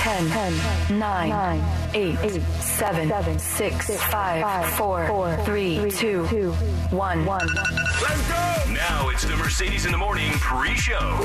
[0.00, 7.26] 10, 10 9, 9 8, 8 7, 7 6, 5, 4, 4 3, 2, 1.
[7.26, 7.26] 1.
[7.26, 8.72] Let's go!
[8.72, 11.18] Now it's the Mercedes in the Morning pre-show.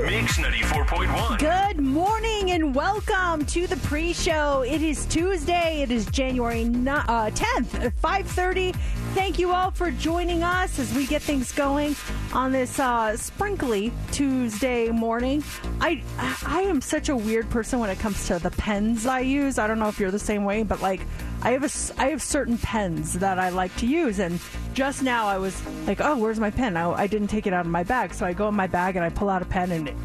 [0.00, 1.38] Mix 94.1.
[1.38, 4.62] Good morning and welcome to the pre-show.
[4.62, 5.82] It is Tuesday.
[5.82, 8.74] It is January no- uh, 10th at 5:30.
[9.14, 11.94] Thank you all for joining us as we get things going
[12.32, 15.42] on this uh, sprinkly Tuesday morning.
[15.80, 16.02] I
[16.46, 19.58] I am such a weird person when it comes to the pens I use.
[19.58, 21.00] I don't know if you're the same way, but like
[21.42, 24.40] I have a, I have certain pens that I like to use, and
[24.74, 26.76] just now I was like, oh, where's my pen?
[26.76, 28.96] I, I didn't take it out of my bag, so I go in my bag
[28.96, 29.88] and I pull out a pen and.
[29.88, 29.96] It,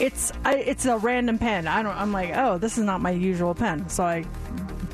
[0.00, 1.68] it's I, it's a random pen.
[1.68, 1.96] I don't.
[1.96, 3.88] I'm like, oh, this is not my usual pen.
[3.88, 4.24] So I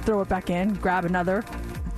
[0.03, 1.42] throw it back in, grab another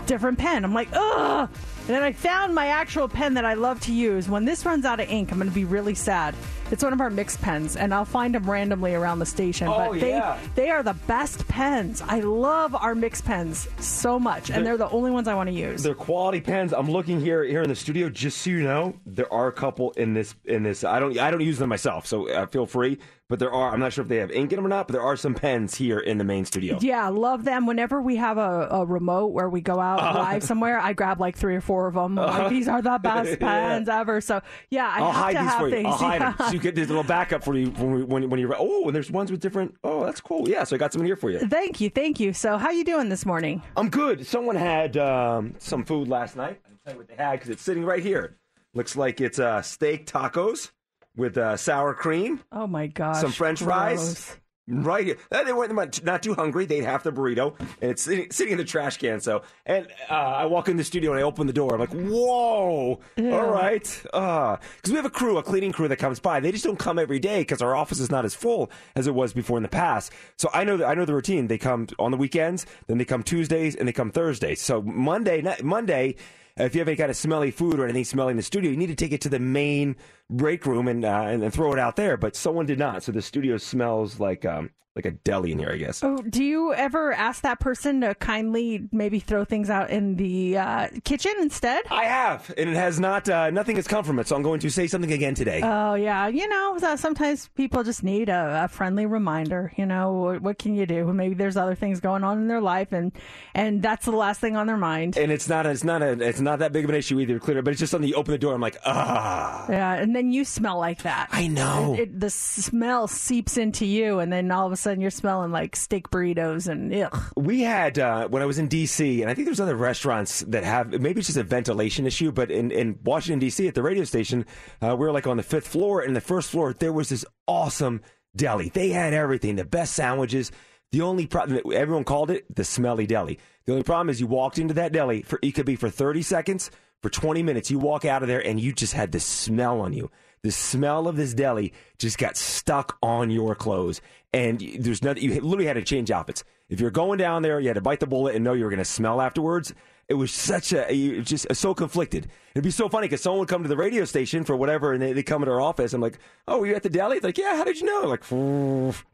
[0.06, 0.64] different pen.
[0.64, 1.48] I'm like, ugh.
[1.80, 4.28] And then I found my actual pen that I love to use.
[4.28, 6.34] When this runs out of ink, I'm going to be really sad.
[6.72, 9.68] It's one of our mixed pens, and I'll find them randomly around the station.
[9.68, 10.38] Oh, but they yeah.
[10.54, 12.00] they are the best pens.
[12.00, 15.54] I love our mixed pens so much, and they're the only ones I want to
[15.54, 15.82] use.
[15.82, 16.72] They're quality pens.
[16.72, 18.08] I'm looking here here in the studio.
[18.08, 20.82] Just so you know, there are a couple in this in this.
[20.82, 22.98] I don't I don't use them myself, so uh, feel free.
[23.32, 23.72] But there are.
[23.72, 24.86] I'm not sure if they have ink in them or not.
[24.88, 26.76] But there are some pens here in the main studio.
[26.82, 27.64] Yeah, love them.
[27.64, 30.18] Whenever we have a, a remote where we go out Uh-huh.
[30.18, 32.16] live somewhere, I grab like three or four of them.
[32.16, 34.20] Like, These are the best pens ever.
[34.20, 35.74] So yeah, I I'll have hide to these have for you.
[35.76, 35.86] things.
[35.86, 36.32] I'll hide yeah.
[36.32, 38.54] them so you get this little backup for you when when, when you're.
[38.58, 39.76] Oh, and there's ones with different.
[39.82, 40.46] Oh, that's cool.
[40.46, 41.38] Yeah, so I got some in here for you.
[41.38, 42.34] Thank you, thank you.
[42.34, 43.62] So how you doing this morning?
[43.78, 44.26] I'm good.
[44.26, 46.60] Someone had um, some food last night.
[46.68, 48.36] I'll tell you what they had because it's sitting right here.
[48.74, 50.70] Looks like it's uh, steak tacos
[51.16, 52.40] with uh, sour cream.
[52.50, 54.36] Oh my gosh, some French fries.
[54.68, 55.16] Right here.
[55.32, 56.66] Uh, They weren't not too hungry.
[56.66, 59.20] They ate half the burrito, and it's sitting, sitting in the trash can.
[59.20, 61.74] So, and uh, I walk in the studio and I open the door.
[61.74, 63.00] I'm like, "Whoa!
[63.18, 66.38] All right," because we have a crew, a cleaning crew that comes by.
[66.38, 69.14] They just don't come every day because our office is not as full as it
[69.16, 70.12] was before in the past.
[70.38, 71.48] So I know, the, I know the routine.
[71.48, 74.62] They come on the weekends, then they come Tuesdays, and they come Thursdays.
[74.62, 76.14] So Monday, Monday.
[76.54, 78.76] If you have any kind of smelly food or anything smelly in the studio, you
[78.76, 79.96] need to take it to the main
[80.30, 82.16] break room and uh, and, and throw it out there.
[82.16, 85.70] But someone did not, so the studio smells like um like a deli in here,
[85.72, 86.04] I guess.
[86.04, 90.58] Oh, do you ever ask that person to kindly maybe throw things out in the
[90.58, 91.84] uh, kitchen instead?
[91.90, 93.26] I have, and it has not.
[93.26, 95.62] Uh, nothing has come from it, so I'm going to say something again today.
[95.64, 99.72] Oh yeah, you know sometimes people just need a, a friendly reminder.
[99.76, 101.10] You know what, what can you do?
[101.12, 103.12] Maybe there's other things going on in their life, and
[103.54, 105.16] and that's the last thing on their mind.
[105.16, 105.64] and it's not.
[105.64, 106.20] It's not a.
[106.20, 107.38] It's not that big of an issue either.
[107.38, 108.54] Clear, but it's just something you open the door.
[108.54, 109.64] I'm like, ah.
[109.70, 111.30] Yeah, and then you smell like that.
[111.32, 111.94] I know.
[111.94, 115.50] It, it- the smell seeps into you, and then all of a sudden you're smelling
[115.52, 117.18] like steak burritos and ugh.
[117.34, 120.64] We had uh, when I was in DC, and I think there's other restaurants that
[120.64, 124.04] have maybe it's just a ventilation issue, but in, in Washington DC at the radio
[124.04, 124.44] station,
[124.82, 127.24] uh, we were like on the fifth floor, and the first floor there was this
[127.48, 128.02] awesome
[128.36, 128.68] deli.
[128.68, 130.52] They had everything, the best sandwiches.
[130.90, 133.38] The only problem everyone called it the smelly deli.
[133.64, 136.20] The only problem is you walked into that deli for it could be for 30
[136.20, 136.70] seconds,
[137.02, 137.70] for 20 minutes.
[137.70, 140.10] You walk out of there and you just had this smell on you.
[140.42, 144.00] The smell of this deli just got stuck on your clothes,
[144.32, 145.22] and there's nothing.
[145.22, 146.42] You literally had to change outfits.
[146.68, 148.70] If you're going down there, you had to bite the bullet and know you were
[148.70, 149.72] going to smell afterwards.
[150.08, 152.28] it was such a you- just so conflicted.
[152.54, 155.00] It'd be so funny because someone would come to the radio station for whatever, and
[155.00, 155.94] they, they come into our office.
[155.94, 158.02] I'm like, "Oh, were you at the deli?" It's like, "Yeah." How did you know?
[158.02, 158.24] I'm like,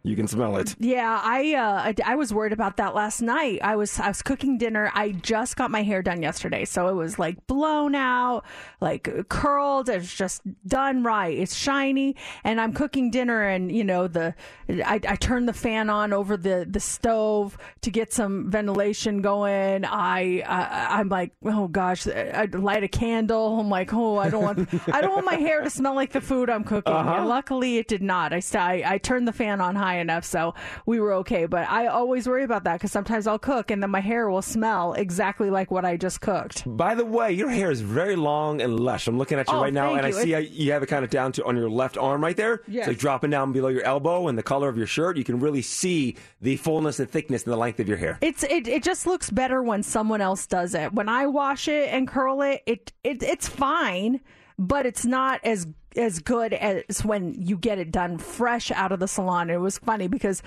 [0.02, 0.74] you can smell it.
[0.80, 3.60] Yeah, I, uh, I I was worried about that last night.
[3.62, 4.90] I was I was cooking dinner.
[4.94, 8.44] I just got my hair done yesterday, so it was like blown out,
[8.80, 9.88] like curled.
[9.88, 11.36] It's just done right.
[11.36, 14.34] It's shiny, and I'm cooking dinner, and you know the
[14.68, 19.84] I, I turned the fan on over the the stove to get some ventilation going.
[19.84, 23.27] I, I I'm like, oh gosh, I light a candle.
[23.30, 26.20] I'm like, oh, I don't want I don't want my hair to smell like the
[26.20, 26.92] food I'm cooking.
[26.92, 27.26] And uh-huh.
[27.26, 28.32] luckily, it did not.
[28.32, 30.54] I, I I turned the fan on high enough, so
[30.86, 31.46] we were okay.
[31.46, 34.42] But I always worry about that because sometimes I'll cook and then my hair will
[34.42, 36.64] smell exactly like what I just cooked.
[36.66, 39.06] By the way, your hair is very long and lush.
[39.06, 41.04] I'm looking at you Oh, right now, and I see how you have it kind
[41.04, 42.62] of down to on your left arm right there.
[42.66, 42.82] Yes.
[42.82, 45.16] It's like dropping down below your elbow, and the color of your shirt.
[45.16, 48.18] You can really see the fullness and thickness and the length of your hair.
[48.20, 50.92] It's it, it just looks better when someone else does it.
[50.92, 54.20] When I wash it and curl it, it, it it's fine,
[54.58, 55.66] but it's not as
[55.96, 59.50] as good as when you get it done fresh out of the salon.
[59.50, 60.42] It was funny because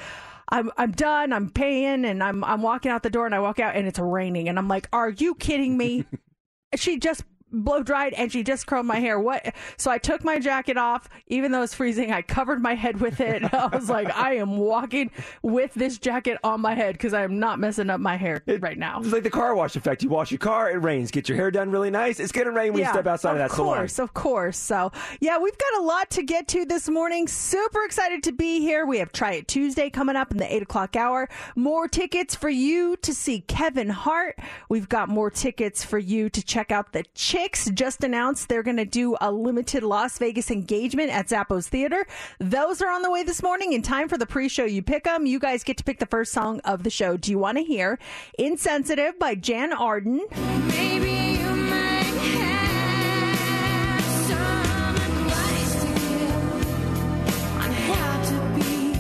[0.50, 3.60] I'm I'm done, I'm paying, and I'm I'm walking out the door, and I walk
[3.60, 6.06] out, and it's raining, and I'm like, "Are you kidding me?"
[6.76, 10.40] she just blow dried and she just curled my hair what so i took my
[10.40, 14.10] jacket off even though it's freezing i covered my head with it i was like
[14.16, 15.10] i am walking
[15.42, 19.00] with this jacket on my head because i'm not messing up my hair right now
[19.02, 20.04] It's like the car wash effect.
[20.04, 21.12] You wash your car, it rains.
[21.12, 22.20] Get your hair done really nice.
[22.20, 23.74] It's gonna rain when you step outside of, that salon.
[23.74, 24.08] Of course, salon.
[24.08, 27.28] Of course, So, yeah, we've got a lot to get to this morning.
[27.28, 28.86] Super excited to be here.
[28.86, 31.30] We have Try It Tuesday coming up in the 8 o'clock hour.
[31.56, 34.40] More tickets for you to see Kevin Hart.
[34.70, 37.04] We've got more tickets for you to check out the
[37.42, 37.72] Chicks.
[37.72, 42.06] Just announced they're going to do a limited Las Vegas engagement at Zappos Theater.
[42.40, 43.74] Those are on the way this morning.
[43.74, 45.26] In time for the pre show, you pick them.
[45.26, 47.18] You guys get to pick the first song of the show.
[47.18, 47.98] Do you want to hear
[48.38, 50.22] Insensitive by Jann Arden?
[50.68, 58.94] Maybe you might have some advice to give on how to be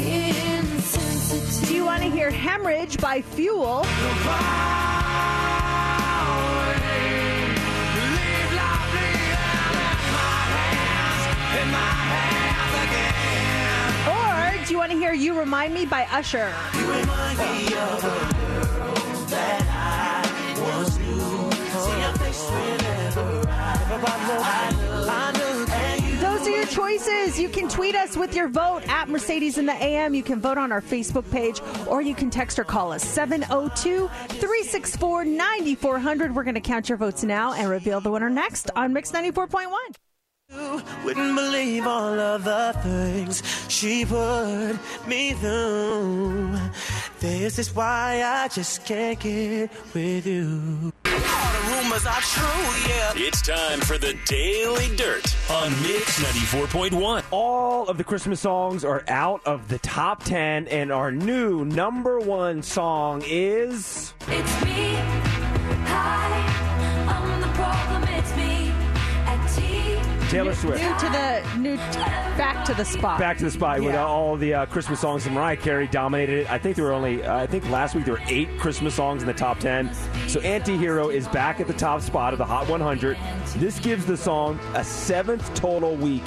[0.00, 1.68] insensitive.
[1.68, 3.86] Do you want to hear Hemorrhage by Fuel?
[3.86, 4.87] Or
[15.08, 16.52] hear You Remind Me by Usher?
[26.20, 27.38] Those are your choices.
[27.38, 30.14] You can tweet us with your vote at Mercedes in the AM.
[30.14, 34.08] You can vote on our Facebook page or you can text or call us 702
[34.08, 36.34] 364 9400.
[36.34, 39.68] We're going to count your votes now and reveal the winner next on Mix 94.1.
[41.04, 46.58] Wouldn't believe all of the things she put me through.
[47.20, 50.92] This is why I just can't get with you.
[51.04, 53.12] All the rumors are true, yeah.
[53.16, 57.24] It's time for the Daily Dirt on Mix 94.1.
[57.30, 62.20] All of the Christmas songs are out of the top 10, and our new number
[62.20, 64.14] one song is.
[64.28, 64.94] It's me.
[65.90, 66.47] Hi,
[70.28, 70.82] Taylor Swift.
[70.82, 71.76] New to the new
[72.36, 73.18] back to the spot.
[73.18, 74.04] Back to the spot with Yeah.
[74.04, 75.24] all the uh, Christmas songs.
[75.26, 76.50] And Mariah Carey dominated it.
[76.50, 79.22] I think there were only, uh, I think last week there were eight Christmas songs
[79.22, 79.92] in the top 10.
[80.28, 83.16] So Antihero is back at the top spot of the Hot 100.
[83.56, 86.24] This gives the song a seventh total week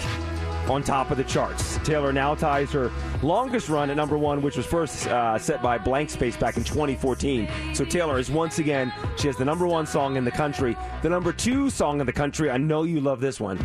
[0.69, 1.77] on top of the charts.
[1.79, 2.91] Taylor now ties her
[3.21, 6.63] longest run at number one, which was first uh, set by Blank Space back in
[6.63, 7.47] 2014.
[7.73, 10.75] So Taylor is once again, she has the number one song in the country.
[11.01, 13.59] The number two song in the country, I know you love this one.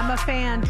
[0.00, 0.64] I'm a fan.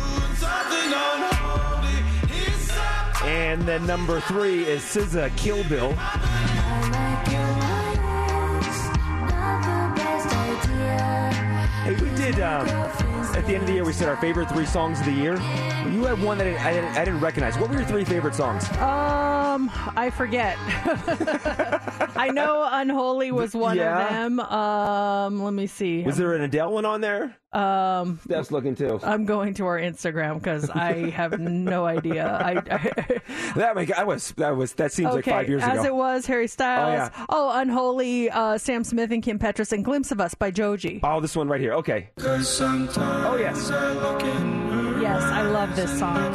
[3.22, 5.94] And then number three is SZA Kill Bill.
[5.96, 8.78] I like your eyes.
[9.30, 11.29] Not the best idea.
[11.90, 13.84] Hey, we did um, at the end of the year.
[13.84, 15.34] We said our favorite three songs of the year.
[15.90, 17.58] You had one that I didn't, I didn't, I didn't recognize.
[17.58, 18.68] What were your three favorite songs?
[18.78, 20.56] Um, I forget.
[22.16, 24.02] I know Unholy was one Yeah.
[24.02, 24.40] of them.
[24.40, 26.02] Um, let me see.
[26.02, 27.36] Was there an Adele one on there?
[27.52, 29.00] Um, Steph's looking too.
[29.02, 32.24] I'm going to our Instagram because I have no idea.
[32.28, 33.20] I, I
[33.56, 35.80] That make I was that was that seems like five years as ago.
[35.80, 37.10] As it was Harry Styles.
[37.12, 37.26] yeah.
[37.28, 41.00] Oh, Unholy, uh, Sam Smith and Kim Petras, and Glimpse of Us by Joji.
[41.02, 41.72] Oh, this one right here.
[41.74, 42.10] Okay.
[42.22, 43.70] Oh yes,
[45.00, 46.34] Yes, I love this song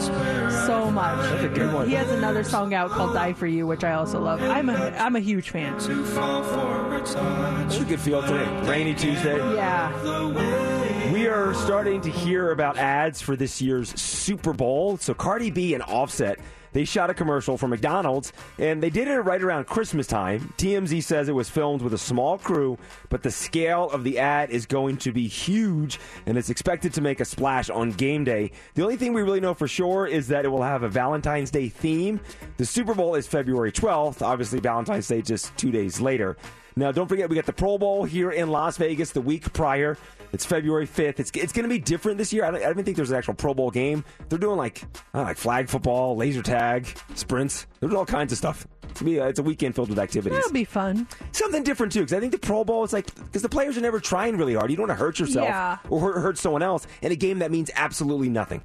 [0.65, 1.29] so much.
[1.29, 1.87] that's a good one.
[1.87, 4.41] He has another song out called "Die for You," which I also love.
[4.41, 5.75] I'm a I'm a huge fan.
[5.75, 8.67] It's a good feel today.
[8.67, 9.37] Rainy Tuesday.
[9.55, 11.11] Yeah.
[11.11, 14.97] We are starting to hear about ads for this year's Super Bowl.
[14.97, 16.39] So Cardi B and Offset,
[16.75, 20.53] they shot a commercial for McDonald's, and they did it right around Christmas time.
[20.57, 22.77] TMZ says it was filmed with a small crew,
[23.07, 26.99] but the scale of the ad is going to be huge, and it's expected to
[26.99, 28.51] make a splash on game day.
[28.73, 31.49] The only thing we really know for sure is that it will have a Valentine's
[31.49, 32.19] Day theme.
[32.57, 34.21] The Super Bowl is February 12th.
[34.21, 36.35] Obviously, Valentine's Day just two days later.
[36.77, 39.97] Now, don't forget, we got the Pro Bowl here in Las Vegas the week prior.
[40.33, 41.19] It's February 5th.
[41.21, 42.43] It's, it's going to be different this year.
[42.43, 44.03] I don't, I don't think there's an actual Pro Bowl game.
[44.27, 47.65] They're doing like, I don't know, like flag football, laser tag, sprints.
[47.79, 48.67] There's all kinds of stuff.
[48.89, 50.37] It's, be, uh, it's a weekend filled with activities.
[50.37, 51.07] That'll be fun.
[51.31, 53.81] Something different, too, because I think the Pro Bowl is like, because the players are
[53.81, 54.69] never trying really hard.
[54.69, 55.77] You don't want to hurt yourself Yeah.
[55.89, 58.61] or hurt, hurt someone else in a game that means absolutely nothing.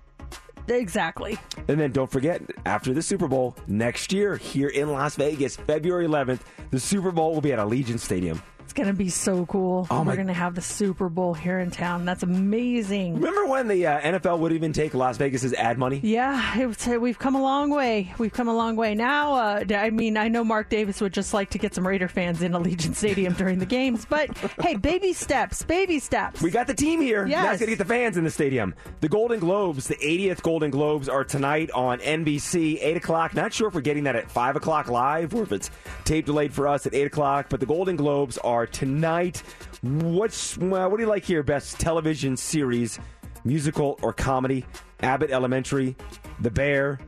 [0.68, 1.38] Exactly.
[1.68, 6.06] And then don't forget, after the Super Bowl next year here in Las Vegas, February
[6.06, 6.40] 11th,
[6.70, 8.42] the Super Bowl will be at Allegiant Stadium.
[8.70, 9.88] It's going to be so cool.
[9.90, 12.04] Oh, We're going to have the Super Bowl here in town.
[12.04, 13.16] That's amazing.
[13.16, 15.98] Remember when the uh, NFL would even take Las Vegas's ad money?
[16.04, 18.14] Yeah, it was, we've come a long way.
[18.18, 18.94] We've come a long way.
[18.94, 22.06] Now, uh, I mean, I know Mark Davis would just like to get some Raider
[22.06, 24.30] fans in Allegiant Stadium during the games, but
[24.62, 26.40] hey, baby steps, baby steps.
[26.40, 27.24] We got the team here.
[27.26, 27.54] Now Yes.
[27.54, 28.76] it's going to get the fans in the stadium.
[29.00, 33.34] The Golden Globes, the 80th Golden Globes, are tonight on NBC, 8 o'clock.
[33.34, 35.72] Not sure if we're getting that at 5 o'clock live or if it's
[36.04, 39.42] tape delayed for us at 8 o'clock, but the Golden Globes are tonight.
[39.82, 41.42] What's well, What do you like here?
[41.42, 42.98] Best television series,
[43.44, 44.64] musical or comedy?
[45.02, 45.96] Abbott Elementary,
[46.40, 46.98] The Bear,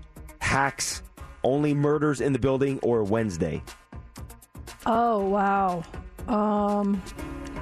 [0.41, 1.03] Hacks,
[1.45, 3.63] Only Murders in the Building, or Wednesday?
[4.87, 5.83] Oh wow.
[6.29, 7.03] Um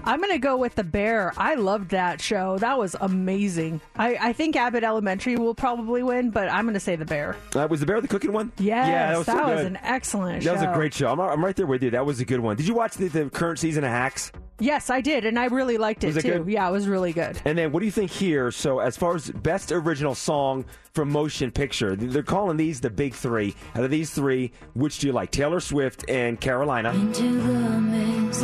[0.05, 1.33] I'm gonna go with the bear.
[1.37, 2.59] I loved that show.
[2.59, 3.81] That was amazing.
[3.97, 7.37] I, I think Abbott Elementary will probably win, but I'm gonna say the bear.
[7.55, 8.53] Uh, was The Bear the cooking one?
[8.59, 9.67] Yes, yeah, that was, so good.
[9.67, 10.55] an excellent show.
[10.55, 11.11] That was a great show.
[11.13, 11.91] I'm, I'm right there with you.
[11.91, 12.57] That was a good one.
[12.57, 14.33] Did you watch the, the current season of Hacks?
[14.59, 16.39] Yes, I did, and I really liked it Was it too.
[16.45, 16.49] good?
[16.53, 17.41] Yeah, it was really good.
[17.47, 18.51] And then what do you think here?
[18.51, 23.15] So, as far as best original song from motion picture, they're calling these the big
[23.15, 23.55] three.
[23.75, 25.31] Out of these three, which do you like?
[25.31, 26.93] Taylor Swift and Carolina.
[26.93, 28.43] Into the mist,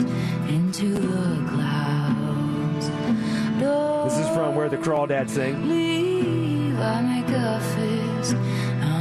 [0.49, 1.46] into the clouds.
[1.46, 1.46] Don't
[4.05, 5.69] This is from Where the Crawdads Sing.
[5.69, 8.35] leave, I make a fist.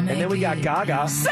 [0.07, 1.07] And then we got Gaga.
[1.07, 1.29] So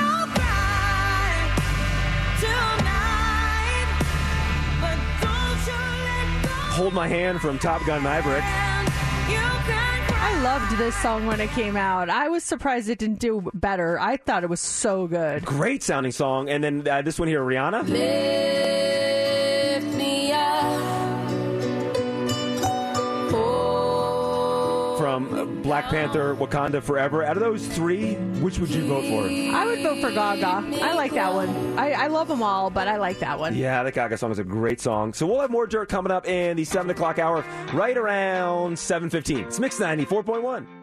[2.40, 3.88] tonight,
[4.82, 6.50] but don't you let go.
[6.76, 8.44] Hold My Hand from Top Gun Maverick.
[10.44, 12.10] Loved this song when it came out.
[12.10, 13.98] I was surprised it didn't do better.
[13.98, 15.46] I thought it was so good.
[15.46, 16.50] Great sounding song.
[16.50, 17.88] And then uh, this one here, Rihanna.
[17.88, 21.13] Lift me up.
[25.14, 27.24] From Black Panther, Wakanda Forever.
[27.24, 29.30] Out of those three, which would you vote for?
[29.30, 30.76] I would vote for Gaga.
[30.82, 31.78] I like that one.
[31.78, 33.56] I, I love them all, but I like that one.
[33.56, 35.14] Yeah, the Gaga song is a great song.
[35.14, 39.46] So we'll have more dirt coming up in the 7 o'clock hour, right around 7.15.
[39.46, 40.83] It's Mix 94.1.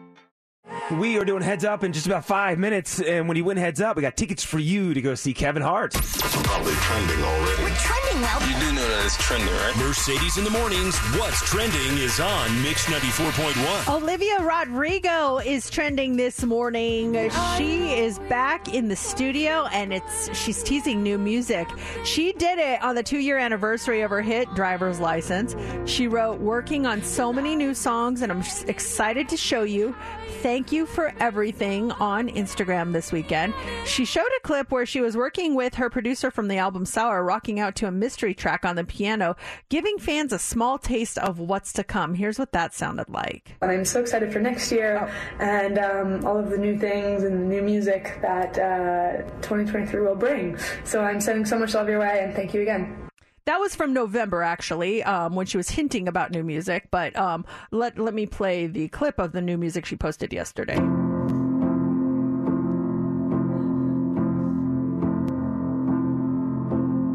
[0.91, 3.79] We are doing Heads Up in just about five minutes, and when you win Heads
[3.81, 5.93] Up, we got tickets for you to go see Kevin Hart.
[5.93, 7.63] Probably trending already.
[7.63, 8.41] We're trending well.
[8.41, 9.75] You do know that it's trending, right?
[9.77, 10.97] Mercedes in the mornings.
[11.17, 13.95] What's trending is on Mix 94.1.
[13.95, 17.29] Olivia Rodrigo is trending this morning.
[17.57, 21.67] She is back in the studio and it's she's teasing new music.
[22.03, 25.55] She did it on the 2-year anniversary of her hit Driver's License.
[25.89, 29.95] She wrote working on so many new songs and I'm excited to show you.
[30.41, 33.53] Thank you for everything on Instagram this weekend.
[33.85, 37.23] She showed a clip where she was working with her producer from the album Sour
[37.23, 39.35] rocking out to a mystery track on the piano,
[39.69, 42.15] giving fans a small taste of what's to come.
[42.15, 43.55] Here's what that sounded like.
[43.61, 47.33] And I'm so excited for next year and um, all of the new things and
[47.33, 50.57] the new music that uh, 2023 will bring.
[50.85, 53.10] So I'm sending so much love your way and thank you again.
[53.45, 56.89] That was from November, actually, um, when she was hinting about new music.
[56.91, 60.79] But um, let let me play the clip of the new music she posted yesterday.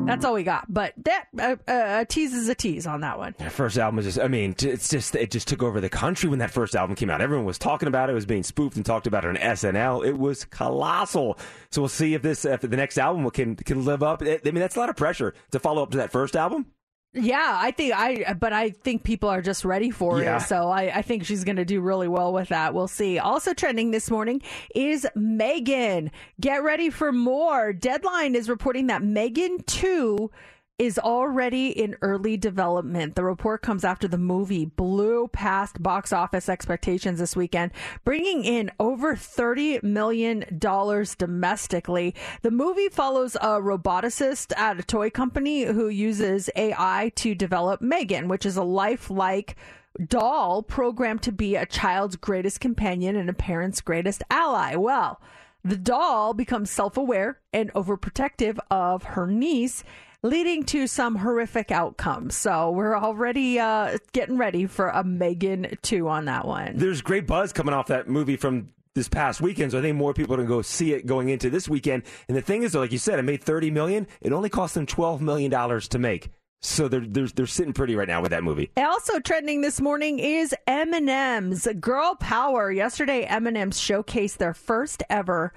[0.07, 0.73] That's all we got.
[0.73, 3.35] But that uh, uh, a tease is a tease on that one.
[3.39, 6.29] That first album was just, I mean, it's just, it just took over the country
[6.29, 7.21] when that first album came out.
[7.21, 8.13] Everyone was talking about it.
[8.13, 10.07] It was being spoofed and talked about on SNL.
[10.07, 11.39] It was colossal.
[11.71, 14.23] So we'll see if this, if the next album can, can live up.
[14.23, 16.67] I mean, that's a lot of pressure to follow up to that first album.
[17.19, 20.37] Yeah, I think I, but I think people are just ready for Yeah.
[20.37, 20.41] it.
[20.43, 22.75] So I, I think she's going to do really well with that.
[22.75, 23.19] We'll see.
[23.19, 24.43] Also trending this morning
[24.75, 26.11] is Megan.
[26.41, 27.73] Get ready for more.
[27.73, 30.31] Deadline is reporting that Megan 2
[30.79, 33.15] is already in early development.
[33.15, 37.73] The report comes after the movie blew past box office expectations this weekend,
[38.05, 40.45] bringing in over $30 million
[41.19, 42.15] domestically.
[42.43, 48.29] The movie follows a roboticist at a toy company who uses AI to develop Megan,
[48.29, 49.57] which is a lifelike
[50.09, 54.75] doll programmed to be a child's greatest companion and a parent's greatest ally.
[54.77, 55.23] Well,
[55.65, 59.83] The doll becomes self aware and overprotective of her niece,
[60.27, 62.37] leading to some horrific outcomes.
[62.37, 66.77] So we're already uh, getting ready for a Megan 2 on that one.
[66.77, 70.15] There's great buzz coming off that movie from this past weekend, so I think more
[70.15, 72.03] people are going to go see it going into this weekend.
[72.29, 74.07] And the thing is, though, like you said, it made 30 million.
[74.21, 76.31] It only cost them 12 million dollars to make.
[76.63, 78.71] So they're, they're they're sitting pretty right now with that movie.
[78.77, 82.73] Also trending this morning is M&M's Girl Power.
[82.73, 85.53] Yesterday, M&M's showcased their first ever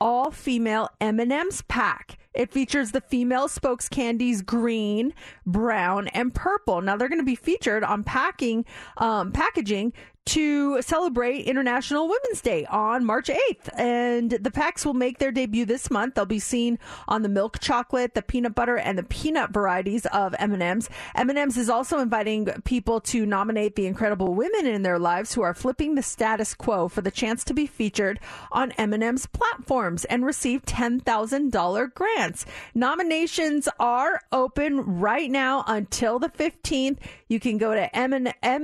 [0.00, 2.16] all-female M&M's pack.
[2.34, 5.14] It features the female spokes candies green,
[5.46, 6.80] brown, and purple.
[6.80, 8.64] Now they're going to be featured on packing
[8.96, 9.92] um, packaging
[10.26, 13.68] to celebrate International Women's Day on March 8th.
[13.76, 16.14] And the packs will make their debut this month.
[16.14, 20.34] They'll be seen on the milk chocolate, the peanut butter, and the peanut varieties of
[20.38, 20.88] M&Ms.
[21.14, 25.54] M&Ms is also inviting people to nominate the incredible women in their lives who are
[25.54, 28.18] flipping the status quo for the chance to be featured
[28.50, 32.46] on M&M's platforms and receive $10,000 grants.
[32.74, 36.96] Nominations are open right now until the 15th.
[37.28, 38.54] You can go to mms.com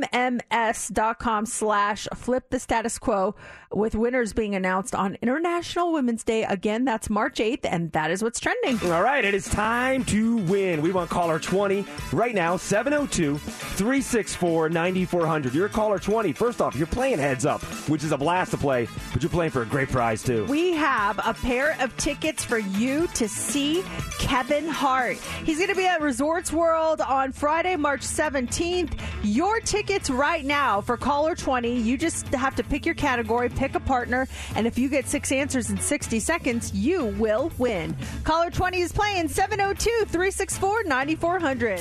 [1.50, 3.34] slash flip the status quo
[3.72, 6.44] with winners being announced on International Women's Day.
[6.44, 8.78] Again, that's March 8th, and that is what's trending.
[8.90, 10.82] All right, it is time to win.
[10.82, 15.54] We want caller 20 right now, 702 364 9400.
[15.54, 16.32] You're caller 20.
[16.32, 19.52] First off, you're playing heads up, which is a blast to play, but you're playing
[19.52, 20.44] for a great prize, too.
[20.46, 23.84] We have a pair of tickets for you to see
[24.18, 25.16] Kevin Hart.
[25.44, 28.98] He's going to be at Resorts World on Friday, March 17th.
[29.22, 31.74] Your tickets right now for caller 20.
[31.80, 34.26] You just have to pick your category, pick a partner,
[34.56, 37.94] and if you get six answers in 60 seconds, you will win.
[38.24, 41.80] Caller 20 is playing 702 364 9400.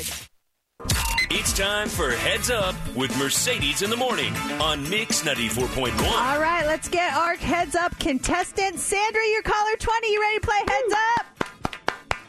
[1.31, 5.91] It's time for Heads Up with Mercedes in the Morning on Mix 94.1.
[6.01, 8.79] All right, let's get our heads up contestant.
[8.79, 10.11] Sandra, your caller 20.
[10.11, 11.38] You ready to play heads up?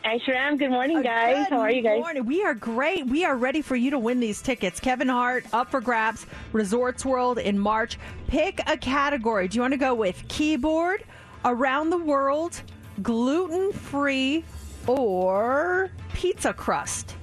[0.05, 0.57] I sure am.
[0.57, 1.47] Good morning, guys.
[1.51, 2.01] How are you guys?
[2.01, 2.25] Morning.
[2.25, 3.07] We are great.
[3.07, 4.81] We are ready for you to win these tickets.
[4.81, 6.27] Kevin Hart up for grabs.
[6.53, 7.99] Resorts World in March.
[8.27, 9.47] Pick a category.
[9.47, 11.05] Do you want to go with keyboard,
[11.45, 12.63] around the world,
[13.03, 14.43] gluten free,
[14.87, 17.17] or pizza crust?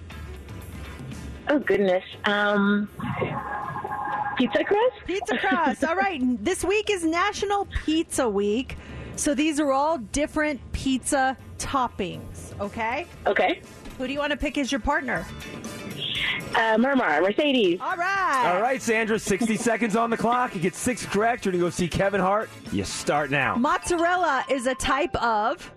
[1.50, 2.04] Oh goodness.
[2.26, 2.90] Um,
[4.38, 4.96] pizza crust.
[5.08, 5.84] Pizza crust.
[5.84, 6.22] All right.
[6.44, 8.78] This week is National Pizza Week.
[9.16, 13.06] So these are all different pizza toppings, okay?
[13.26, 13.62] Okay.
[13.98, 15.26] Who do you want to pick as your partner?
[16.56, 17.80] Uh, Murmur, Mercedes.
[17.82, 18.54] All right.
[18.54, 20.56] All right, Sandra, 60 seconds on the clock.
[20.56, 21.46] You get six correct.
[21.46, 22.50] You're going to go see Kevin Hart.
[22.72, 23.56] You start now.
[23.56, 25.72] Mozzarella is a type of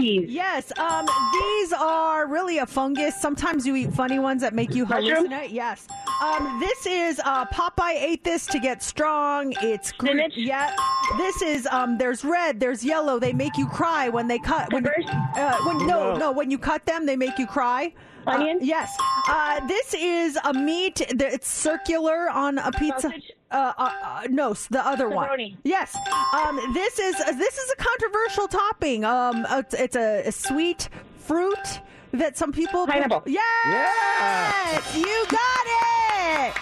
[0.00, 0.30] cheese.
[0.30, 0.72] Yes.
[0.78, 3.20] Um, these are really a fungus.
[3.20, 5.28] Sometimes you eat funny ones that make you Mushroom?
[5.28, 5.52] hallucinate.
[5.52, 5.86] Yes.
[6.22, 9.54] Um, this is uh, Popeye ate this to get strong.
[9.62, 10.36] It's gr- Spinach?
[10.36, 10.74] Yeah.
[11.16, 11.98] This is um.
[11.98, 12.60] There's red.
[12.60, 13.18] There's yellow.
[13.18, 14.72] They make you cry when they cut.
[14.72, 15.06] When, Peppers?
[15.08, 16.16] uh, when no No.
[16.16, 17.92] no when you cut them they make you cry.
[18.26, 18.62] Uh, Onions?
[18.64, 18.94] yes.
[19.28, 20.96] Uh, this is a meat.
[21.14, 23.02] that- It's circular on a pizza.
[23.08, 23.32] Sausage?
[23.50, 25.56] Uh, uh, uh, no, the other one.
[25.64, 25.96] Yes.
[26.32, 29.04] Um, this is this is a controversial topping.
[29.04, 31.80] Um, it's, it's a, a sweet fruit
[32.12, 33.22] that some people Pineapple.
[33.26, 36.54] Yes, you got it.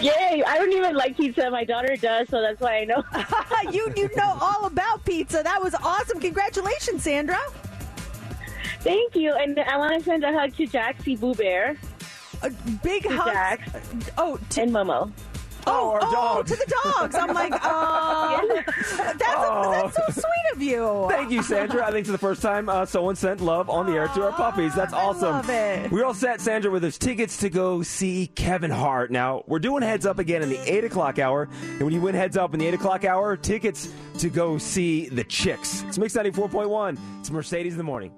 [0.00, 0.44] Yay!
[0.46, 1.50] I don't even like pizza.
[1.50, 3.02] My daughter does, so that's why I know.
[3.72, 5.42] you you know all about pizza.
[5.42, 6.20] That was awesome.
[6.20, 7.38] Congratulations, Sandra.
[8.80, 11.76] Thank you, and I want to send a hug to Jaxie Boo Bear
[12.42, 12.50] A
[12.82, 13.32] big to hug.
[13.32, 13.72] Jax
[14.16, 15.10] Oh, to, and Momo.
[15.68, 16.50] Oh, our oh, dogs.
[16.50, 17.14] to the dogs.
[17.14, 18.62] I'm like, oh,
[18.96, 21.06] that's, that's so sweet of you.
[21.08, 21.82] Thank you, Sandra.
[21.84, 24.32] I think it's the first time uh, someone sent love on the air to our
[24.32, 24.74] puppies.
[24.74, 25.32] That's I awesome.
[25.32, 25.90] love it.
[25.90, 29.10] We're all set, Sandra, with those tickets to go see Kevin Hart.
[29.10, 31.48] Now, we're doing heads up again in the 8 o'clock hour.
[31.62, 35.08] And when you win heads up in the 8 o'clock hour, tickets to go see
[35.08, 35.82] the Chicks.
[35.82, 36.98] It's Mix 94.1.
[37.20, 38.12] It's Mercedes in the morning.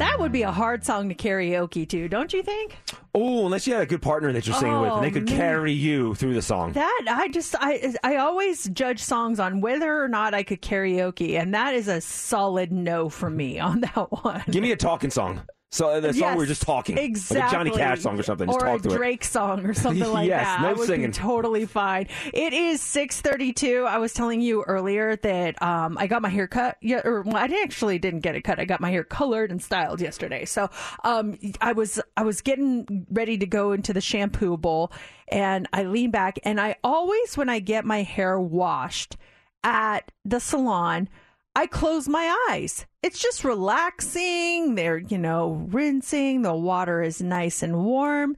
[0.00, 2.76] That would be a hard song to karaoke to, don't you think?
[3.14, 5.28] Oh, unless you had a good partner that you're singing with, and they Oh, could
[5.28, 5.36] man.
[5.36, 6.72] carry you through the song.
[6.72, 11.38] That I just I I always judge songs on whether or not I could karaoke,
[11.40, 14.42] and that is a solid no for me on that one.
[14.50, 15.42] Give me a talking song.
[15.72, 18.24] So uh, the song Yes, we're just talking, exactly, like a Johnny Cash song or
[18.24, 18.48] something.
[18.48, 18.96] Just or talk a to it.
[18.96, 20.62] Drake song or something like Yes, that.
[20.62, 21.10] no I would singing.
[21.10, 22.08] be totally fine.
[22.34, 23.84] It is six thirty-two.
[23.88, 26.76] I was telling you earlier that um, I got my hair cut.
[26.82, 28.58] Yeah, or well, I actually didn't get it cut.
[28.58, 30.44] I got my hair colored and styled yesterday.
[30.44, 30.68] So
[31.04, 34.90] um, I was I was getting ready to go into the shampoo bowl,
[35.28, 39.16] and I lean back, and I always when I get my hair washed
[39.62, 41.08] at the salon.
[41.54, 42.86] I close my eyes.
[43.02, 44.74] It's just relaxing.
[44.76, 46.42] They're, you know, rinsing.
[46.42, 48.36] The water is nice and warm.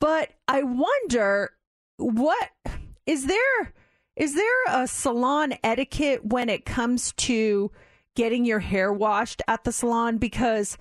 [0.00, 1.52] But I wonder
[1.96, 2.50] what
[3.06, 3.72] is there
[4.16, 7.70] Is there a salon etiquette when it comes to
[8.14, 10.16] getting your hair washed at the salon?
[10.16, 10.78] Because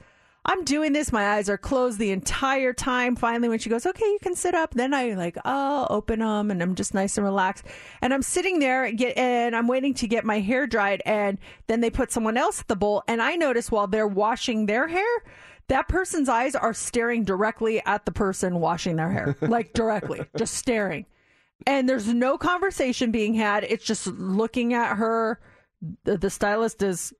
[0.48, 3.16] I'm doing this, my eyes are closed the entire time.
[3.16, 6.52] Finally, when she goes, okay, you can sit up, then I like, oh, open them,
[6.52, 7.66] and I'm just nice and relaxed.
[8.02, 11.82] And I'm sitting there, get, and I'm waiting to get my hair dried, and then
[11.82, 15.24] they put someone else at the bowl, and I notice while they're washing their hair,
[15.68, 20.54] that person's eyes are staring directly at the person washing their hair, like directly, just
[20.54, 21.08] staring.
[21.66, 23.64] And there's no conversation being had.
[23.64, 25.40] It's just looking at her.
[26.04, 27.14] The, the stylist is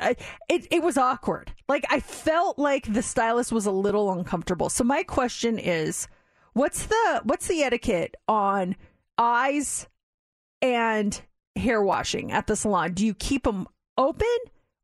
[0.00, 0.16] I,
[0.48, 1.52] it it was awkward.
[1.68, 4.68] Like I felt like the stylist was a little uncomfortable.
[4.70, 6.08] So my question is,
[6.52, 8.76] what's the what's the etiquette on
[9.16, 9.86] eyes
[10.60, 11.20] and
[11.56, 12.94] hair washing at the salon?
[12.94, 14.26] Do you keep them open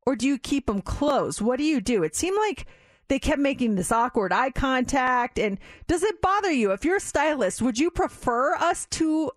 [0.07, 1.41] or do you keep them closed?
[1.41, 2.03] What do you do?
[2.03, 2.67] It seemed like
[3.09, 7.01] they kept making this awkward eye contact and does it bother you if you're a
[7.01, 9.31] stylist would you prefer us to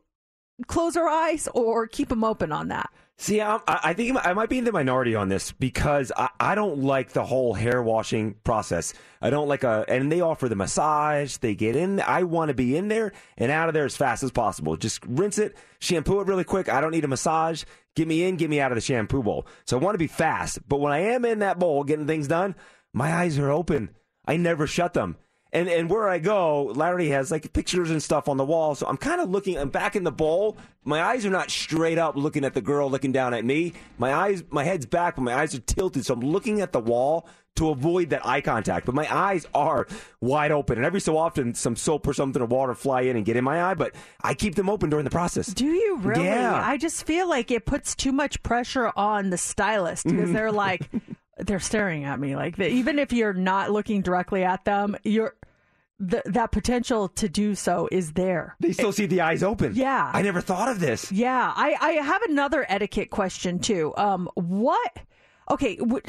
[0.67, 4.49] close our eyes or keep them open on that See, I'm, I think I might
[4.49, 8.35] be in the minority on this because I, I don't like the whole hair washing
[8.43, 8.93] process.
[9.19, 11.37] I don't like a, and they offer the massage.
[11.37, 11.99] They get in.
[11.99, 14.77] I want to be in there and out of there as fast as possible.
[14.77, 16.69] Just rinse it, shampoo it really quick.
[16.69, 17.63] I don't need a massage.
[17.95, 19.47] Get me in, get me out of the shampoo bowl.
[19.65, 20.59] So I want to be fast.
[20.69, 22.55] But when I am in that bowl getting things done,
[22.93, 23.89] my eyes are open.
[24.27, 25.17] I never shut them.
[25.53, 28.75] And and where I go, Larry has like pictures and stuff on the wall.
[28.75, 29.57] So I'm kind of looking.
[29.57, 30.57] I'm back in the bowl.
[30.83, 33.73] My eyes are not straight up looking at the girl looking down at me.
[33.97, 36.05] My eyes, my head's back, but my eyes are tilted.
[36.05, 38.85] So I'm looking at the wall to avoid that eye contact.
[38.85, 39.87] But my eyes are
[40.21, 40.77] wide open.
[40.77, 43.43] And every so often, some soap or something or water fly in and get in
[43.43, 43.73] my eye.
[43.73, 45.47] But I keep them open during the process.
[45.47, 46.25] Do you really?
[46.25, 46.61] Yeah.
[46.63, 50.33] I just feel like it puts too much pressure on the stylist because mm-hmm.
[50.33, 50.89] they're like,
[51.39, 52.69] they're staring at me like that.
[52.71, 55.35] Even if you're not looking directly at them, you're
[56.09, 58.55] th- that potential to do so is there.
[58.59, 59.73] They still see the eyes open.
[59.75, 60.11] Yeah.
[60.13, 61.11] I never thought of this.
[61.11, 63.93] Yeah, I, I have another etiquette question too.
[63.97, 64.97] Um, what?
[65.49, 66.01] Okay, w-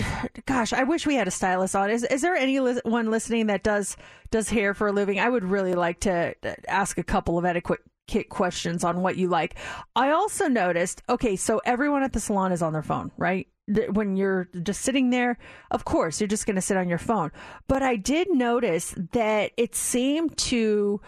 [0.46, 1.90] gosh, I wish we had a stylist on.
[1.90, 3.96] Is is there anyone listening that does
[4.32, 5.20] does hair for a living?
[5.20, 9.16] I would really like to uh, ask a couple of etiquette kit questions on what
[9.16, 9.54] you like.
[9.94, 11.02] I also noticed.
[11.08, 13.46] Okay, so everyone at the salon is on their phone, right?
[13.90, 15.38] When you're just sitting there,
[15.70, 17.30] of course, you're just going to sit on your phone.
[17.66, 21.00] But I did notice that it seemed to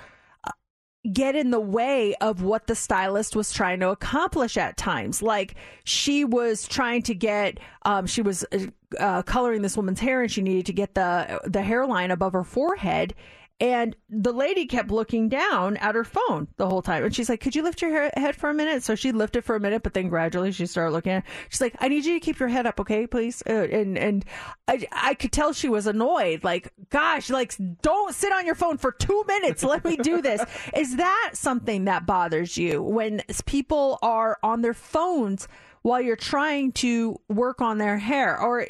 [1.13, 5.23] get in the way of what the stylist was trying to accomplish at times.
[5.23, 8.67] Like she was trying to get, um, she was uh,
[8.99, 12.45] uh, coloring this woman's hair, and she needed to get the the hairline above her
[12.45, 13.15] forehead.
[13.61, 17.05] And the lady kept looking down at her phone the whole time.
[17.05, 18.83] And she's like, Could you lift your head for a minute?
[18.83, 21.77] So she lifted for a minute, but then gradually she started looking at She's like,
[21.79, 23.43] I need you to keep your head up, okay, please?
[23.47, 24.25] Uh, and and
[24.69, 26.45] I, I could tell she was annoyed.
[26.45, 29.63] Like, gosh, like, don't sit on your phone for two minutes.
[29.63, 30.43] Let me do this.
[30.75, 35.49] Is that something that bothers you when people are on their phones
[35.83, 38.39] while you're trying to work on their hair?
[38.39, 38.67] Or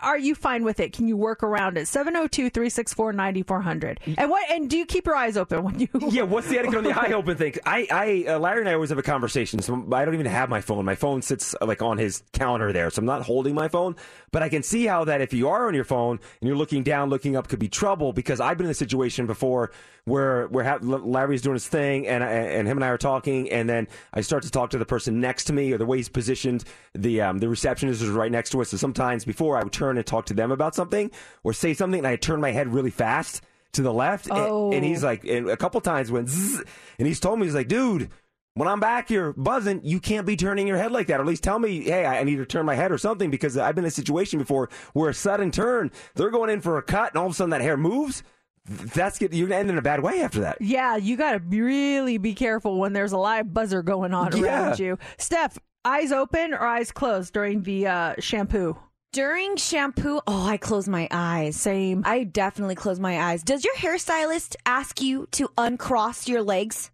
[0.00, 0.92] are you fine with it?
[0.92, 1.88] Can you work around it?
[1.88, 4.00] 702 364 9400.
[4.16, 4.48] And what?
[4.50, 5.88] And do you keep your eyes open when you.
[6.14, 7.54] Yeah, what's the etiquette on the eye open thing?
[7.66, 9.60] I, I, uh, Larry and I always have a conversation.
[9.62, 10.84] So I don't even have my phone.
[10.84, 13.96] My phone sits uh, like on his counter there, so I'm not holding my phone.
[14.30, 16.84] But I can see how that if you are on your phone and you're looking
[16.84, 18.12] down, looking up, could be trouble.
[18.12, 19.72] Because I've been in a situation before
[20.06, 23.50] where where ha- Larry's doing his thing, and I, and him and I are talking,
[23.50, 25.96] and then I start to talk to the person next to me, or the way
[25.96, 26.64] he's positioned.
[26.94, 28.68] The um, the receptionist is right next to us.
[28.70, 31.10] So sometimes before I would turn and talk to them about something
[31.42, 34.72] or say something, and I turn my head really fast to the left, and- Oh.
[34.72, 36.62] and, he's like, and a couple times went, zzz,
[36.98, 38.10] and he's told me he's like, dude.
[38.56, 41.18] When I'm back here buzzing, you can't be turning your head like that.
[41.18, 43.58] Or at least tell me, hey, I need to turn my head or something because
[43.58, 46.82] I've been in a situation before where a sudden turn, they're going in for a
[46.82, 48.22] cut, and all of a sudden that hair moves.
[48.66, 50.58] Th- That's get, you're gonna end in a bad way after that.
[50.60, 54.78] Yeah, you got to really be careful when there's a live buzzer going on around
[54.78, 54.98] you.
[55.18, 58.76] Steph, eyes open or eyes closed during the uh, shampoo?
[59.12, 61.54] During shampoo, oh, I close my eyes.
[61.54, 62.02] Same.
[62.04, 63.44] I definitely close my eyes.
[63.44, 66.90] Does your hairstylist ask you to uncross your legs?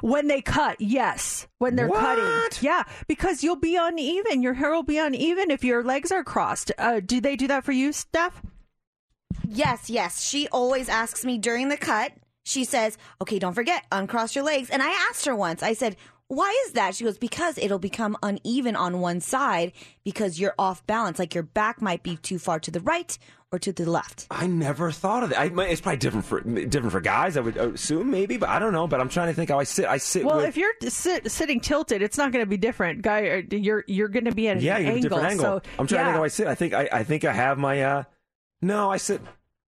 [0.00, 1.48] When they cut, yes.
[1.58, 2.58] When they're cutting.
[2.60, 4.40] Yeah, because you'll be uneven.
[4.40, 6.70] Your hair will be uneven if your legs are crossed.
[6.78, 8.40] Uh, do they do that for you, Steph?
[9.48, 10.22] Yes, yes.
[10.24, 12.12] She always asks me during the cut.
[12.44, 15.62] She says, "Okay, don't forget, uncross your legs." And I asked her once.
[15.62, 15.96] I said,
[16.28, 19.72] "Why is that?" She goes, "Because it'll become uneven on one side
[20.04, 21.18] because you're off balance.
[21.18, 23.16] Like your back might be too far to the right
[23.50, 25.38] or to the left." I never thought of that.
[25.38, 27.38] I, it's probably different for different for guys.
[27.38, 28.86] I would assume maybe, but I don't know.
[28.86, 29.86] But I'm trying to think how I sit.
[29.86, 30.26] I sit.
[30.26, 33.28] Well, with, if you're sit, sitting tilted, it's not going to be different, guy.
[33.50, 35.08] uh, You're you're going to be at an yeah, you have a angle.
[35.18, 35.44] different angle.
[35.44, 36.04] So, I'm trying to yeah.
[36.04, 36.46] think how I sit.
[36.46, 37.82] I think I, I think I have my.
[37.82, 38.02] uh
[38.64, 39.20] No, I sit.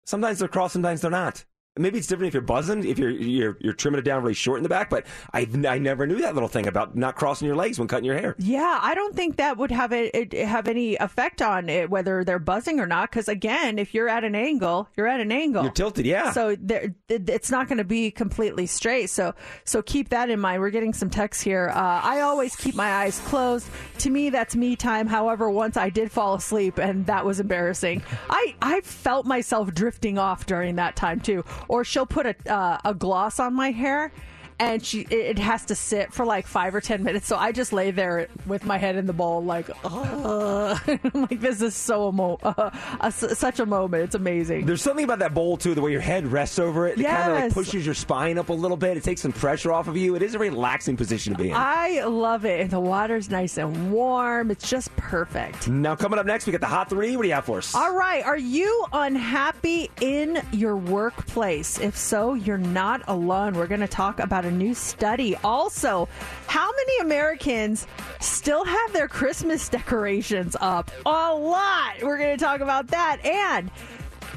[0.05, 1.43] Sometimes they're crossed, sometimes they're not.
[1.77, 4.57] Maybe it's different if you're buzzing, if you're you're, you're trimming it down really short
[4.57, 4.89] in the back.
[4.89, 8.05] But I I never knew that little thing about not crossing your legs when cutting
[8.05, 8.35] your hair.
[8.37, 12.23] Yeah, I don't think that would have it, it have any effect on it whether
[12.23, 13.11] they're buzzing or not.
[13.11, 15.63] Because again, if you're at an angle, you're at an angle.
[15.63, 16.31] You're tilted, yeah.
[16.31, 19.09] So there, it's not going to be completely straight.
[19.09, 19.33] So
[19.63, 20.61] so keep that in mind.
[20.61, 21.71] We're getting some texts here.
[21.73, 23.67] Uh, I always keep my eyes closed.
[23.99, 25.07] To me, that's me time.
[25.07, 28.03] However, once I did fall asleep, and that was embarrassing.
[28.29, 31.43] I I felt myself drifting off during that time too.
[31.67, 34.11] Or she'll put a uh, a gloss on my hair.
[34.57, 37.27] And she, it has to sit for like five or ten minutes.
[37.27, 40.77] So I just lay there with my head in the bowl, like, uh,
[41.13, 42.69] like this is so emo- uh,
[43.01, 44.03] a, such a moment.
[44.03, 44.65] It's amazing.
[44.65, 46.99] There's something about that bowl too, the way your head rests over it.
[46.99, 48.95] It kind of like pushes your spine up a little bit.
[48.97, 50.15] It takes some pressure off of you.
[50.15, 51.55] It is a relaxing position to be in.
[51.55, 52.61] I love it.
[52.61, 54.51] And the water's nice and warm.
[54.51, 55.67] It's just perfect.
[55.67, 57.15] now coming up next, we got the hot three.
[57.17, 57.75] What do you have for us?
[57.75, 58.23] All right.
[58.23, 61.79] Are you unhappy in your workplace?
[61.79, 63.53] If so, you're not alone.
[63.53, 65.35] We're going to talk about a new study.
[65.43, 66.07] Also,
[66.47, 67.87] how many Americans
[68.19, 70.91] still have their Christmas decorations up?
[71.05, 72.01] A lot.
[72.01, 73.23] We're going to talk about that.
[73.25, 73.71] And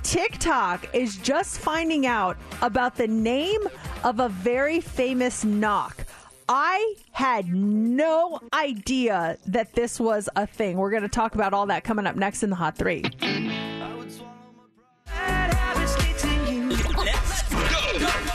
[0.02, 3.60] TikTok is just finding out about the name
[4.04, 6.04] of a very famous knock.
[6.48, 10.78] I had no idea that this was a thing.
[10.78, 13.04] We're going to talk about all that coming up next in the Hot Three.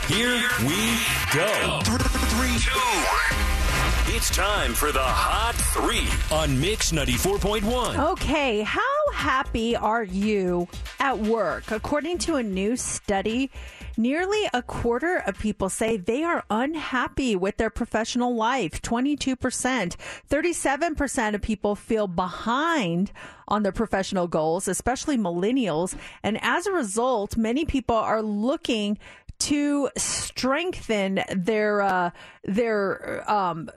[0.08, 0.98] Here we
[1.32, 1.80] go.
[1.82, 4.14] Three, two.
[4.14, 8.10] It's time for the Hot Three on Mix 94.1.
[8.12, 10.68] Okay, how happy are you
[11.00, 11.70] at work?
[11.70, 13.50] According to a new study,
[13.96, 18.82] nearly a quarter of people say they are unhappy with their professional life.
[18.82, 19.96] 22%.
[20.28, 23.10] 37% of people feel behind
[23.48, 25.96] on their professional goals, especially millennials.
[26.22, 28.98] And as a result, many people are looking
[29.44, 32.10] to strengthen their uh,
[32.44, 33.68] their um,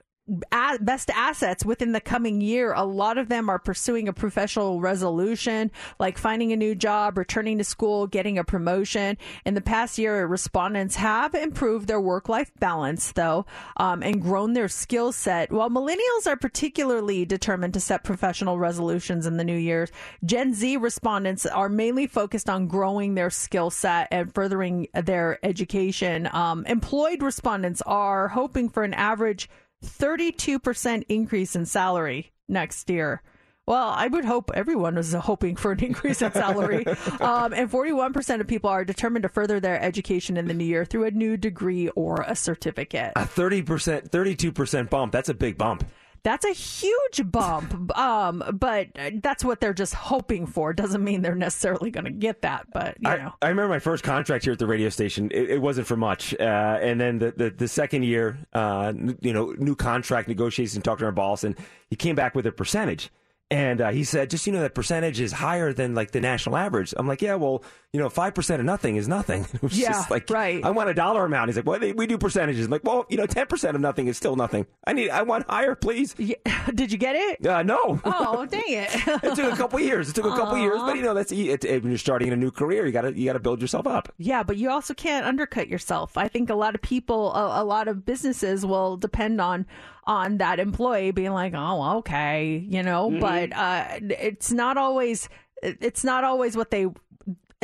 [0.81, 2.73] best assets within the coming year.
[2.73, 7.57] A lot of them are pursuing a professional resolution, like finding a new job, returning
[7.57, 9.17] to school, getting a promotion.
[9.45, 13.45] In the past year, respondents have improved their work life balance, though,
[13.77, 15.51] um, and grown their skill set.
[15.51, 19.87] While millennials are particularly determined to set professional resolutions in the new year,
[20.25, 26.29] Gen Z respondents are mainly focused on growing their skill set and furthering their education.
[26.33, 29.49] Um, employed respondents are hoping for an average
[29.85, 33.21] 32% increase in salary next year.
[33.67, 36.87] Well, I would hope everyone was hoping for an increase in salary.
[37.19, 40.85] um, and 41% of people are determined to further their education in the new year
[40.85, 43.11] through a new degree or a certificate.
[43.17, 45.11] A 30%, 32% bump.
[45.11, 45.85] That's a big bump.
[46.27, 47.97] That's a huge bump.
[47.97, 48.89] Um, but
[49.23, 50.73] that's what they're just hoping for.
[50.73, 52.67] Doesn't mean they're necessarily going to get that.
[52.73, 53.33] But, you I, know.
[53.41, 55.31] I remember my first contract here at the radio station.
[55.31, 59.31] It, it wasn't for much, uh, and then the, the the second year, uh, you
[59.31, 60.81] know, new contract negotiation.
[60.81, 61.55] Talked to our boss, and
[61.89, 63.09] he came back with a percentage.
[63.49, 66.57] And uh, he said, just you know, that percentage is higher than like the national
[66.57, 66.93] average.
[66.97, 67.63] I'm like, yeah, well,
[67.97, 69.47] you know, five percent of nothing is nothing.
[69.57, 70.63] It was Yeah, just like, right.
[70.63, 71.49] I want a dollar amount.
[71.49, 72.65] He's like, well, they, we do percentages.
[72.65, 74.67] I'm like, well, you know, ten percent of nothing is still nothing.
[74.85, 76.13] I need, I want higher, please.
[76.75, 77.45] Did you get it?
[77.45, 77.99] Uh, no.
[78.29, 78.89] Oh, dang it.
[79.23, 80.09] it took a couple years.
[80.09, 82.35] It took a couple years, but you know, that's it, it, when you're starting a
[82.35, 84.13] new career, you gotta, you gotta build yourself up.
[84.17, 86.17] Yeah, but you also can't undercut yourself.
[86.17, 89.65] I think a lot of people, a, a lot of businesses will depend on
[90.05, 93.09] on that employee being like, "Oh, okay," you know.
[93.09, 93.19] Mm-hmm.
[93.19, 95.29] But uh, it's not always.
[95.61, 96.87] It's not always what they.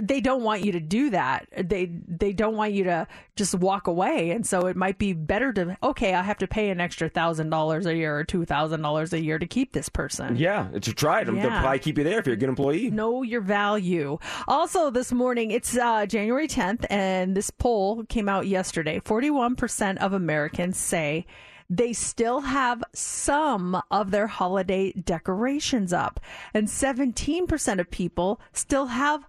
[0.01, 1.47] They don't want you to do that.
[1.55, 5.53] They they don't want you to just walk away, and so it might be better
[5.53, 6.15] to okay.
[6.15, 9.23] I have to pay an extra thousand dollars a year or two thousand dollars a
[9.23, 10.35] year to keep this person.
[10.35, 11.25] Yeah, to try it.
[11.25, 11.61] They'll Yeah.
[11.61, 12.89] probably keep you there if you're a good employee.
[12.89, 14.17] Know your value.
[14.47, 18.99] Also, this morning, it's uh, January 10th, and this poll came out yesterday.
[18.99, 21.27] 41% of Americans say
[21.69, 26.19] they still have some of their holiday decorations up,
[26.53, 29.23] and 17% of people still have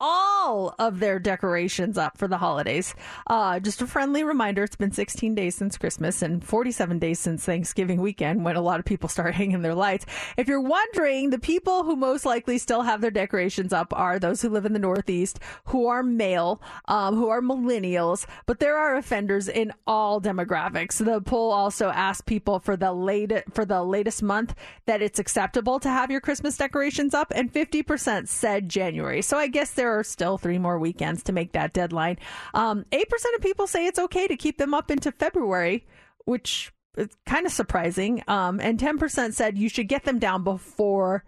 [0.00, 2.94] all of their decorations up for the holidays.
[3.26, 7.44] Uh, just a friendly reminder it's been 16 days since Christmas and 47 days since
[7.44, 10.06] Thanksgiving weekend when a lot of people start hanging their lights.
[10.36, 14.40] If you're wondering, the people who most likely still have their decorations up are those
[14.40, 18.96] who live in the Northeast, who are male, um, who are millennials, but there are
[18.96, 21.04] offenders in all demographics.
[21.04, 23.20] The poll also asked people for the late
[23.52, 24.54] for the latest month
[24.86, 29.22] that it's acceptable to have your Christmas decorations up, and 50% said January.
[29.22, 32.18] So I guess there are still three more weekends to make that deadline.
[32.54, 33.02] Um, 8%
[33.36, 35.86] of people say it's okay to keep them up into February,
[36.24, 38.22] which is kind of surprising.
[38.28, 41.24] Um, and 10% said you should get them down before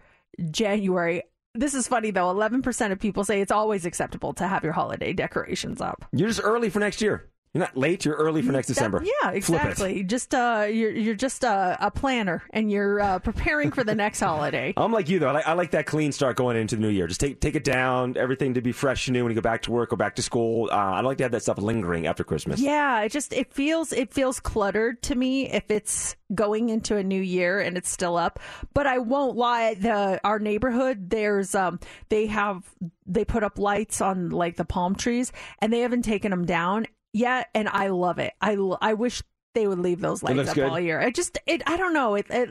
[0.51, 1.23] January.
[1.55, 2.31] this is funny though.
[2.31, 6.07] Eleven percent of people say it's always acceptable to have your holiday decorations up.
[6.13, 7.29] You're just early for next year.
[7.55, 8.07] You're not late.
[8.07, 9.05] You're early for next December.
[9.05, 10.03] Yeah, exactly.
[10.05, 14.21] Just uh, you're you're just a, a planner, and you're uh, preparing for the next
[14.21, 14.73] holiday.
[14.77, 15.29] I'm like you though.
[15.29, 17.07] I like, I like that clean start going into the new year.
[17.07, 19.61] Just take take it down, everything to be fresh and new when you go back
[19.63, 20.71] to work or back to school.
[20.73, 22.59] Uh, I like to have that stuff lingering after Christmas.
[22.59, 27.03] Yeah, it just it feels it feels cluttered to me if it's going into a
[27.03, 28.41] new year and it's still up.
[28.73, 32.65] But I won't lie, the our neighborhood there's um they have
[33.07, 36.87] they put up lights on like the palm trees and they haven't taken them down
[37.13, 38.33] yet and I love it.
[38.41, 39.23] I, I wish
[39.55, 40.69] they would leave those lights up good.
[40.69, 41.01] all year.
[41.01, 42.51] It just it I don't know, it, it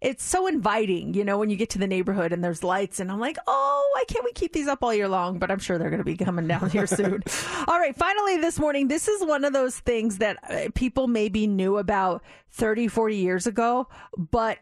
[0.00, 3.12] it's so inviting, you know, when you get to the neighborhood and there's lights, and
[3.12, 5.38] I'm like, oh, why can't we keep these up all year long?
[5.38, 7.22] But I'm sure they're going to be coming down here soon.
[7.68, 11.46] all right, finally this morning, this is one of those things that uh, people maybe
[11.46, 12.22] knew about
[12.52, 14.58] 30, 40 years ago, but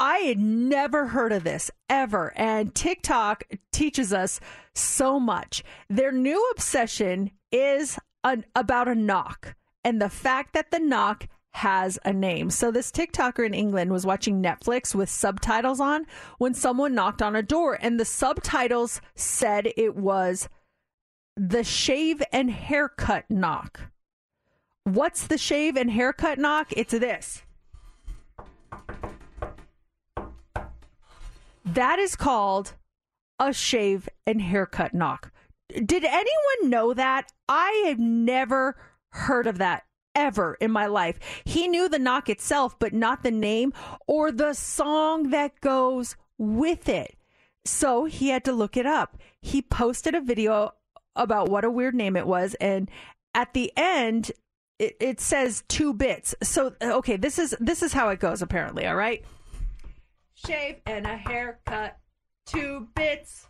[0.00, 2.32] I had never heard of this ever.
[2.36, 4.40] And TikTok teaches us
[4.74, 5.62] so much.
[5.88, 9.54] Their new obsession is an, about a knock
[9.84, 12.50] and the fact that the knock has a name.
[12.50, 16.06] So this TikToker in England was watching Netflix with subtitles on
[16.38, 20.48] when someone knocked on a door and the subtitles said it was
[21.36, 23.80] the shave and haircut knock.
[24.84, 26.72] What's the shave and haircut knock?
[26.76, 27.42] It's this.
[31.64, 32.74] That is called
[33.38, 35.31] a shave and haircut knock.
[35.72, 37.32] Did anyone know that?
[37.48, 38.76] I have never
[39.10, 41.18] heard of that ever in my life.
[41.44, 43.72] He knew the knock itself, but not the name
[44.06, 47.16] or the song that goes with it.
[47.64, 49.18] So he had to look it up.
[49.40, 50.72] He posted a video
[51.14, 52.90] about what a weird name it was, and
[53.34, 54.32] at the end,
[54.78, 56.34] it, it says two bits.
[56.42, 58.42] So okay, this is this is how it goes.
[58.42, 59.24] Apparently, all right.
[60.34, 61.98] Shave and a haircut,
[62.46, 63.46] two bits.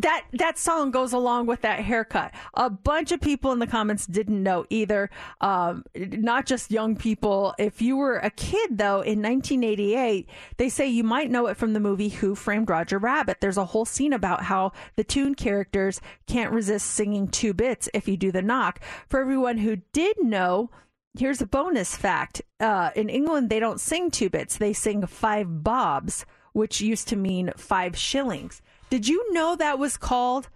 [0.00, 2.32] That that song goes along with that haircut.
[2.54, 5.10] A bunch of people in the comments didn't know either.
[5.42, 7.54] Um, not just young people.
[7.58, 11.74] If you were a kid though, in 1988, they say you might know it from
[11.74, 13.38] the movie Who Framed Roger Rabbit.
[13.40, 18.08] There's a whole scene about how the Toon characters can't resist singing two bits if
[18.08, 18.80] you do the knock.
[19.06, 20.70] For everyone who did know.
[21.18, 22.40] Here's a bonus fact.
[22.60, 24.56] Uh, in England, they don't sing two bits.
[24.56, 28.62] They sing five bobs, which used to mean five shillings.
[28.90, 30.48] Did you know that was called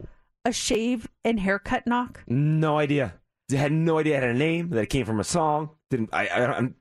[0.45, 2.23] a shave and haircut knock?
[2.27, 3.15] No idea.
[3.53, 4.71] I had no idea it had a name.
[4.71, 5.71] That it came from a song.
[5.91, 6.27] Didn't I?
[6.27, 6.75] I I'm,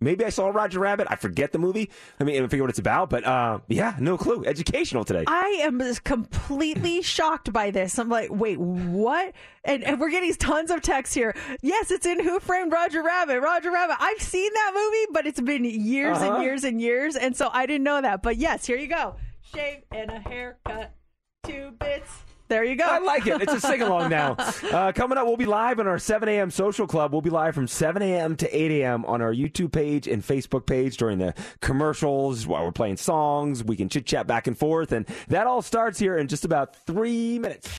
[0.00, 1.06] maybe I saw Roger Rabbit.
[1.08, 1.90] I forget the movie.
[2.18, 3.08] I mean, I figure what it's about.
[3.10, 4.44] But uh, yeah, no clue.
[4.44, 5.24] Educational today.
[5.26, 7.98] I am completely shocked by this.
[7.98, 9.32] I'm like, wait, what?
[9.64, 11.34] And, and we're getting tons of texts here.
[11.62, 13.40] Yes, it's in Who Framed Roger Rabbit.
[13.40, 13.96] Roger Rabbit.
[14.00, 16.34] I've seen that movie, but it's been years Uh-huh.
[16.34, 18.22] and years and years, and so I didn't know that.
[18.22, 19.16] But yes, here you go.
[19.52, 20.94] Shave and a haircut,
[21.44, 22.22] two bits.
[22.48, 22.84] There you go.
[22.84, 23.40] I like it.
[23.42, 24.32] It's a sing along now.
[24.72, 26.50] Uh, coming up, we'll be live on our 7 a.m.
[26.50, 27.12] social club.
[27.12, 28.34] We'll be live from 7 a.m.
[28.36, 29.04] to 8 a.m.
[29.04, 33.62] on our YouTube page and Facebook page during the commercials while we're playing songs.
[33.62, 34.90] We can chit chat back and forth.
[34.90, 37.78] And that all starts here in just about three minutes.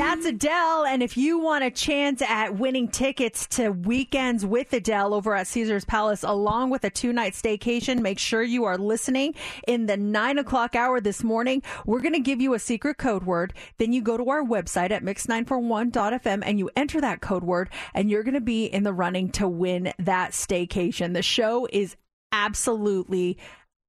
[0.00, 0.86] That's Adele.
[0.86, 5.46] And if you want a chance at winning tickets to weekends with Adele over at
[5.46, 9.34] Caesars Palace, along with a two night staycation, make sure you are listening
[9.68, 11.62] in the nine o'clock hour this morning.
[11.84, 13.52] We're going to give you a secret code word.
[13.76, 18.10] Then you go to our website at mix941.fm and you enter that code word, and
[18.10, 21.12] you're going to be in the running to win that staycation.
[21.12, 21.96] The show is
[22.32, 23.36] absolutely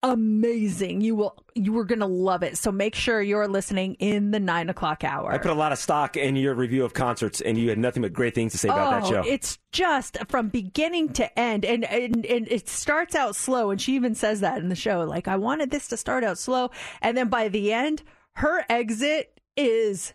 [0.03, 1.01] amazing.
[1.01, 2.57] You will you were gonna love it.
[2.57, 5.31] So make sure you're listening in the nine o'clock hour.
[5.31, 8.01] I put a lot of stock in your review of concerts, and you had nothing
[8.01, 9.29] but great things to say about that Oh, show.
[9.29, 13.95] It's just from beginning to end, and, and and it starts out slow, and she
[13.95, 15.03] even says that in the show.
[15.03, 16.71] Like I wanted this to start out slow,
[17.01, 18.03] and then by the end,
[18.35, 20.13] her exit is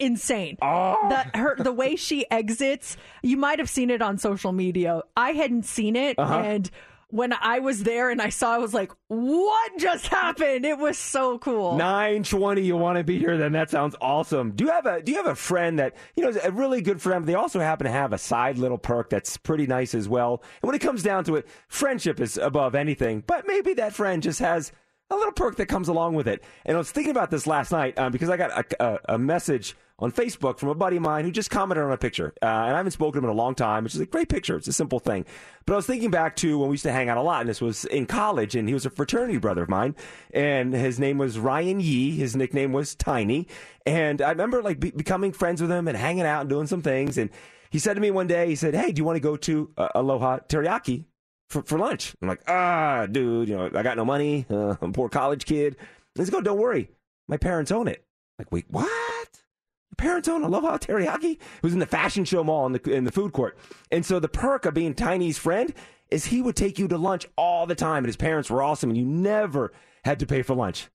[0.00, 0.56] insane.
[0.62, 0.96] Oh.
[1.08, 5.02] The her the way she exits, you might have seen it on social media.
[5.16, 6.38] I hadn't seen it, Uh-huh.
[6.38, 6.70] and
[7.10, 10.98] when I was there and I saw, I was like, "What just happened?" It was
[10.98, 11.76] so cool.
[11.76, 12.62] Nine twenty.
[12.62, 13.36] You want to be here?
[13.36, 14.52] Then that sounds awesome.
[14.52, 16.80] Do you have a Do you have a friend that you know is a really
[16.80, 17.22] good friend?
[17.24, 20.42] But they also happen to have a side little perk that's pretty nice as well.
[20.62, 23.24] And when it comes down to it, friendship is above anything.
[23.26, 24.72] But maybe that friend just has
[25.10, 26.42] a little perk that comes along with it.
[26.66, 29.18] And I was thinking about this last night um, because I got a, a, a
[29.18, 32.32] message on Facebook from a buddy of mine who just commented on a picture.
[32.40, 34.28] Uh, and I haven't spoken to him in a long time, which is a great
[34.28, 34.56] picture.
[34.56, 35.24] It's a simple thing.
[35.66, 37.48] But I was thinking back to when we used to hang out a lot, and
[37.48, 39.96] this was in college, and he was a fraternity brother of mine.
[40.32, 42.12] And his name was Ryan Yee.
[42.16, 43.48] His nickname was Tiny.
[43.86, 46.82] And I remember like be- becoming friends with him and hanging out and doing some
[46.82, 47.18] things.
[47.18, 47.30] And
[47.70, 49.70] he said to me one day, he said, Hey, do you want to go to
[49.76, 51.06] uh, Aloha Teriyaki
[51.50, 52.14] for, for lunch?
[52.22, 54.46] I'm like, ah, dude, you know, I got no money.
[54.48, 55.76] Uh, I'm a poor college kid.
[56.14, 56.90] He's go, don't worry.
[57.28, 58.04] My parents own it.
[58.38, 58.88] Like, wait, what?
[59.90, 61.32] Your parents own Aloha Teriyaki?
[61.32, 63.58] It was in the fashion show mall in the, in the food court.
[63.90, 65.72] And so the perk of being Tiny's friend
[66.10, 67.98] is he would take you to lunch all the time.
[67.98, 68.90] And his parents were awesome.
[68.90, 69.72] And you never
[70.04, 70.88] had to pay for lunch.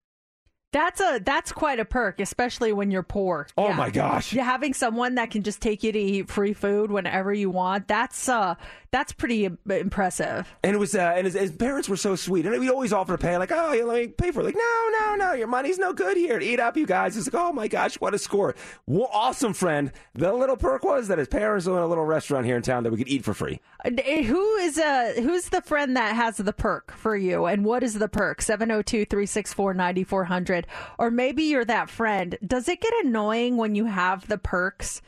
[0.72, 3.48] That's a that's quite a perk, especially when you're poor.
[3.56, 4.34] Oh my gosh.
[4.34, 7.88] Yeah, having someone that can just take you to eat free food whenever you want.
[7.88, 8.56] That's uh
[8.94, 10.48] that's pretty impressive.
[10.64, 12.46] And it was, uh, and his, his parents were so sweet.
[12.46, 14.44] And we'd always offer to pay, like, oh, let me pay for it.
[14.44, 16.40] Like, no, no, no, your money's no good here.
[16.40, 17.18] Eat up, you guys.
[17.18, 18.54] It's like, oh my gosh, what a score.
[18.86, 19.92] Well, awesome friend.
[20.14, 22.92] The little perk was that his parents own a little restaurant here in town that
[22.92, 23.62] we could eat for free.
[23.84, 23.90] Uh,
[24.24, 27.96] Who is uh who's the friend that has the perk for you and what is
[27.96, 28.42] the perk?
[28.42, 30.66] 702-364-9400
[31.00, 32.38] or maybe you're that friend.
[32.46, 35.02] Does it get annoying when you have the perks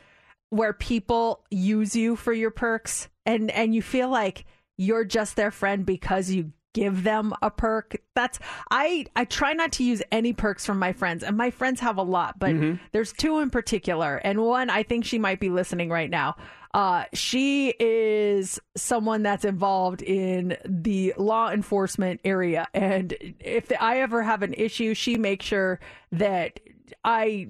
[0.49, 4.45] where people use you for your perks and and you feel like
[4.77, 8.37] you're just their friend because you give them a perk that's
[8.69, 11.97] i i try not to use any perks from my friends and my friends have
[11.97, 12.79] a lot but Mhm.
[12.91, 16.35] there's two in particular and one i think she might be listening right now
[16.73, 24.21] uh, she is someone that's involved in the law enforcement area and if i ever
[24.21, 25.79] have an issue she makes sure
[26.11, 26.59] that
[27.05, 27.47] i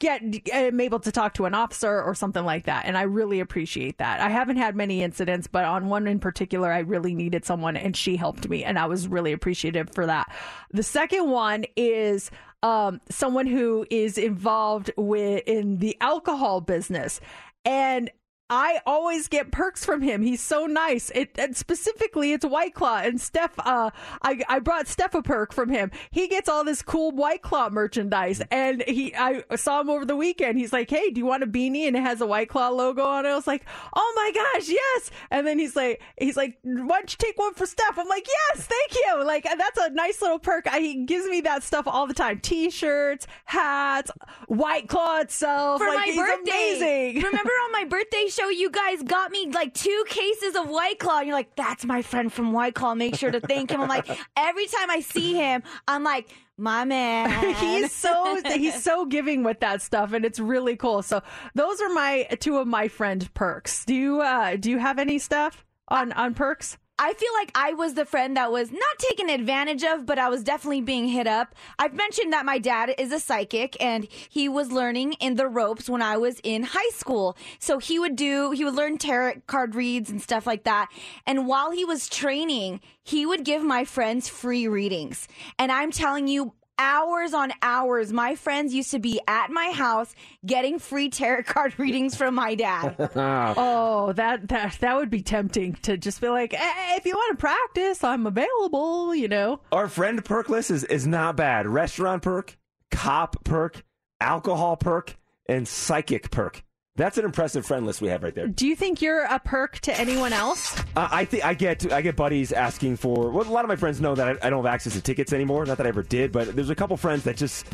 [0.00, 0.22] get
[0.52, 2.84] am able to talk to an officer or something like that.
[2.84, 4.20] And i really appreciate that.
[4.20, 7.96] I haven't had many incidents but on one in particular i really needed someone and
[7.96, 10.34] she helped me and i was really appreciative for that.
[10.72, 12.30] The second one is
[12.62, 17.20] um, someone who is involved with in the alcohol business.
[17.64, 18.10] And
[18.50, 20.22] I always get perks from him.
[20.22, 21.10] He's so nice.
[21.14, 23.58] It and specifically it's White Claw and Steph.
[23.58, 23.90] Uh,
[24.22, 25.90] I I brought Steph a perk from him.
[26.10, 30.16] He gets all this cool White Claw merchandise, and he I saw him over the
[30.16, 30.58] weekend.
[30.58, 33.02] He's like, "Hey, do you want a beanie?" And it has a White Claw logo
[33.02, 33.28] on it.
[33.28, 37.12] I was like, "Oh my gosh, yes!" And then he's like, he's like, "Why don't
[37.12, 40.38] you take one for Steph?" I'm like, "Yes, thank you." Like that's a nice little
[40.38, 40.66] perk.
[40.66, 44.10] I, he gives me that stuff all the time: t-shirts, hats,
[44.46, 45.80] White Claw itself.
[45.82, 46.50] For like, my he's birthday.
[46.50, 47.22] amazing.
[47.24, 51.18] Remember on my birthday show, you guys got me like two cases of White Claw.
[51.18, 52.94] And you're like, that's my friend from White Claw.
[52.94, 53.80] Make sure to thank him.
[53.80, 57.54] I'm like, every time I see him, I'm like, my man.
[57.56, 61.22] he's so he's so giving with that stuff and it's really cool so
[61.54, 65.18] those are my two of my friend perks do you uh do you have any
[65.18, 69.30] stuff on on perks I feel like I was the friend that was not taken
[69.30, 71.54] advantage of, but I was definitely being hit up.
[71.78, 75.88] I've mentioned that my dad is a psychic and he was learning in the ropes
[75.88, 77.36] when I was in high school.
[77.60, 80.88] So he would do, he would learn tarot card reads and stuff like that.
[81.24, 85.28] And while he was training, he would give my friends free readings.
[85.56, 88.12] And I'm telling you, hours on hours.
[88.12, 90.14] My friends used to be at my house
[90.46, 92.94] getting free tarot card readings from my dad.
[93.16, 97.38] oh that that that would be tempting to just be like hey, if you want
[97.38, 101.66] to practice i'm available you know Our friend perk list is, is not bad.
[101.66, 102.56] Restaurant perk,
[102.90, 103.84] cop perk,
[104.20, 105.16] alcohol perk,
[105.48, 106.62] and psychic perk.
[106.98, 108.48] That's an impressive friend list we have right there.
[108.48, 112.02] do you think you're a perk to anyone else Uh, I think I get I
[112.02, 113.30] get buddies asking for.
[113.30, 115.32] Well, a lot of my friends know that I, I don't have access to tickets
[115.32, 115.64] anymore.
[115.64, 117.66] Not that I ever did, but there's a couple friends that just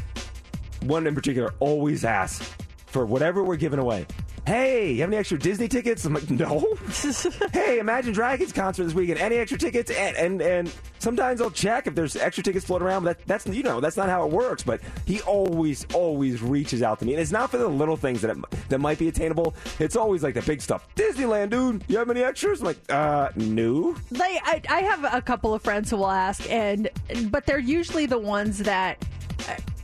[0.82, 2.54] one in particular always asks
[2.86, 4.06] for whatever we're giving away.
[4.46, 6.04] Hey, you have any extra Disney tickets?
[6.04, 6.76] I'm like, no.
[7.52, 9.18] hey, Imagine Dragons concert this weekend.
[9.18, 9.90] Any extra tickets?
[9.90, 13.04] And and, and sometimes I'll check if there's extra tickets floating around.
[13.04, 14.62] But that, that's you know that's not how it works.
[14.62, 18.20] But he always always reaches out to me, and it's not for the little things
[18.20, 19.54] that it, that might be attainable.
[19.78, 20.86] It's always like the big stuff.
[20.94, 21.82] Disneyland, dude.
[21.88, 22.60] You have any extras?
[22.60, 23.96] I'm like, uh, no.
[24.10, 26.90] like I, I have a couple of friends who will ask and
[27.30, 29.02] but they're usually the ones that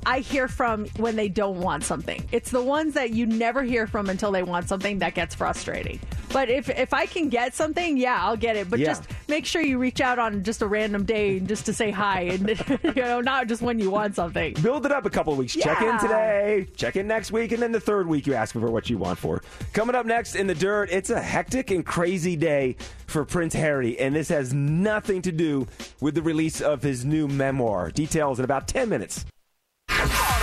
[0.06, 2.26] I hear from when they don't want something.
[2.32, 6.00] It's the ones that you never hear from until they want something that gets frustrating.
[6.32, 8.70] But if if I can get something, yeah, I'll get it.
[8.70, 8.86] But Yeah.
[8.86, 12.22] just make sure you reach out on just a random day just to say hi
[12.22, 12.48] and
[12.84, 14.54] you know, not just when you want something.
[14.62, 15.54] Build it up a couple of weeks.
[15.54, 18.60] Check in today, check in next week, and then the third week you ask for
[18.70, 19.42] what you want for.
[19.72, 22.76] Coming up next in the dirt, it's a hectic and crazy day
[23.06, 25.66] for Prince Harry, and this has nothing to do
[26.00, 27.90] with the release of his new memoir.
[27.90, 29.26] Details in about 10 minutes.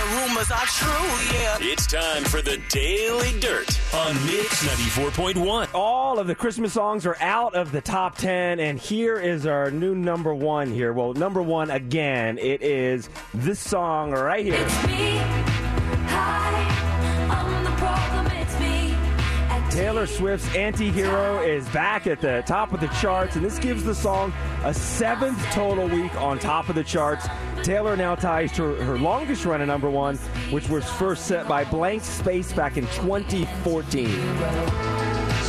[0.08, 1.58] All the rumors are true, yeah.
[1.60, 5.68] It's time for the Daily Dirt on Mix 94.1.
[5.74, 9.70] All of the Christmas songs are out of the top 10, and here is our
[9.70, 10.92] new number one here.
[10.92, 15.57] Well, number one again, it is this song right here.
[19.78, 23.94] Taylor Swift's Anti-Hero is back at the top of the charts, and this gives the
[23.94, 24.32] song
[24.64, 27.28] a seventh total week on top of the charts.
[27.62, 30.16] Taylor now ties to her, her longest run at number one,
[30.50, 34.08] which was first set by Blank Space back in 2014.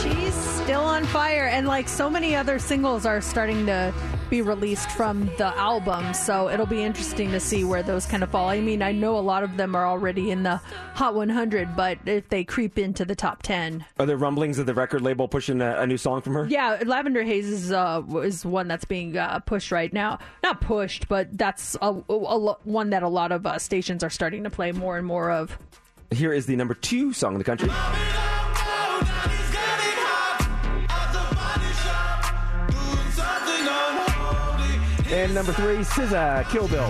[0.03, 3.91] She's still on fire, and like so many other singles are starting to
[4.29, 8.29] be released from the album, so it'll be interesting to see where those kind of
[8.29, 8.47] fall.
[8.47, 10.57] I mean, I know a lot of them are already in the
[10.95, 14.73] Hot 100, but if they creep into the top 10, Are there rumblings of the
[14.73, 16.45] record label pushing a, a new song from her?
[16.47, 20.19] yeah, Lavender Haze is uh, is one that's being uh, pushed right now.
[20.43, 24.43] Not pushed, but that's a, a, one that a lot of uh, stations are starting
[24.43, 25.57] to play more and more of.
[26.11, 27.69] Here is the number two song in the country.
[35.11, 36.87] And number three, SZA, Kill Bill.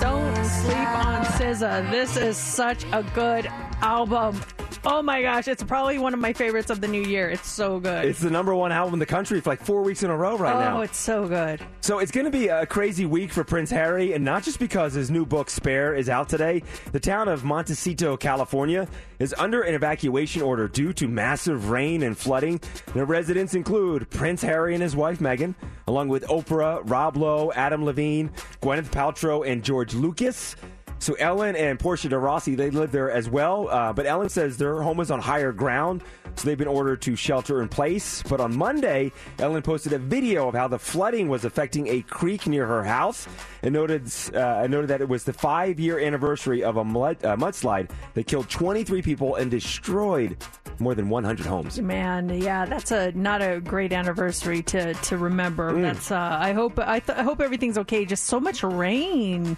[0.00, 1.90] Don't sleep on SZA.
[1.90, 3.48] This is such a good
[3.82, 4.40] album.
[4.84, 7.28] Oh my gosh, it's probably one of my favorites of the new year.
[7.28, 8.04] It's so good.
[8.04, 10.36] It's the number one album in the country for like four weeks in a row
[10.36, 10.78] right oh, now.
[10.78, 11.60] Oh, it's so good.
[11.80, 14.94] So it's going to be a crazy week for Prince Harry, and not just because
[14.94, 16.62] his new book Spare is out today.
[16.92, 22.16] The town of Montecito, California, is under an evacuation order due to massive rain and
[22.16, 22.60] flooding.
[22.94, 25.54] The residents include Prince Harry and his wife Meghan,
[25.86, 28.30] along with Oprah, Rob Lowe, Adam Levine,
[28.62, 30.56] Gwyneth Paltrow, and George Lucas.
[31.00, 33.68] So Ellen and Portia de Rossi, they live there as well.
[33.68, 36.02] Uh, but Ellen says their home is on higher ground,
[36.34, 38.22] so they've been ordered to shelter in place.
[38.24, 42.46] But on Monday, Ellen posted a video of how the flooding was affecting a creek
[42.46, 43.28] near her house,
[43.62, 47.36] and noted uh, noted that it was the five year anniversary of a mud, uh,
[47.36, 50.36] mudslide that killed 23 people and destroyed
[50.78, 51.80] more than 100 homes.
[51.80, 55.72] Man, yeah, that's a not a great anniversary to to remember.
[55.72, 55.82] Mm.
[55.82, 58.04] That's uh, I hope I, th- I hope everything's okay.
[58.04, 59.56] Just so much rain.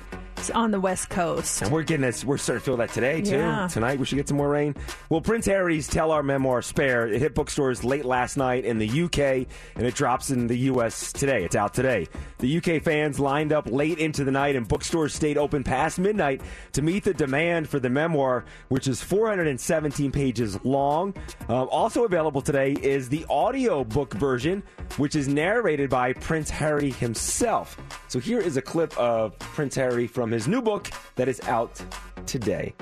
[0.55, 1.61] on the West Coast.
[1.61, 2.25] And we're getting this.
[2.25, 3.37] We're starting to feel that today too.
[3.37, 3.69] Yeah.
[3.69, 4.75] Tonight we should get some more rain.
[5.11, 9.03] Well, Prince Harry's Tell Our Memoir Spare it hit bookstores late last night in the
[9.03, 9.47] UK,
[9.77, 11.45] and it drops in the US today.
[11.45, 12.07] It's out today.
[12.39, 16.41] The UK fans lined up late into the night, and bookstores stayed open past midnight
[16.73, 21.15] to meet the demand for the memoir, which is 417 pages long.
[21.49, 24.63] Um, also available today is the audio book version,
[24.97, 27.77] which is narrated by Prince Harry himself.
[28.09, 31.83] So here is a clip of Prince Harry from his new book that is out
[32.27, 32.75] today.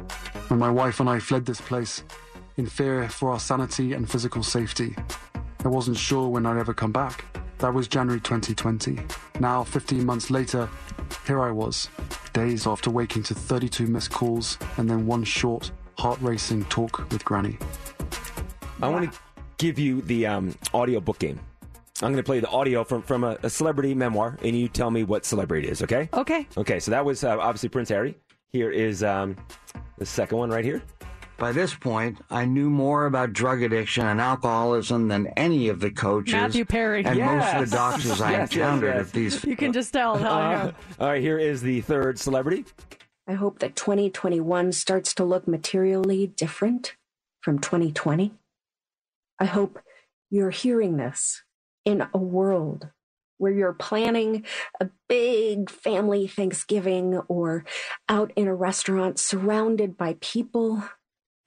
[0.49, 2.03] When my wife and I fled this place,
[2.59, 4.95] in fear for our sanity and physical safety,
[5.65, 7.25] I wasn't sure when I'd ever come back.
[7.59, 8.99] That was January 2020.
[9.41, 10.69] Now, 15 months later,
[11.27, 11.89] here I was,
[12.33, 17.25] days after waking to 32 missed calls and then one short, heart racing talk with
[17.25, 17.59] Granny.
[18.81, 19.19] I want to
[19.57, 21.41] give you the um, audio book game.
[22.01, 24.93] I'm going to play the audio from, from a, a celebrity memoir, and you tell
[24.93, 26.09] me what celebrity it is, okay?
[26.13, 26.47] Okay.
[26.57, 28.17] Okay, so that was uh, obviously Prince Harry.
[28.53, 29.37] Here is um,
[29.99, 30.81] the second one right here.
[31.39, 35.91] By this point, I knew more about drug addiction and alcoholism than any of the
[35.91, 36.35] coaches.
[36.35, 37.05] Matthew Perry.
[37.05, 39.07] And most of the doctors I Yes, yes, encountered yes.
[39.07, 39.45] at these.
[39.45, 40.17] You can just tell.
[40.17, 42.65] Uh, all right, here is the third celebrity.
[43.29, 46.97] I hope that 2021 starts to look materially different
[47.41, 48.33] from 2020.
[49.39, 49.79] I hope
[50.31, 51.45] you're hearing this
[51.85, 52.89] in a world
[53.37, 54.45] where you're planning
[54.81, 57.65] a big family Thanksgiving or
[58.09, 60.83] out in a restaurant surrounded by people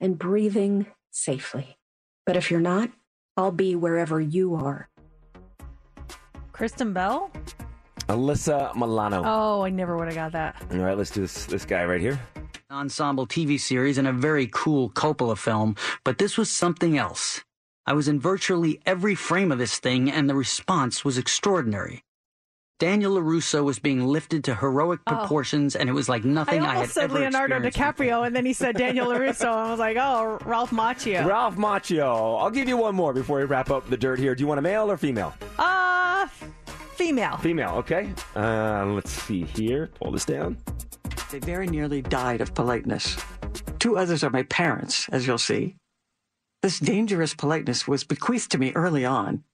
[0.02, 1.78] and breathing safely.
[2.26, 2.90] But if you're not,
[3.36, 4.90] I'll be wherever you are.
[6.52, 7.30] Kristen Bell?
[8.08, 9.22] Alyssa Milano.
[9.24, 10.62] Oh, I never would have got that.
[10.70, 12.20] All right, let's do this, this guy right here.
[12.70, 17.42] ensemble TV series and a very cool Coppola film, but this was something else.
[17.86, 22.04] I was in virtually every frame of this thing, and the response was extraordinary.
[22.82, 25.14] Daniel LaRusso was being lifted to heroic Oh.
[25.14, 27.78] proportions, and it was like nothing I, had almost said ever Leonardo experienced.
[27.78, 29.42] DiCaprio, and then he said Daniel LaRusso.
[29.52, 31.24] and I was like, oh, Ralph Macchio.
[31.24, 32.40] Ralph Macchio.
[32.42, 34.34] I'll give you one more before we wrap up the dirt here.
[34.34, 35.32] Do you want a male or female?
[35.60, 36.26] Uh,
[36.96, 37.36] female.
[37.36, 38.12] Female, okay.
[38.34, 39.88] Uh, let's see here.
[40.00, 40.56] Pull this down.
[41.30, 43.16] They very nearly died of politeness.
[43.78, 45.76] Two others are my parents, as you'll see.
[46.62, 49.44] This dangerous politeness was bequeathed to me early on.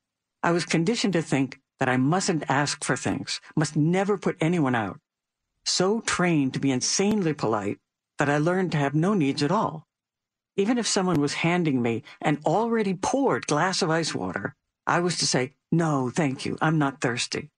[0.42, 4.74] I was conditioned to think that I mustn't ask for things, must never put anyone
[4.74, 4.98] out.
[5.64, 7.78] So trained to be insanely polite
[8.18, 9.86] that I learned to have no needs at all.
[10.56, 14.56] Even if someone was handing me an already poured glass of ice water,
[14.86, 17.50] I was to say, no, thank you, I'm not thirsty.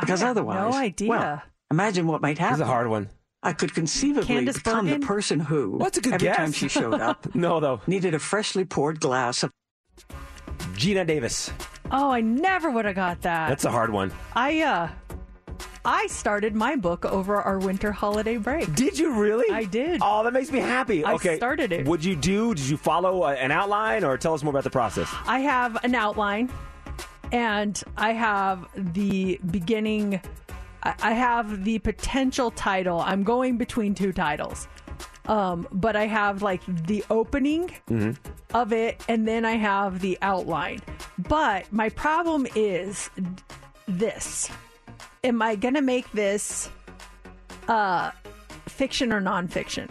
[0.00, 1.08] Because I had otherwise, no idea.
[1.08, 2.58] well, imagine what might happen.
[2.58, 3.08] This is a hard one.
[3.42, 5.00] I could conceivably Candice become Bergen?
[5.00, 6.36] the person who, What's a good every guess?
[6.36, 7.80] time she showed up, no, though.
[7.86, 9.50] needed a freshly poured glass of.
[10.74, 11.50] Geena Davis.
[11.90, 13.48] Oh, I never would have got that.
[13.48, 14.12] That's a hard one.
[14.34, 14.88] I uh
[15.84, 18.74] I started my book over our winter holiday break.
[18.74, 19.50] Did you really?
[19.50, 20.00] I did.
[20.02, 21.04] Oh, that makes me happy.
[21.04, 21.36] I okay.
[21.36, 21.86] started it.
[21.86, 22.54] Would you do?
[22.54, 25.10] Did you follow uh, an outline, or tell us more about the process?
[25.26, 26.50] I have an outline
[27.32, 30.20] and I have the beginning
[30.82, 33.00] I I have the potential title.
[33.00, 34.68] I'm going between two titles.
[35.26, 38.12] Um, but I have like the opening Mm-hmm.
[38.54, 40.80] of it and then I have the outline.
[41.28, 43.10] But my problem is
[43.86, 44.50] this.
[45.22, 46.70] Am I going to make this
[47.68, 48.10] uh
[48.66, 49.88] fiction or nonfiction?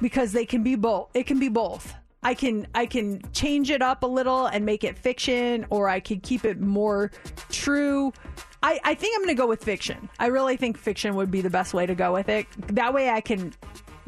[0.00, 1.08] Because they can be both.
[1.14, 1.92] It can be both.
[2.22, 6.00] I can I can change it up a little and make it fiction or I
[6.00, 7.10] could keep it more
[7.50, 8.12] true.
[8.62, 10.08] I, I think I'm going to go with fiction.
[10.18, 12.46] I really think fiction would be the best way to go with it.
[12.68, 13.52] That way I can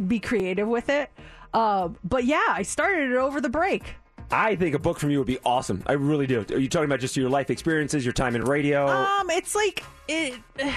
[0.06, 1.10] be creative with it.
[1.54, 3.94] Uh, but yeah, I started it over the break.
[4.30, 5.82] I think a book from you would be awesome.
[5.86, 6.44] I really do.
[6.50, 8.86] Are you talking about just your life experiences, your time in radio?
[8.88, 10.34] Um, it's like it.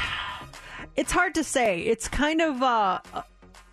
[0.95, 1.81] It's hard to say.
[1.81, 2.99] It's kind of uh,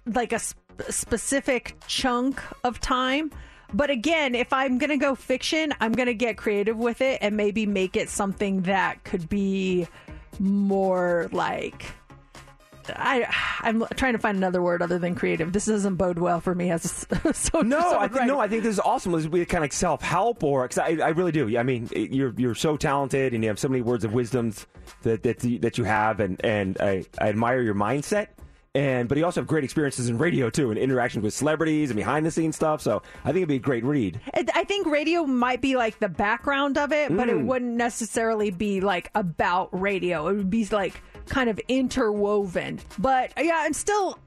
[0.07, 3.33] like a sp- specific chunk of time.
[3.73, 7.67] But again, if I'm gonna go fiction, I'm gonna get creative with it and maybe
[7.67, 9.89] make it something that could be
[10.39, 11.87] more like.
[12.95, 13.27] I
[13.61, 15.53] I'm trying to find another word other than creative.
[15.53, 18.49] This doesn't bode well for me as a, so no, so I think no, I
[18.49, 19.13] think this is awesome.
[19.13, 21.57] This would be kind of like self help, or cause I, I really do.
[21.59, 24.67] I mean, you're you're so talented, and you have so many words of wisdoms
[25.03, 28.29] that that you, that you have, and and I, I admire your mindset.
[28.77, 31.97] And but he also have great experiences in radio too, and interactions with celebrities and
[31.97, 32.83] behind the scenes stuff.
[32.83, 34.21] So I think it'd be a great read.
[34.55, 37.47] I think radio might be like the background of it, but it Mm.
[37.47, 40.29] wouldn't necessarily be like about radio.
[40.29, 42.79] It would be like kind of interwoven.
[42.99, 44.19] But yeah, I'm still,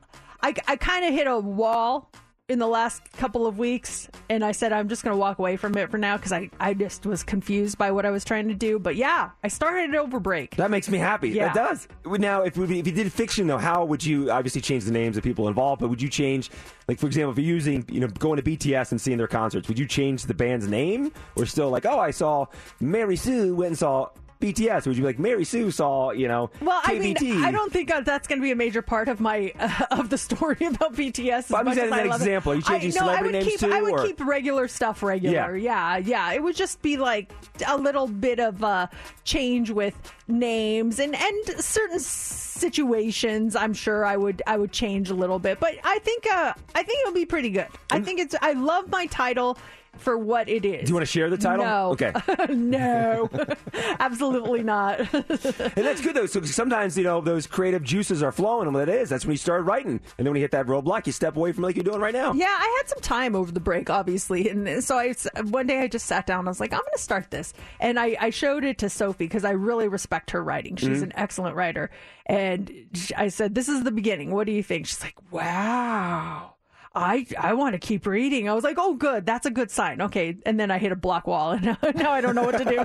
[0.41, 2.09] I, I kind of hit a wall
[2.49, 5.55] in the last couple of weeks, and I said I'm just going to walk away
[5.55, 8.47] from it for now because I, I just was confused by what I was trying
[8.47, 8.79] to do.
[8.79, 10.55] But yeah, I started it over break.
[10.55, 11.29] That makes me happy.
[11.29, 11.53] Yeah.
[11.53, 11.87] That does.
[12.05, 15.15] Now, if, we, if you did fiction, though, how would you obviously change the names
[15.15, 15.79] of people involved?
[15.79, 16.49] But would you change,
[16.87, 19.67] like, for example, if you're using, you know, going to BTS and seeing their concerts,
[19.67, 21.11] would you change the band's name?
[21.35, 22.47] Or still like, oh, I saw
[22.79, 24.09] Mary Sue went and saw
[24.39, 24.87] BTS?
[24.87, 27.89] Would you be like, Mary Sue saw, you know, Well, I mean, I don't think
[27.89, 31.29] that's going to be a major part of my uh, of the story about BTS.
[31.29, 32.05] As But I'm just as an it.
[32.15, 32.51] example.
[32.53, 34.67] Are you changing I, no, I celebrity would names keep, I would or- keep regular
[34.69, 35.55] stuff regular.
[35.57, 35.97] Yeah.
[35.97, 36.33] yeah, yeah.
[36.33, 37.31] It would just be like
[37.67, 38.87] a little bit of uh,
[39.25, 39.95] change with
[40.27, 43.55] names and and certain situations.
[43.55, 46.83] I'm sure I would I would change a little bit, but I think uh, I
[46.83, 47.67] think it'll be pretty good.
[47.91, 48.35] I think it's.
[48.41, 49.57] I love my title.
[49.99, 50.85] For what it is.
[50.85, 51.65] Do you want to share the title?
[51.65, 51.89] No.
[51.91, 52.11] Okay.
[52.53, 53.29] no.
[53.99, 54.99] Absolutely not.
[55.13, 56.25] and that's good though.
[56.25, 59.31] So sometimes you know those creative juices are flowing, and what it is, that's when
[59.33, 59.99] you start writing.
[60.17, 62.13] And then when you hit that roadblock, you step away from like you're doing right
[62.13, 62.33] now.
[62.33, 65.87] Yeah, I had some time over the break, obviously, and so I one day I
[65.87, 66.47] just sat down.
[66.47, 69.25] I was like, I'm going to start this, and I, I showed it to Sophie
[69.25, 70.75] because I really respect her writing.
[70.75, 71.03] She's Mhm.
[71.03, 71.89] an excellent writer,
[72.25, 72.71] and
[73.17, 74.31] I said, "This is the beginning.
[74.31, 76.53] What do you think?" She's like, "Wow."
[76.95, 78.49] I, I want to keep reading.
[78.49, 79.25] I was like, oh, good.
[79.25, 80.01] That's a good sign.
[80.01, 80.37] Okay.
[80.45, 81.65] And then I hit a block wall, and
[81.95, 82.83] now I don't know what to do.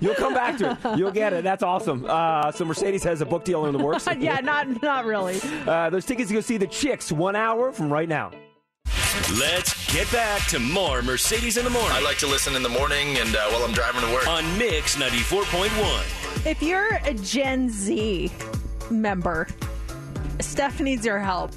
[0.00, 0.98] You'll come back to it.
[0.98, 1.44] You'll get it.
[1.44, 2.04] That's awesome.
[2.08, 4.08] Uh, so Mercedes has a book deal in the works.
[4.18, 5.40] yeah, not not really.
[5.66, 8.32] Uh, those tickets to go see the Chicks one hour from right now.
[9.38, 11.92] Let's get back to more Mercedes in the morning.
[11.92, 14.28] I like to listen in the morning and uh, while I'm driving to work.
[14.28, 16.46] On Mix 94.1.
[16.46, 18.30] If you're a Gen Z
[18.90, 19.48] member,
[20.40, 21.52] Steph needs your help.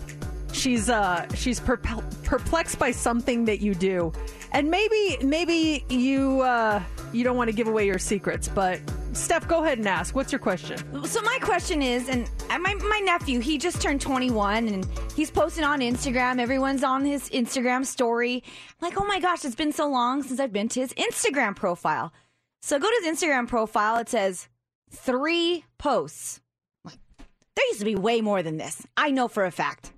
[0.52, 4.12] She's uh she's perplexed by something that you do,
[4.52, 6.82] and maybe maybe you uh
[7.14, 8.80] you don't want to give away your secrets, but
[9.14, 10.16] Steph, go ahead and ask.
[10.16, 10.78] What's your question?
[11.06, 15.64] So my question is, and my my nephew, he just turned 21, and he's posting
[15.64, 16.40] on Instagram.
[16.40, 18.44] Everyone's on his Instagram story.
[18.46, 21.56] I'm like, oh my gosh, it's been so long since I've been to his Instagram
[21.56, 22.14] profile.
[22.62, 23.98] So go to his Instagram profile.
[23.98, 24.48] It says
[24.92, 26.42] three posts.
[26.86, 28.86] There used to be way more than this.
[28.96, 29.92] I know for a fact.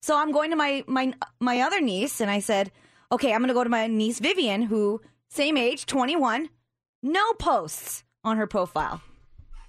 [0.00, 2.70] So I'm going to my my my other niece, and I said,
[3.10, 6.48] okay, I'm going to go to my niece Vivian, who same age, 21,
[7.02, 9.02] no posts on her profile.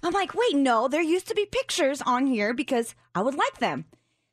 [0.02, 3.58] I'm like, wait, no, there used to be pictures on here because I would like
[3.58, 3.84] them.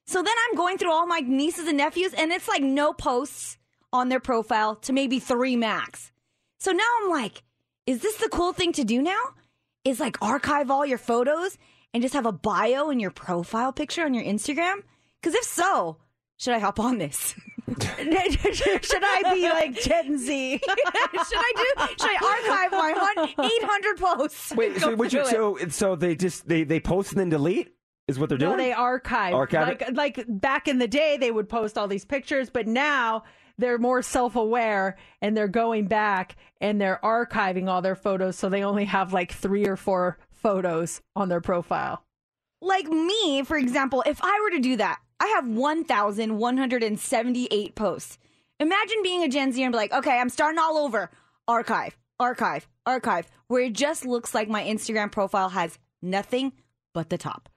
[0.06, 3.58] So then I'm going through all my nieces and nephews, and it's like no posts
[3.92, 6.12] on their profile to maybe three max.
[6.60, 7.44] So now I'm like,
[7.86, 9.22] is this the cool thing to do now?
[9.84, 11.58] Is like archive all your photos
[11.94, 14.84] and just have a bio in your profile picture on your Instagram?
[15.22, 15.98] Because if so,
[16.38, 17.36] should I hop on this?
[17.80, 20.60] should I be like Gen Z?
[20.64, 21.88] should I do?
[21.88, 24.54] Should I archive my 800 posts?
[24.56, 27.74] Wait, so, you, so so they just they they post and then delete
[28.08, 28.58] is what they're No, doing.
[28.58, 29.34] they archive.
[29.34, 29.96] Archive like it?
[29.96, 33.24] like back in the day, they would post all these pictures, but now
[33.58, 38.64] they're more self-aware and they're going back and they're archiving all their photos, so they
[38.64, 42.04] only have like three or four photos on their profile.
[42.62, 48.18] like me, for example, if I were to do that, I have 1,178 posts.
[48.60, 51.12] Imagine being a Gen Z and be like, okay, I'm starting all over.
[51.48, 56.54] Archive, archive, archive, where it just looks like my Instagram profile has nothing
[56.94, 57.50] but the top.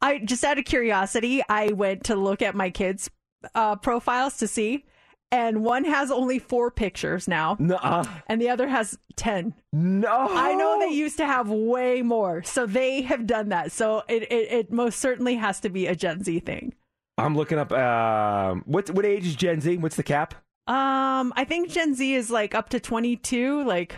[0.00, 3.10] I just out of curiosity, I went to look at my kids'
[3.54, 4.84] uh, profiles to see,
[5.30, 8.04] and one has only four pictures now, Nuh-uh.
[8.26, 9.54] and the other has ten.
[9.72, 13.72] No, I know they used to have way more, so they have done that.
[13.72, 16.74] So it it, it most certainly has to be a Gen Z thing.
[17.18, 17.72] I'm looking up.
[17.72, 19.76] Um, what what age is Gen Z?
[19.78, 20.34] What's the cap?
[20.66, 23.96] Um, I think Gen Z is like up to twenty two, like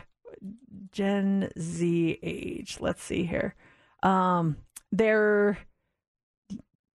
[0.92, 2.78] Gen Z age.
[2.80, 3.54] Let's see here.
[4.02, 4.56] Um,
[4.90, 5.58] they're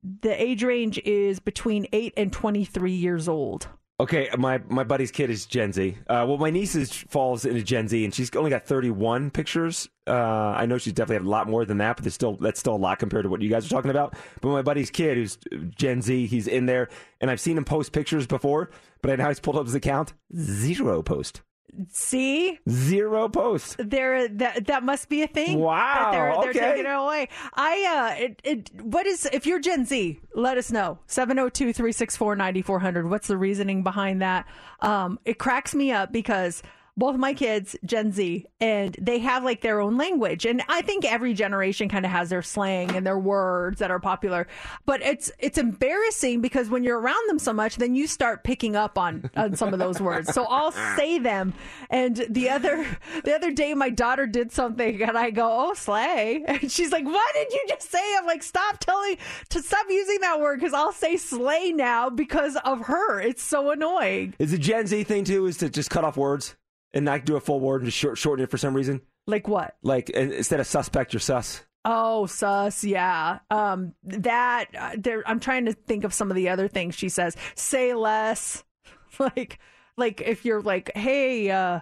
[0.02, 3.68] the age range is between eight and twenty three years old.
[4.00, 5.96] Okay, my my buddy's kid is Gen Z.
[6.08, 9.88] Uh, well, my niece is, falls into Gen Z, and she's only got 31 pictures.
[10.04, 12.58] Uh, I know she's definitely had a lot more than that, but there's still that's
[12.58, 14.16] still a lot compared to what you guys are talking about.
[14.40, 15.38] But my buddy's kid, who's
[15.76, 16.88] Gen Z, he's in there,
[17.20, 18.70] and I've seen him post pictures before.
[19.00, 21.42] But I now he's pulled up his account, zero post,
[21.90, 23.76] See, zero post.
[23.78, 25.58] there that that must be a thing.
[25.58, 26.60] Wow, they're, they're okay.
[26.60, 27.28] taking it away.
[27.54, 33.08] I uh, it, it what is if you're Gen Z, let us know 702-364-9400.
[33.08, 34.46] What's the reasoning behind that?
[34.80, 36.62] Um, it cracks me up because
[36.96, 40.46] both my kids, Gen Z, and they have like their own language.
[40.46, 43.98] And I think every generation kind of has their slang and their words that are
[43.98, 44.46] popular.
[44.86, 48.76] But it's it's embarrassing because when you're around them so much, then you start picking
[48.76, 50.32] up on on some of those words.
[50.32, 51.54] So I'll say them.
[51.90, 52.86] And the other
[53.24, 57.04] the other day, my daughter did something, and I go, "Oh, slay!" And she's like,
[57.04, 59.16] "What did you just say?" I'm like, "Stop telling
[59.50, 63.20] to stop using that word because I'll say slay now because of her.
[63.20, 65.46] It's so annoying." Is the Gen Z thing too?
[65.46, 66.54] Is to just cut off words
[66.94, 69.02] and not do a full word and just short, shorten it for some reason?
[69.26, 69.76] Like what?
[69.82, 71.62] Like instead of suspect, you're sus.
[71.84, 73.40] Oh, sus, yeah.
[73.50, 75.22] Um, that uh, there.
[75.26, 77.36] I'm trying to think of some of the other things she says.
[77.56, 78.64] Say less,
[79.18, 79.58] like,
[79.98, 81.80] like if you're like, hey, uh,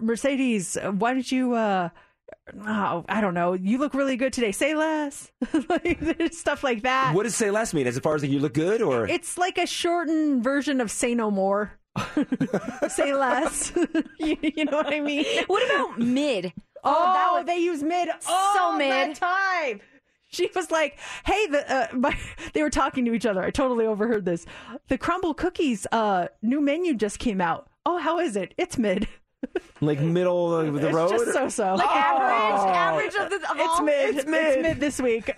[0.00, 1.54] Mercedes, why did you?
[1.54, 1.88] uh
[2.66, 3.52] Oh, I don't know.
[3.52, 4.52] You look really good today.
[4.52, 5.30] Say less,
[5.68, 6.00] like,
[6.32, 7.14] stuff like that.
[7.14, 7.86] What does say less mean?
[7.86, 11.14] As far as like you look good, or It's like a shortened version of say
[11.14, 11.78] no more.
[12.88, 13.72] Say less.
[14.18, 15.24] you, you know what I mean?
[15.46, 16.52] What about mid?
[16.84, 19.14] Oh, that was- they use mid all So the mid.
[19.16, 19.80] time.
[20.30, 22.16] She was like, "Hey, the uh, my,
[22.54, 23.42] they were talking to each other.
[23.42, 24.46] I totally overheard this.
[24.88, 27.68] The Crumbl Cookies uh, new menu just came out.
[27.84, 28.54] Oh, how is it?
[28.56, 29.06] It's mid.
[29.82, 31.10] like middle of the it's road?
[31.10, 31.74] just so so.
[31.74, 33.82] Like average, average of the of It's all?
[33.82, 34.16] mid.
[34.16, 34.46] It's mid.
[34.46, 35.30] It's mid this week.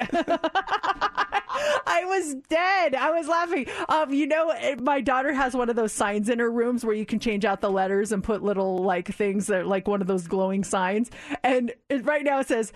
[1.86, 2.94] I was dead.
[2.94, 3.66] I was laughing.
[3.88, 7.06] Um, you know, my daughter has one of those signs in her rooms where you
[7.06, 10.06] can change out the letters and put little like things that are like one of
[10.06, 11.10] those glowing signs.
[11.42, 12.72] And it, right now it says.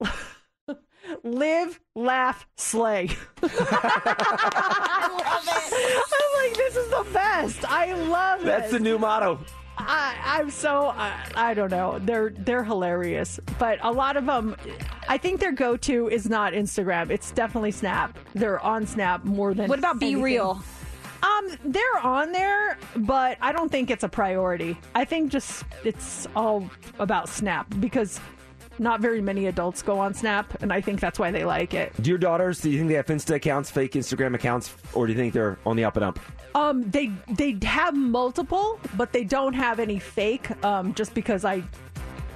[1.24, 3.08] Live, laugh, slay.
[3.42, 6.04] I love it.
[6.20, 7.64] I'm like, this is the best.
[7.64, 8.44] I love That's it.
[8.44, 9.40] That's the new motto.
[9.86, 11.98] I, I'm so I, I don't know.
[11.98, 14.56] They're they're hilarious, but a lot of them,
[15.08, 17.10] I think their go-to is not Instagram.
[17.10, 18.18] It's definitely Snap.
[18.34, 19.68] They're on Snap more than.
[19.68, 20.62] What about BeReal?
[21.22, 24.78] Um, they're on there, but I don't think it's a priority.
[24.94, 28.18] I think just it's all about Snap because
[28.78, 31.92] not very many adults go on Snap, and I think that's why they like it.
[32.00, 32.60] Do your daughters?
[32.60, 35.58] Do you think they have Insta accounts, fake Instagram accounts, or do you think they're
[35.66, 36.18] on the up and up?
[36.54, 40.50] Um, they they have multiple, but they don't have any fake.
[40.64, 41.62] Um, just because I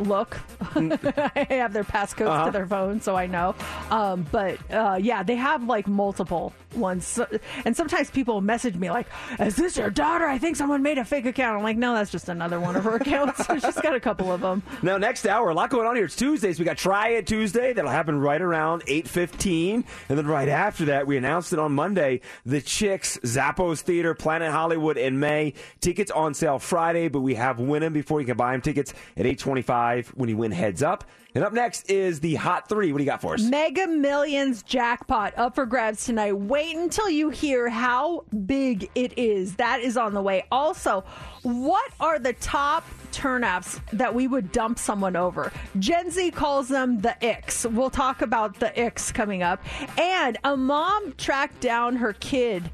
[0.00, 0.38] look,
[0.74, 2.46] I have their passcodes Uh-huh.
[2.46, 3.54] to their phone, so I know.
[3.90, 7.26] Um, but uh, yeah, they have like multiple ones, So-
[7.64, 9.06] and sometimes people message me like,
[9.38, 10.26] "Is this your daughter?
[10.26, 12.84] I think someone made a fake account." I'm like, "No, that's just another one of
[12.84, 13.46] her accounts.
[13.52, 16.06] She's got a couple of them." Now, next hour, a lot going on here.
[16.06, 16.58] It's Tuesdays.
[16.58, 17.72] We got Try It Tuesday.
[17.72, 19.84] That'll happen right around 8.15.
[20.08, 24.50] And then right after that, we announced it on Monday, The Chicks, Zappos Theater, Planet
[24.50, 25.54] Hollywood in May.
[25.80, 28.60] Tickets on sale Friday, but we have win them before you can buy them.
[28.60, 29.83] Tickets at 8.25
[30.14, 31.04] when you win heads up.
[31.34, 32.92] And up next is the Hot Three.
[32.92, 33.42] What do you got for us?
[33.42, 36.32] Mega Millions jackpot up for grabs tonight.
[36.32, 39.56] Wait until you hear how big it is.
[39.56, 40.44] That is on the way.
[40.52, 41.02] Also,
[41.42, 45.52] what are the top turnoffs that we would dump someone over?
[45.80, 47.66] Gen Z calls them the icks.
[47.66, 49.60] We'll talk about the icks coming up.
[49.98, 52.70] And a mom tracked down her kid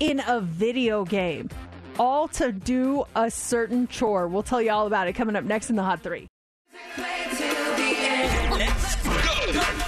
[0.00, 1.50] in a video game,
[1.98, 4.28] all to do a certain chore.
[4.28, 6.26] We'll tell you all about it coming up next in the Hot Three.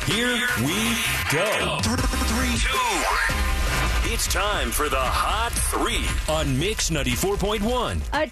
[0.06, 0.96] Here we
[1.30, 1.78] go.
[1.82, 3.49] Three, two.
[4.20, 8.02] It's time for the Hot Three on Mix 94.1.
[8.12, 8.26] A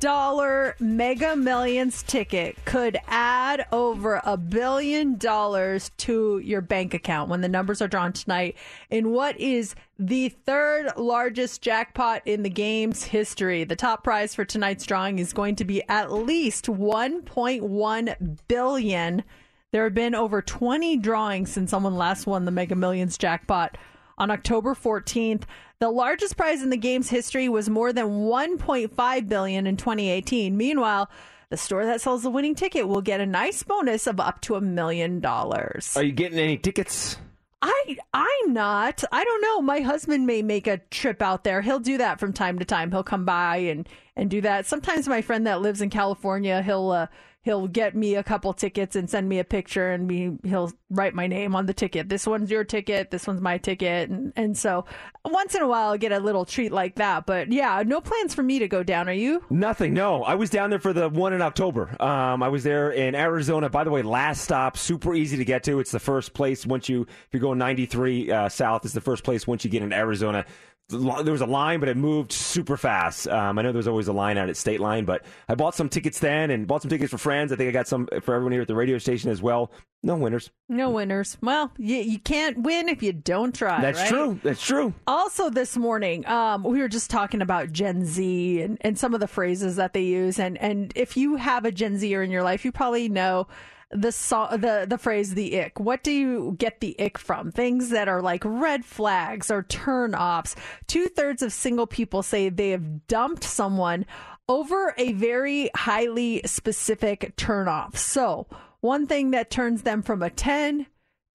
[0.00, 7.42] $2 Mega Millions ticket could add over a billion dollars to your bank account when
[7.42, 8.56] the numbers are drawn tonight
[8.90, 13.62] in what is the third largest jackpot in the game's history.
[13.62, 19.22] The top prize for tonight's drawing is going to be at least 1.1 billion.
[19.70, 23.78] There have been over 20 drawings since someone last won the Mega Millions jackpot
[24.18, 25.42] on October 14th.
[25.78, 30.56] The largest prize in the game's history was more than 1.5 billion in 2018.
[30.56, 31.10] Meanwhile,
[31.50, 34.54] the store that sells the winning ticket will get a nice bonus of up to
[34.54, 35.96] a million dollars.
[35.96, 37.18] Are you getting any tickets?
[37.62, 39.02] I I'm not.
[39.12, 39.62] I don't know.
[39.62, 41.62] My husband may make a trip out there.
[41.62, 42.90] He'll do that from time to time.
[42.90, 44.66] He'll come by and and do that.
[44.66, 47.06] Sometimes my friend that lives in California, he'll uh,
[47.46, 51.14] he'll get me a couple tickets and send me a picture and me he'll write
[51.14, 52.08] my name on the ticket.
[52.08, 54.84] This one's your ticket, this one's my ticket and and so
[55.24, 57.24] once in a while I get a little treat like that.
[57.24, 59.08] But yeah, no plans for me to go down.
[59.08, 59.44] Are you?
[59.48, 59.94] Nothing.
[59.94, 61.96] No, I was down there for the one in October.
[62.02, 63.70] Um, I was there in Arizona.
[63.70, 65.78] By the way, last stop, super easy to get to.
[65.78, 68.84] It's the first place once you if you're going 93 uh, south.
[68.84, 70.44] It's the first place once you get in Arizona.
[70.88, 73.26] There was a line, but it moved super fast.
[73.28, 75.88] Um, I know there's always a line out at State Line, but I bought some
[75.88, 77.52] tickets then and bought some tickets for friends.
[77.52, 79.72] I think I got some for everyone here at the radio station as well.
[80.04, 80.50] No winners.
[80.68, 81.36] No winners.
[81.42, 83.80] Well, you, you can't win if you don't try.
[83.80, 84.08] That's right?
[84.08, 84.40] true.
[84.44, 84.94] That's true.
[85.08, 89.18] Also, this morning, um, we were just talking about Gen Z and, and some of
[89.18, 90.38] the phrases that they use.
[90.38, 93.48] And, and if you have a Gen Zer in your life, you probably know
[93.90, 95.78] the so- the the phrase the ick.
[95.78, 97.52] What do you get the ick from?
[97.52, 100.56] Things that are like red flags or turn offs.
[100.86, 104.06] Two thirds of single people say they have dumped someone
[104.48, 107.96] over a very highly specific turn off.
[107.96, 108.46] So
[108.80, 110.86] one thing that turns them from a ten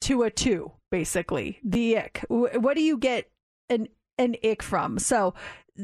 [0.01, 2.25] to a two, basically the ick.
[2.29, 3.29] What do you get
[3.69, 3.87] an
[4.17, 4.99] an ick from?
[4.99, 5.33] So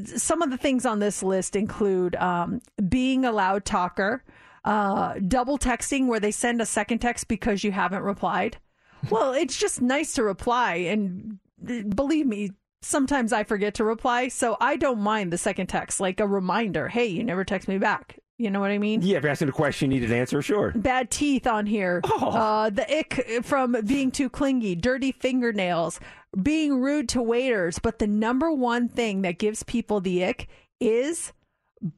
[0.04, 4.24] some of the things on this list include um, being a loud talker,
[4.68, 8.58] uh, double texting where they send a second text because you haven't replied.
[9.10, 11.40] Well, it's just nice to reply, and
[11.70, 12.52] uh, believe me,
[12.82, 16.90] sometimes I forget to reply, so I don't mind the second text, like a reminder.
[16.90, 18.20] Hey, you never text me back.
[18.38, 19.02] You know what I mean?
[19.02, 20.42] Yeah, if you're asking a question, you need an answer.
[20.42, 20.72] Sure.
[20.76, 22.02] bad teeth on here.
[22.20, 26.00] Uh, the ick from being too clingy, dirty fingernails,
[26.44, 27.80] being rude to waiters.
[27.80, 30.50] But the number one thing that gives people the ick
[30.82, 31.32] is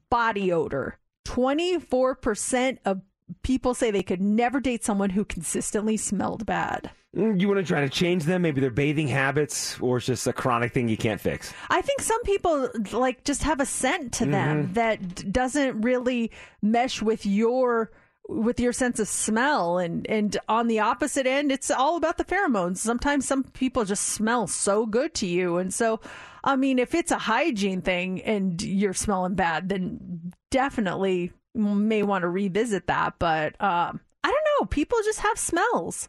[0.08, 0.99] body odor.
[1.24, 3.00] 24% of
[3.42, 6.90] people say they could never date someone who consistently smelled bad.
[7.16, 8.42] Mm, You want to try to change them?
[8.42, 11.52] Maybe their bathing habits, or it's just a chronic thing you can't fix.
[11.68, 14.74] I think some people like just have a scent to them Mhm.
[14.74, 16.30] that doesn't really
[16.62, 17.90] mesh with your
[18.28, 22.24] with your sense of smell and and on the opposite end it's all about the
[22.24, 22.76] pheromones.
[22.76, 25.98] Sometimes some people just smell so good to you and so
[26.44, 32.22] I mean if it's a hygiene thing and you're smelling bad then definitely may want
[32.22, 36.08] to revisit that but um I don't know, people just have smells.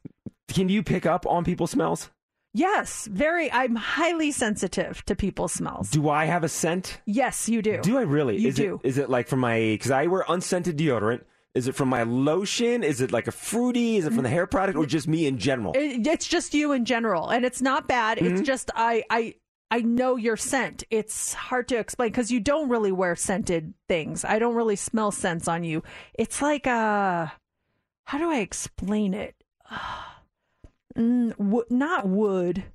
[0.50, 2.10] Can you pick up on people's smells?
[2.54, 5.90] Yes, very I'm highly sensitive to people's smells.
[5.90, 7.00] Do I have a scent?
[7.06, 7.80] Yes, you do.
[7.82, 8.38] Do I really?
[8.38, 8.80] You is do.
[8.84, 9.58] It, is it like from my?
[9.58, 11.22] Because I wear unscented deodorant.
[11.54, 12.84] Is it from my lotion?
[12.84, 13.98] Is it like a fruity?
[13.98, 15.74] Is it from the hair product, or just me in general?
[15.74, 18.18] It, it's just you in general, and it's not bad.
[18.18, 18.36] Mm-hmm.
[18.36, 19.36] It's just I I
[19.74, 20.84] I know your scent.
[20.92, 24.26] It's hard to explain because you don't really wear scented things.
[24.26, 25.82] I don't really smell scents on you.
[26.14, 27.28] It's like uh,
[28.06, 29.36] how do I explain it?
[30.98, 32.66] Mm, wo- not wood.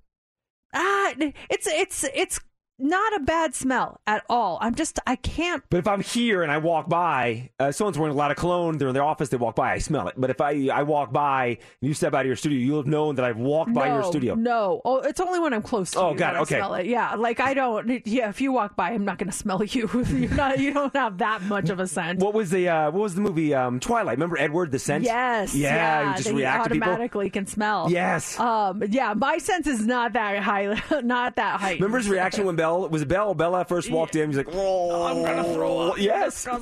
[0.75, 1.13] Ah,
[1.51, 2.41] it's it's it's
[2.79, 4.59] not a bad smell at all.
[4.61, 8.15] I'm just I can't But if I'm here and I walk by, uh, someone's wearing
[8.15, 10.15] a lot of cologne, they're in their office, they walk by, I smell it.
[10.17, 12.87] But if I I walk by and you step out of your studio, you'll have
[12.87, 14.35] known that I've walked by your studio.
[14.35, 16.57] No, oh, it's only when I'm close to Oh, you that it, I okay.
[16.59, 16.87] smell it.
[16.87, 18.07] Yeah, like I don't.
[18.07, 19.89] Yeah, if you walk by, I'm not going to smell you.
[20.09, 20.59] You're not.
[20.59, 22.21] You don't have that much of a scent.
[22.21, 24.17] What was the uh, what was the movie um, Twilight?
[24.17, 25.05] Remember Edward the scent?
[25.05, 25.55] Yes.
[25.55, 27.89] Yeah, you just react automatically can smell.
[27.91, 28.39] Yes.
[28.39, 28.83] Um.
[28.89, 30.67] Yeah, my sense is not that high.
[31.07, 31.75] Not that high.
[31.75, 33.35] Remember his reaction when Belle was it Belle?
[33.35, 34.31] Bella first walked in.
[34.31, 36.47] He's like, "Oh, I'm gonna throw up." Yes.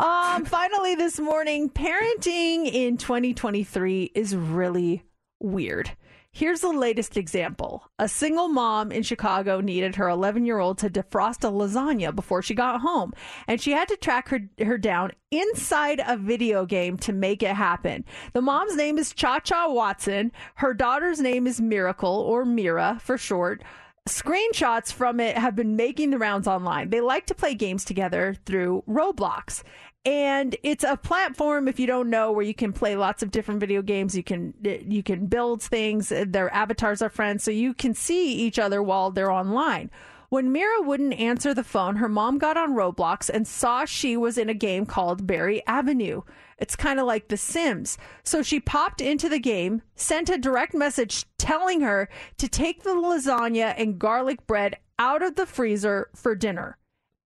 [0.00, 0.44] Um.
[0.44, 5.02] Finally, this morning, parenting in 2023 is really
[5.40, 5.90] weird.
[6.32, 7.90] Here's the latest example.
[7.98, 12.40] A single mom in Chicago needed her 11 year old to defrost a lasagna before
[12.40, 13.12] she got home,
[13.48, 17.56] and she had to track her, her down inside a video game to make it
[17.56, 18.04] happen.
[18.32, 20.30] The mom's name is Cha Cha Watson.
[20.54, 23.62] Her daughter's name is Miracle, or Mira for short.
[24.08, 26.90] Screenshots from it have been making the rounds online.
[26.90, 29.62] They like to play games together through Roblox.
[30.06, 33.60] And it's a platform, if you don't know, where you can play lots of different
[33.60, 34.16] video games.
[34.16, 36.08] You can eh, you can build things.
[36.08, 39.90] Their avatars are friends, so you can see each other while they're online.
[40.30, 44.38] When Mira wouldn't answer the phone, her mom got on Roblox and saw she was
[44.38, 46.22] in a game called Berry Avenue.
[46.56, 47.98] It's kind of like The Sims.
[48.22, 52.08] So she popped into the game, sent a direct message telling her
[52.38, 56.78] to take the lasagna and garlic bread out of the freezer for dinner.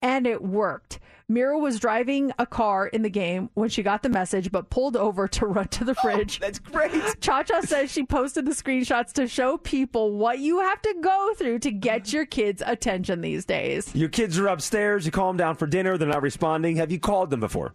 [0.01, 1.01] And it worked.
[1.27, 4.97] Mira was driving a car in the game when she got the message, but pulled
[4.97, 6.39] over to run to the oh, fridge.
[6.39, 6.91] that's great.
[7.21, 11.33] Cha Cha says she posted the screenshots to show people what you have to go
[11.37, 13.93] through to get your kids' attention these days.
[13.95, 15.05] Your kids are upstairs.
[15.05, 15.97] You call them down for dinner.
[15.97, 16.77] They're not responding.
[16.77, 17.73] Have you called them before?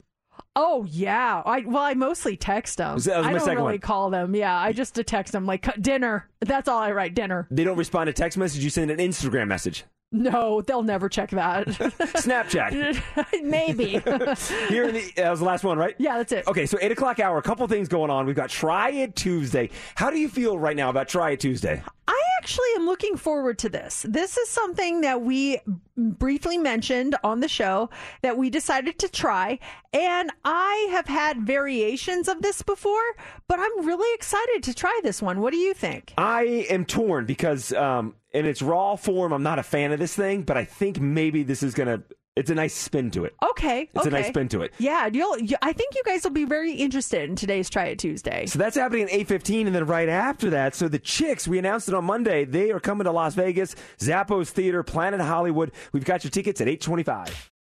[0.55, 2.99] Oh yeah, I well I mostly text them.
[2.99, 3.79] That- that was I don't really one.
[3.79, 4.35] call them.
[4.35, 6.29] Yeah, I just text them like dinner.
[6.41, 7.15] That's all I write.
[7.15, 7.47] Dinner.
[7.51, 8.63] They don't respond to text message.
[8.63, 9.85] You send an Instagram message.
[10.11, 11.67] No, they'll never check that.
[11.69, 13.43] Snapchat.
[13.43, 13.85] Maybe.
[14.69, 15.95] Here in the, that was the last one, right?
[15.99, 16.47] Yeah, that's it.
[16.47, 17.37] Okay, so eight o'clock hour.
[17.37, 18.25] A couple things going on.
[18.25, 19.69] We've got Try It Tuesday.
[19.97, 21.83] How do you feel right now about Try It Tuesday?
[22.07, 24.07] I actually am looking forward to this.
[24.09, 25.61] This is something that we
[25.97, 27.91] briefly mentioned on the show
[28.23, 29.59] that we decided to try.
[29.93, 33.03] And I have had variations of this before,
[33.47, 35.41] but I'm really excited to try this one.
[35.43, 36.15] What do you think?
[36.17, 40.15] I am torn because um, in its raw form, I'm not a fan of this
[40.15, 42.03] thing, but I think maybe this is gonna.
[42.37, 43.35] It's a nice spin to it.
[43.51, 44.73] Okay, It's a nice spin to it.
[44.79, 45.39] Yeah, you'll.
[45.41, 48.47] You, I think you guys will be very interested in today's Try It Tuesday.
[48.47, 51.89] So that's happening at 8:15 and then right after that, so the Chicks, we announced
[51.89, 55.73] it on Monday, they are coming to Las Vegas, Zappos Theater, Planet Hollywood.
[55.93, 57.51] We've got your tickets at 825.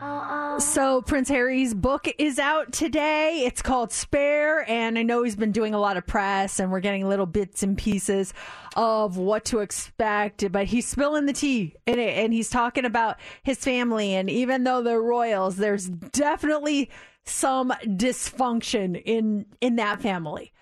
[0.00, 0.60] Uh-uh.
[0.60, 3.44] So Prince Harry's book is out today.
[3.46, 6.80] It's called Spare, and I know he's been doing a lot of press, and we're
[6.80, 8.34] getting little bits and pieces
[8.76, 10.50] of what to expect.
[10.52, 14.14] But he's spilling the tea, and, and he's talking about his family.
[14.14, 16.90] And even though they're royals, there's definitely
[17.24, 20.52] some dysfunction in in that family.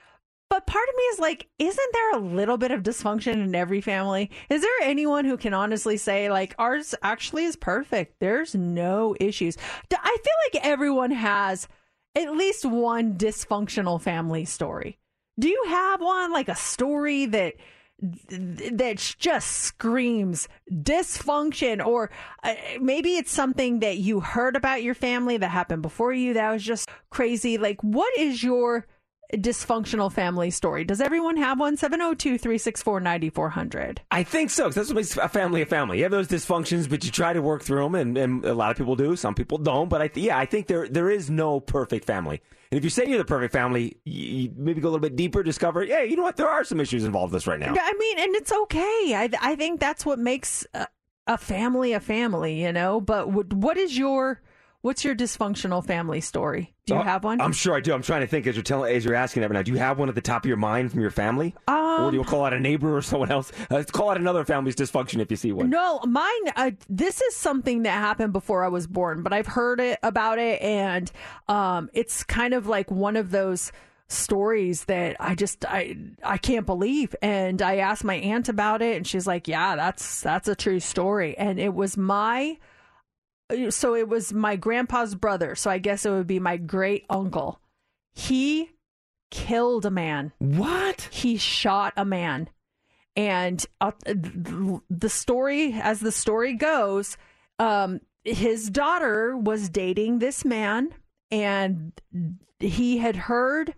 [0.54, 3.80] But part of me is like, isn't there a little bit of dysfunction in every
[3.80, 4.30] family?
[4.48, 8.20] Is there anyone who can honestly say, like, ours actually is perfect?
[8.20, 9.56] There's no issues.
[9.92, 11.66] I feel like everyone has
[12.14, 15.00] at least one dysfunctional family story.
[15.40, 17.54] Do you have one, like a story that
[18.30, 22.10] that just screams dysfunction or
[22.44, 26.50] uh, maybe it's something that you heard about your family that happened before you that
[26.50, 28.84] was just crazy like what is your
[29.34, 34.70] dysfunctional family story does everyone have one 702-364-9400 I think so.
[34.70, 35.98] that's what makes a family a family.
[35.98, 38.70] You have those dysfunctions, but you try to work through them, and, and a lot
[38.70, 39.16] of people do.
[39.16, 39.88] Some people don't.
[39.88, 42.40] But I th- yeah, I think there there is no perfect family.
[42.70, 45.16] And if you say you're the perfect family, you, you maybe go a little bit
[45.16, 47.74] deeper, discover, yeah, you know what, there are some issues involved with this right now.
[47.78, 49.14] I mean, and it's okay.
[49.14, 50.86] I I think that's what makes a,
[51.26, 53.00] a family a family, you know.
[53.00, 54.40] But what, what is your
[54.84, 56.74] what's your dysfunctional family story?
[56.84, 57.40] Do you Oh, have one?
[57.40, 57.94] I'm sure I do.
[57.94, 59.62] I'm trying to think as you're telling, as you're asking that right now.
[59.62, 62.16] Do you have one at the top of your mind from your family, or do
[62.18, 63.50] you call out a neighbor or someone else?
[63.70, 65.70] Uh, call out another family's dysfunction if you see one.
[65.70, 66.48] No, mine.
[66.54, 70.38] Uh, this is something that happened before I was born, but I've heard it about
[70.38, 71.10] it, and
[71.48, 73.72] um, it's kind of like one of those
[74.08, 77.14] stories that I just I I can't believe.
[77.22, 80.80] And I asked my aunt about it, and she's like, "Yeah, that's that's a true
[80.80, 82.58] story." And it was my
[83.70, 85.54] so it was my grandpa's brother.
[85.54, 87.60] So I guess it would be my great uncle.
[88.12, 88.70] He
[89.30, 90.32] killed a man.
[90.38, 91.08] What?
[91.10, 92.48] He shot a man.
[93.16, 97.16] And uh, the story, as the story goes,
[97.58, 100.94] um, his daughter was dating this man,
[101.30, 101.92] and
[102.58, 103.74] he had heard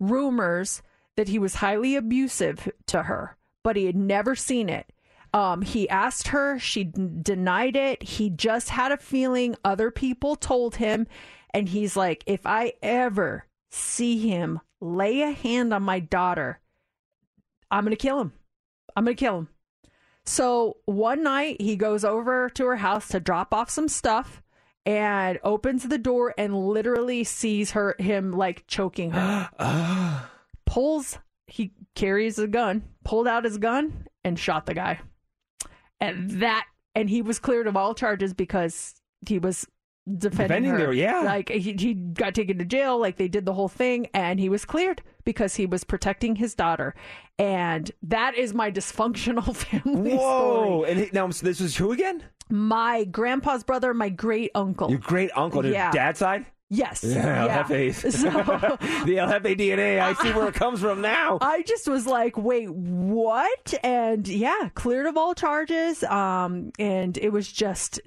[0.00, 0.82] rumors
[1.16, 4.90] that he was highly abusive to her, but he had never seen it.
[5.32, 8.02] Um, he asked her, she d- denied it.
[8.02, 11.06] He just had a feeling other people told him,
[11.54, 16.60] and he's like, if I ever see him lay a hand on my daughter,
[17.70, 18.32] I'm gonna kill him.
[18.96, 19.48] I'm gonna kill him.
[20.26, 24.42] So one night he goes over to her house to drop off some stuff
[24.84, 30.28] and opens the door and literally sees her him like choking her.
[30.66, 35.00] Pulls he carries a gun, pulled out his gun and shot the guy.
[36.00, 38.94] And that and he was cleared of all charges because
[39.28, 39.66] he was
[40.18, 40.30] defending,
[40.64, 40.86] Defending her.
[40.86, 41.20] her, yeah.
[41.20, 44.48] Like he, he got taken to jail, like they did the whole thing, and he
[44.48, 46.94] was cleared because he was protecting his daughter.
[47.38, 50.82] And that is my dysfunctional family Whoa!
[50.82, 50.90] story.
[50.90, 52.24] And he, now so this is who again?
[52.48, 54.90] My grandpa's brother, my great uncle.
[54.90, 55.92] Your great uncle, your Yeah.
[55.92, 56.46] dad's side.
[56.72, 57.02] Yes.
[57.02, 57.64] Yeah, Yeah.
[57.64, 58.12] LFAs.
[58.12, 58.30] So-
[59.04, 60.00] the LFA DNA.
[60.00, 61.38] I see where it comes from now.
[61.42, 63.74] I just was like, wait, what?
[63.82, 66.04] And yeah, cleared of all charges.
[66.04, 68.00] Um, and it was just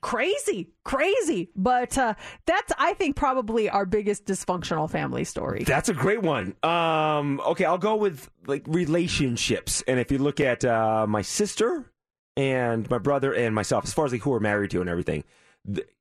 [0.00, 1.50] crazy, crazy.
[1.54, 2.14] But uh,
[2.46, 5.64] that's, I think, probably our biggest dysfunctional family story.
[5.64, 6.54] That's a great one.
[6.62, 9.82] Um, okay, I'll go with like relationships.
[9.86, 11.92] And if you look at uh, my sister
[12.36, 15.24] and my brother and myself, as far as like who we're married to and everything.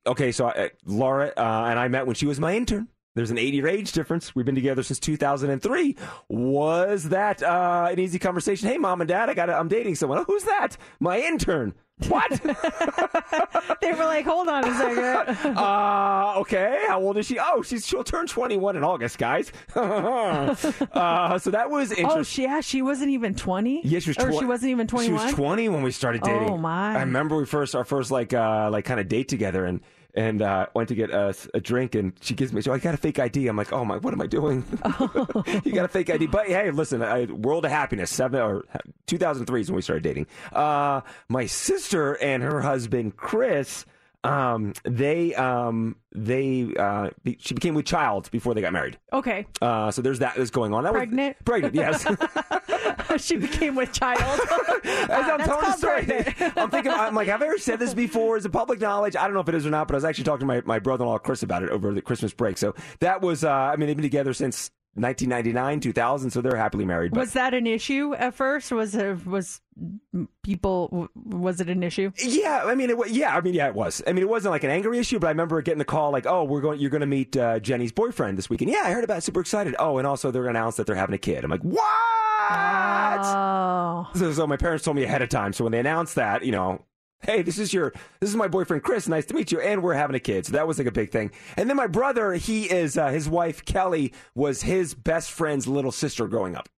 [0.05, 2.87] Okay, so I, Laura uh, and I met when she was my intern.
[3.17, 4.35] There's an eight year age difference.
[4.35, 5.95] We've been together since 2003.
[6.29, 8.69] Was that uh, an easy conversation?
[8.69, 9.49] Hey, mom and dad, I got.
[9.49, 10.19] I'm dating someone.
[10.19, 10.77] Oh, who's that?
[10.99, 11.73] My intern.
[12.09, 12.29] What?
[13.81, 15.57] they were like, hold on a second.
[15.57, 16.83] uh, okay.
[16.87, 17.39] How old is she?
[17.39, 19.51] Oh, she's she'll turn 21 in August, guys.
[19.75, 20.53] uh,
[21.39, 22.19] so that was interesting.
[22.19, 23.81] Oh, she, yeah, she wasn't even 20?
[23.83, 24.17] Yeah, she was.
[24.19, 25.07] Or she wasn't even 21?
[25.07, 26.51] She was 20 when we started dating.
[26.51, 26.97] Oh, my.
[26.97, 29.81] I remember we first our first like uh like kind of date together and
[30.17, 32.95] and uh, went to get a, a drink and she gives me so I got
[32.95, 33.47] a fake ID.
[33.47, 34.65] I'm like, oh my, what am I doing?
[35.63, 38.65] you got a fake ID, but hey, listen, I, World of Happiness seven or
[39.05, 40.25] 2003 is when we started dating.
[40.51, 43.85] Uh, my sister and her husband Chris.
[44.23, 48.97] Um, they um, they uh, be, she became with child before they got married.
[49.13, 49.45] Okay.
[49.61, 50.83] Uh, so there's that that's going on.
[50.83, 51.37] That Pregnant?
[51.37, 51.75] was pregnant.
[51.75, 52.05] Yes.
[53.17, 54.19] she became with child.
[54.83, 56.51] As I'm That's telling the story.
[56.57, 58.37] I'm thinking, I'm like, have I ever said this before?
[58.37, 59.15] Is it public knowledge?
[59.15, 60.61] I don't know if it is or not, but I was actually talking to my,
[60.65, 62.57] my brother in law, Chris, about it over the Christmas break.
[62.57, 66.85] So that was, uh, I mean, they've been together since 1999, 2000, so they're happily
[66.85, 67.11] married.
[67.11, 68.71] But Was that an issue at first?
[68.71, 69.61] Was it, was
[70.41, 72.11] people, was it an issue?
[72.17, 74.01] Yeah, I mean, it, yeah, I mean, yeah, it was.
[74.07, 76.25] I mean, it wasn't like an angry issue, but I remember getting the call like,
[76.25, 79.03] "Oh, we're going, you're going to meet uh, Jenny's boyfriend this weekend." Yeah, I heard
[79.03, 79.19] about.
[79.19, 79.21] it.
[79.21, 79.75] Super excited.
[79.77, 81.43] Oh, and also they're going to announce that they're having a kid.
[81.43, 81.83] I'm like, what?
[82.49, 84.07] Oh.
[84.15, 85.53] So, so my parents told me ahead of time.
[85.53, 86.83] So when they announced that, you know,
[87.21, 89.07] hey, this is your, this is my boyfriend Chris.
[89.07, 90.45] Nice to meet you, and we're having a kid.
[90.45, 91.31] So that was like a big thing.
[91.55, 95.91] And then my brother, he is uh, his wife Kelly was his best friend's little
[95.91, 96.69] sister growing up.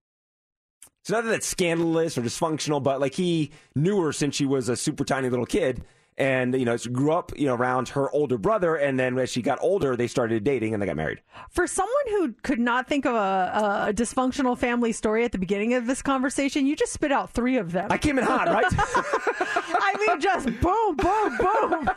[1.04, 4.68] So not that that's scandalous or dysfunctional, but like he knew her since she was
[4.68, 5.82] a super tiny little kid.
[6.20, 8.76] And, you know, she grew up, you know, around her older brother.
[8.76, 11.22] And then as she got older, they started dating and they got married.
[11.48, 15.72] For someone who could not think of a, a dysfunctional family story at the beginning
[15.72, 17.88] of this conversation, you just spit out three of them.
[17.90, 18.66] I came in hot, right?
[18.70, 21.88] I mean, just boom, boom, boom.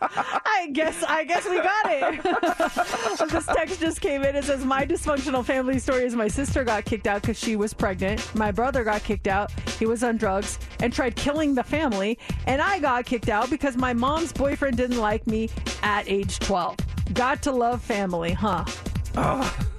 [0.00, 3.28] I guess, I guess we got it.
[3.30, 4.34] this text just came in.
[4.34, 7.74] It says, "My dysfunctional family story is my sister got kicked out because she was
[7.74, 8.34] pregnant.
[8.34, 9.52] My brother got kicked out.
[9.78, 13.76] He was on drugs and tried killing the family, and I got kicked out because
[13.76, 15.50] my mom's boyfriend didn't like me
[15.82, 16.76] at age 12.
[17.14, 18.64] Got to love family, huh?"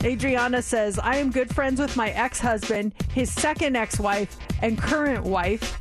[0.04, 4.78] Adriana says, I am good friends with my ex husband, his second ex wife, and
[4.78, 5.78] current wife.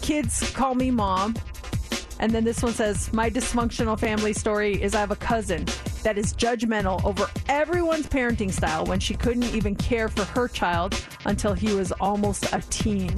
[0.00, 1.34] Kids call me mom.
[2.20, 5.66] And then this one says, My dysfunctional family story is I have a cousin
[6.02, 11.00] that is judgmental over everyone's parenting style when she couldn't even care for her child
[11.26, 13.14] until he was almost a teen.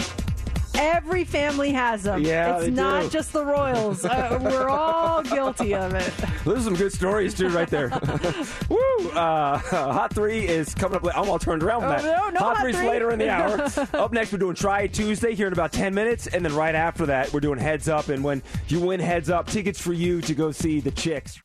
[0.75, 2.23] Every family has them.
[2.23, 3.09] Yeah, it's not do.
[3.11, 4.05] just the Royals.
[4.05, 6.13] Uh, we're all guilty of it.
[6.45, 7.89] Those are some good stories too, right there.
[8.69, 9.09] Woo!
[9.11, 11.05] Uh, hot three is coming up.
[11.17, 11.83] I'm all turned around.
[11.83, 12.05] with Oh, that.
[12.05, 12.89] no, no hot Hot three's Three.
[12.89, 13.69] later in the hour.
[13.95, 16.75] up next, we're doing Try It Tuesday here in about 10 minutes, and then right
[16.75, 18.09] after that, we're doing Heads Up.
[18.09, 21.41] And when you win Heads Up, tickets for you to go see the Chicks.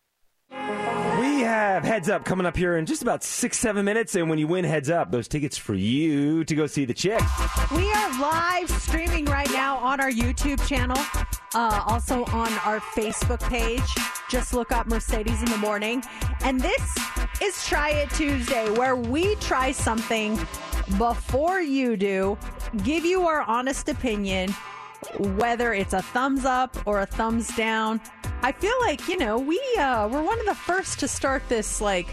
[1.56, 4.46] Have Heads Up coming up here in just about six, seven minutes, and when you
[4.46, 7.24] win Heads Up, those tickets for you to go see the Chicks.
[7.72, 10.98] We are live streaming right now on our YouTube channel,
[11.54, 13.82] uh, also on our Facebook page.
[14.30, 16.04] Just look up Mercedes in the Morning.
[16.42, 16.98] And this
[17.42, 20.38] is Try It Tuesday, where we try something
[20.98, 22.38] before you do,
[22.84, 24.52] give you our honest opinion,
[25.38, 28.02] whether it's a thumbs up or a thumbs down.
[28.46, 31.82] I feel like, you know, we uh, we're one of the first to start this
[31.82, 32.06] like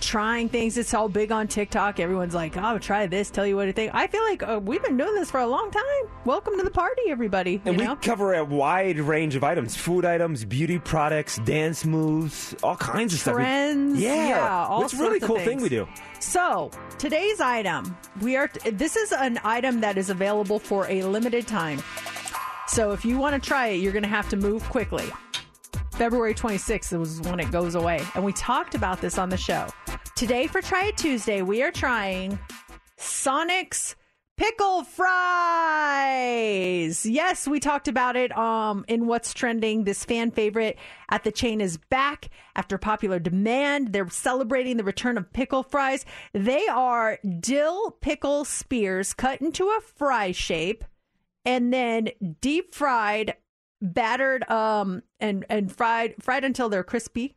[0.00, 0.78] trying things.
[0.78, 1.98] It's all big on TikTok.
[1.98, 3.28] Everyone's like, "Oh, try this.
[3.28, 5.48] Tell you what to think." I feel like uh, we've been doing this for a
[5.48, 5.82] long time.
[6.24, 7.60] Welcome to the party, everybody.
[7.64, 7.96] And we know?
[7.96, 13.18] cover a wide range of items food items, beauty products, dance moves, all kinds of
[13.18, 13.34] stuff.
[13.34, 14.28] Trends, Yeah.
[14.28, 15.88] yeah, all it's a really cool thing we do.
[16.20, 18.48] So today's item, we are.
[18.70, 21.82] This is an item that is available for a limited time.
[22.68, 25.10] So if you want to try it, you're going to have to move quickly.
[26.00, 29.66] February 26th is when it goes away, and we talked about this on the show.
[30.16, 32.38] Today for Try It Tuesday, we are trying
[32.96, 33.96] Sonic's
[34.38, 35.04] Pickle fries.
[37.04, 39.84] Yes, we talked about it um in what's trending.
[39.84, 40.78] This fan favorite
[41.10, 43.92] at the chain is back after popular demand.
[43.92, 46.06] They're celebrating the return of pickle fries.
[46.32, 50.82] They are dill pickle spears cut into a fry shape
[51.44, 52.08] and then
[52.40, 53.34] deep fried,
[53.82, 57.34] battered um and and fried fried until they're crispy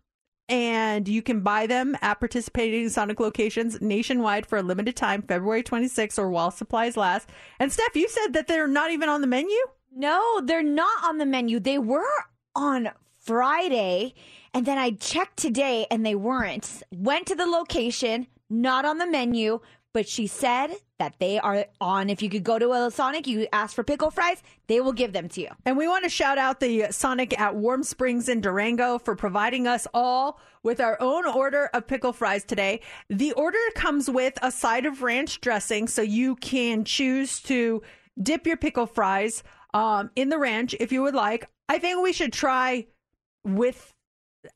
[0.49, 5.63] and you can buy them at participating Sonic locations nationwide for a limited time, February
[5.63, 7.29] 26th or while supplies last.
[7.59, 9.55] And Steph, you said that they're not even on the menu?
[9.95, 11.59] No, they're not on the menu.
[11.59, 12.03] They were
[12.55, 12.89] on
[13.21, 14.13] Friday,
[14.53, 16.83] and then I checked today and they weren't.
[16.91, 19.59] Went to the location, not on the menu,
[19.93, 22.09] but she said that they are on.
[22.09, 25.13] If you could go to a Sonic, you ask for pickle fries, they will give
[25.13, 25.49] them to you.
[25.65, 29.67] And we want to shout out the Sonic at Warm Springs in Durango for providing
[29.67, 32.81] us all with our own order of pickle fries today.
[33.09, 37.81] The order comes with a side of ranch dressing, so you can choose to
[38.21, 39.43] dip your pickle fries
[39.73, 41.47] um, in the ranch if you would like.
[41.69, 42.87] I think we should try
[43.43, 43.93] with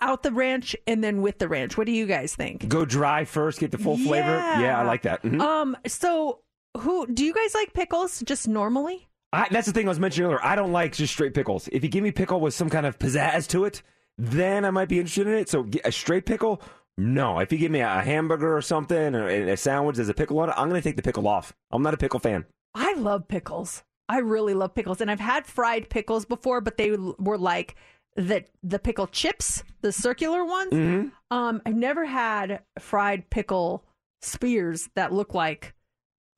[0.02, 1.78] out the ranch and then with the ranch.
[1.78, 2.68] What do you guys think?
[2.68, 4.28] Go dry first, get the full flavor.
[4.38, 4.62] Yeah.
[4.62, 5.24] Yeah, I like that.
[5.24, 5.40] Mhm.
[5.42, 6.40] Um, so
[6.78, 9.08] who do you guys like pickles just normally?
[9.34, 10.40] I, that's the thing I was mentioning earlier.
[10.44, 11.68] I don't like just straight pickles.
[11.72, 13.82] If you give me pickle with some kind of pizzazz to it,
[14.18, 15.50] then I might be interested in it.
[15.50, 16.62] So a straight pickle,
[16.98, 17.40] no.
[17.40, 20.50] If you give me a hamburger or something or a sandwich, there's a pickle on
[20.50, 21.54] it, I'm going to take the pickle off.
[21.72, 22.46] I'm not a pickle fan.
[22.74, 23.84] I love pickles.
[24.10, 27.76] I really love pickles, and I've had fried pickles before, but they were like
[28.18, 30.74] the the pickle chips, the circular ones.
[30.74, 31.12] Mhm.
[31.32, 33.86] Um, I've never had fried pickle
[34.22, 35.74] spears that look like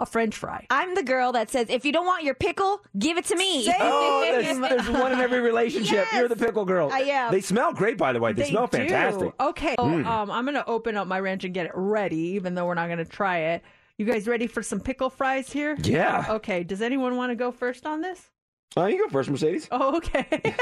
[0.01, 0.65] a French fry.
[0.69, 3.67] I'm the girl that says, if you don't want your pickle, give it to me.
[3.79, 6.07] Oh, there's, there's one in every relationship.
[6.09, 6.13] Yes.
[6.13, 6.89] You're the pickle girl.
[6.91, 7.31] I am.
[7.33, 8.31] They smell great, by the way.
[8.31, 8.77] They, smell do.
[8.77, 9.33] fantastic.
[9.41, 10.05] Okay, so, Mm.
[10.05, 12.87] um, I'm gonna open up my ranch and get it ready, even though we're not
[12.87, 13.63] gonna try it.
[13.97, 15.75] You guys ready for some pickle fries here?
[15.83, 16.25] Yeah.
[16.29, 16.63] Okay.
[16.63, 18.29] Does anyone want to go first on this?
[18.77, 19.67] Oh, you go first, Mercedes.
[19.71, 20.27] Oh, okay.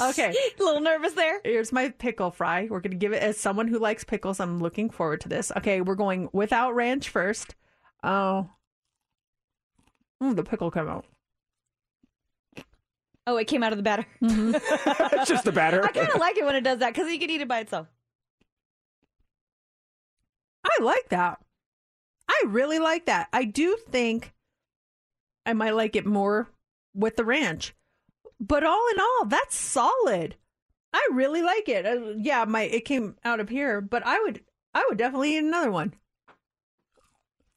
[0.00, 0.34] okay.
[0.60, 1.40] A little nervous there.
[1.44, 2.68] Here's my pickle fry.
[2.70, 4.40] We're going to give it as someone who likes pickles.
[4.40, 5.50] I'm looking forward to this.
[5.56, 7.54] Okay, we're going without ranch first.
[8.02, 8.50] Oh.
[10.22, 11.06] Mm, the pickle came out.
[13.26, 14.06] Oh, it came out of the batter.
[14.20, 15.84] it's just the batter.
[15.84, 17.60] I kind of like it when it does that because you can eat it by
[17.60, 17.86] itself.
[20.64, 21.38] I like that.
[22.28, 23.28] I really like that.
[23.32, 24.32] I do think
[25.46, 26.48] I might like it more
[26.94, 27.74] with the ranch.
[28.38, 30.36] But all in all, that's solid.
[30.92, 31.86] I really like it.
[31.86, 34.40] Uh, yeah, my it came out of here, but I would
[34.74, 35.94] I would definitely eat another one.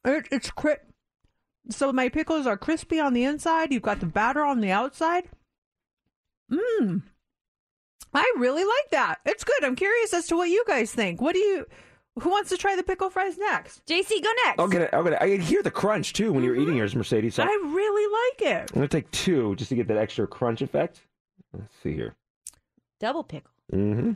[0.04, 0.82] It, it's crisp.
[1.70, 3.72] So my pickles are crispy on the inside.
[3.72, 5.24] You've got the batter on the outside.
[6.52, 7.02] Mmm.
[8.12, 9.16] I really like that.
[9.24, 9.64] It's good.
[9.64, 11.20] I'm curious as to what you guys think.
[11.20, 11.66] What do you?
[12.20, 13.84] Who wants to try the pickle fries next?
[13.86, 14.58] JC, go next.
[14.60, 14.90] I'll get it.
[14.92, 15.18] I'll get it.
[15.22, 17.34] I can hear the crunch too when you're eating yours, Mercedes.
[17.34, 18.70] So I really like it.
[18.70, 21.00] I'm gonna take two just to get that extra crunch effect.
[21.52, 22.14] Let's see here.
[23.00, 23.50] Double pickle.
[23.72, 24.12] Mm-hmm.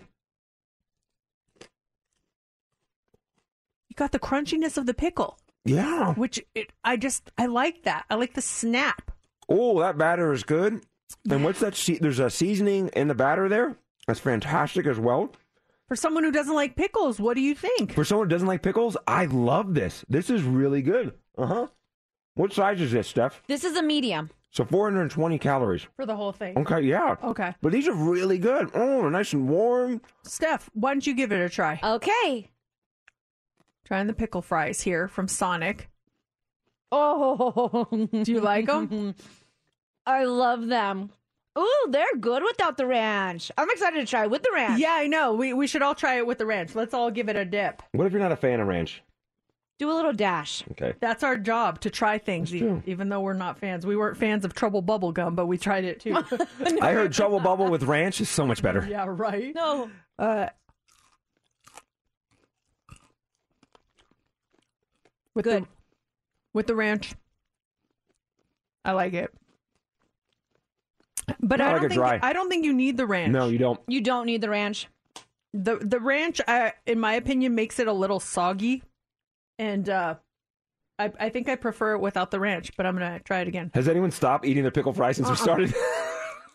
[3.89, 6.15] You got the crunchiness of the pickle, Yeah.
[6.15, 8.05] which it, I just I like that.
[8.11, 9.11] I like the snap.
[9.49, 10.83] Oh, that batter is good.
[11.31, 11.75] And what's that?
[11.75, 13.77] Se- there's a seasoning in the batter there.
[14.07, 15.33] That's fantastic as well.
[15.89, 17.95] For someone who doesn't like pickles, what do you think?
[17.95, 20.05] For someone who doesn't like pickles, I love this.
[20.09, 21.15] This is really good.
[21.37, 21.67] Uh huh.
[22.35, 23.43] What size is this, Steph?
[23.49, 24.31] This is a medium.
[24.51, 25.87] So 420 calories.
[25.97, 26.57] For the whole thing.
[26.59, 27.17] Okay, yeah.
[27.25, 27.55] Okay.
[27.63, 28.71] But these are really good.
[28.75, 30.01] Oh, they're nice and warm.
[30.25, 31.81] Steph, why don't you give it a try?
[31.83, 32.51] Okay.
[33.85, 35.89] Trying the pickle fries here from Sonic.
[36.93, 39.15] Oh, do you like them?
[40.07, 41.11] I love them.
[41.59, 43.51] Ooh, they're good without the ranch.
[43.59, 44.81] I'm excited to try with the ranch.
[44.81, 45.33] Yeah, I know.
[45.35, 46.75] We we should all try it with the ranch.
[46.75, 47.83] Let's all give it a dip.
[47.93, 49.03] What if you're not a fan of ranch?
[49.79, 50.65] Do a little dash.
[50.73, 50.95] Okay.
[51.01, 52.83] That's our job to try things, e- true.
[52.87, 53.87] even though we're not fans.
[53.87, 56.17] We weren't fans of Trouble Bubble Gum, but we tried it too.
[56.83, 58.85] I heard Trouble Bubble with ranch is so much better.
[58.89, 59.55] yeah, right.
[59.55, 59.89] No.
[60.19, 60.47] Uh,
[65.35, 65.63] with Good.
[65.65, 65.69] The,
[66.55, 67.15] with the ranch,
[68.85, 69.33] I like it.
[71.41, 72.25] But I I, like don't it think.
[72.25, 73.33] I don't think you need the ranch.
[73.33, 73.81] No, you don't.
[73.87, 74.89] You don't need the ranch.
[75.55, 78.83] the the ranch, uh, in my opinion, makes it a little soggy,
[79.59, 80.15] and uh,
[80.99, 82.73] I I think I prefer it without the ranch.
[82.77, 83.71] But I'm gonna try it again.
[83.75, 85.37] Has anyone stopped eating their pickle fries since we Uh-uh.
[85.43, 85.75] started?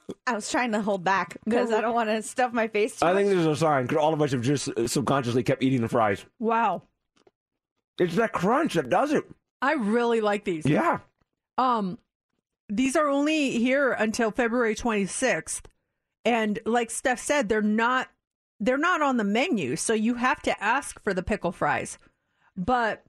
[0.28, 3.06] I was trying to hold back because I don't want to stuff my face too
[3.06, 3.36] I think much.
[3.38, 6.26] there's a sign 'cause all of us have just uh, subconsciously kept eating the fries.
[6.40, 6.82] Wow,
[8.00, 9.24] It's that crunch that does it.
[9.62, 10.66] I really like these.
[10.66, 11.00] Yeah.
[11.58, 11.98] Um,
[12.76, 15.62] these are only here until February 26th,
[16.26, 18.10] and like Steph said, they're not
[18.60, 21.98] they're not on the menu, so you have to ask for the pickle fries.
[22.56, 23.04] But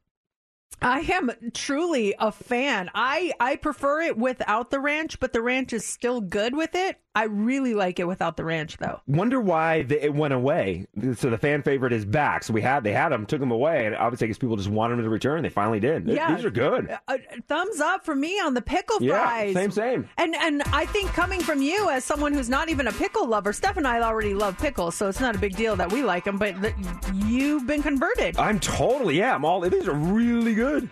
[0.82, 2.90] I am truly a fan.
[2.94, 6.98] I I prefer it without the ranch, but the ranch is still good with it.
[7.14, 9.00] I really like it without the ranch, though.
[9.06, 10.86] Wonder why the, it went away.
[11.16, 12.42] So the fan favorite is back.
[12.44, 14.96] So we had they had them, took them away, and obviously because people just wanted
[14.96, 16.08] them to return, they finally did.
[16.08, 16.34] Yeah.
[16.34, 16.96] These are good.
[17.06, 17.18] Uh,
[17.48, 19.54] thumbs up for me on the pickle Yeah, fries.
[19.54, 20.08] same, same.
[20.18, 23.52] And and I think coming from you as someone who's not even a pickle lover,
[23.52, 26.24] Steph and I already love pickles, so it's not a big deal that we like
[26.24, 26.36] them.
[26.38, 26.74] But th-
[27.14, 28.36] you've been converted.
[28.38, 29.34] I'm totally yeah.
[29.34, 29.60] I'm all.
[29.60, 30.88] These are really good.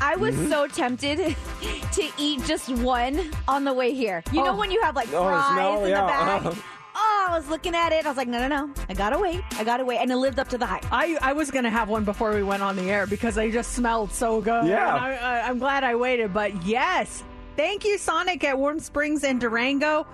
[0.00, 0.48] I was Mhm.
[0.48, 1.18] so tempted
[1.92, 4.22] to eat just one on the way here.
[4.32, 4.56] You know Oh.
[4.56, 5.22] when you have like Oh,
[5.72, 6.46] the fries smell, in yeah, the bag?
[6.46, 6.62] uh-huh.
[6.96, 8.04] Oh, I was looking at it.
[8.06, 8.72] I was like, no, no, no.
[8.88, 9.42] I gotta wait.
[9.58, 9.98] I gotta wait.
[9.98, 10.84] And it lived up to the hype.
[10.92, 13.50] I, I was going to have one before we went on the air because they
[13.50, 14.66] just smelled so good.
[14.66, 14.94] Yeah.
[14.94, 16.32] And I, I, I'm glad I waited.
[16.32, 17.24] But yes,
[17.56, 20.06] thank you, Sonic at Warm Springs and Durango.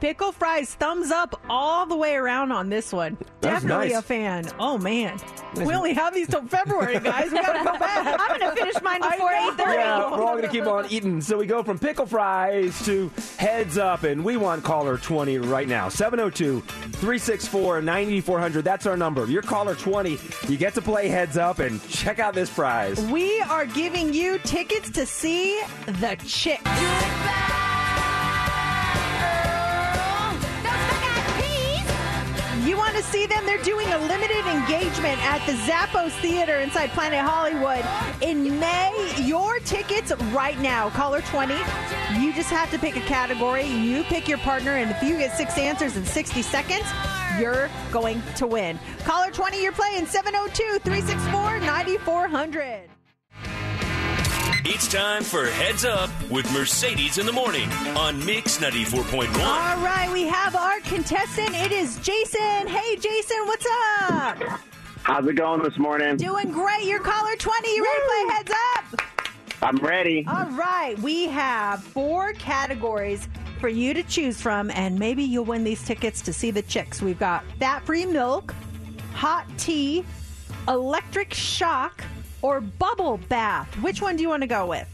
[0.00, 3.18] Pickle fries, thumbs up all the way around on this one.
[3.40, 3.98] That's Definitely nice.
[3.98, 4.48] a fan.
[4.58, 5.18] Oh, man.
[5.56, 7.30] We only have these till February, guys.
[7.30, 8.18] We got to go back.
[8.20, 9.58] I'm gonna finish mine before 8:30.
[9.58, 11.20] Yeah, we're all going to keep on eating.
[11.20, 15.68] So we go from pickle fries to heads up, and we want caller 20 right
[15.68, 15.88] now.
[15.88, 18.64] 702 364 9400.
[18.64, 19.26] That's our number.
[19.26, 20.18] You're caller 20.
[20.48, 23.00] You get to play heads up and check out this prize.
[23.06, 26.60] We are giving you tickets to see the chick.
[32.64, 33.46] You want to see them?
[33.46, 37.82] They're doing a limited engagement at the Zappos Theater inside Planet Hollywood
[38.22, 39.14] in May.
[39.22, 40.90] Your tickets right now.
[40.90, 41.54] Caller 20.
[42.20, 43.64] You just have to pick a category.
[43.64, 46.84] You pick your partner, and if you get six answers in 60 seconds,
[47.38, 48.78] you're going to win.
[49.04, 52.90] Caller 20, you're playing 702 364 9400.
[54.62, 57.66] It's time for Heads Up with Mercedes in the Morning
[57.96, 59.26] on Mix 94.1.
[59.42, 61.54] All right, we have our contestant.
[61.54, 62.66] It is Jason.
[62.66, 63.66] Hey, Jason, what's
[64.02, 64.36] up?
[65.02, 66.18] How's it going this morning?
[66.18, 66.84] Doing great.
[66.84, 67.74] You're caller 20.
[67.74, 69.62] You ready to play heads up?
[69.62, 70.26] I'm ready.
[70.28, 73.28] All right, we have four categories
[73.60, 77.00] for you to choose from, and maybe you'll win these tickets to see the chicks.
[77.00, 78.54] We've got fat free milk,
[79.14, 80.04] hot tea,
[80.68, 82.04] electric shock,
[82.42, 83.68] or bubble bath.
[83.82, 84.88] Which one do you want to go with?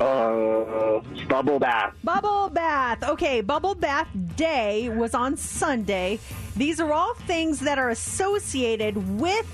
[0.00, 1.94] Uh, bubble bath.
[2.02, 3.02] Bubble bath.
[3.04, 6.18] Okay, bubble bath day was on Sunday.
[6.56, 9.46] These are all things that are associated with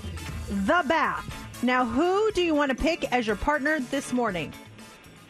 [0.65, 1.25] the bath.
[1.63, 4.53] Now, who do you want to pick as your partner this morning?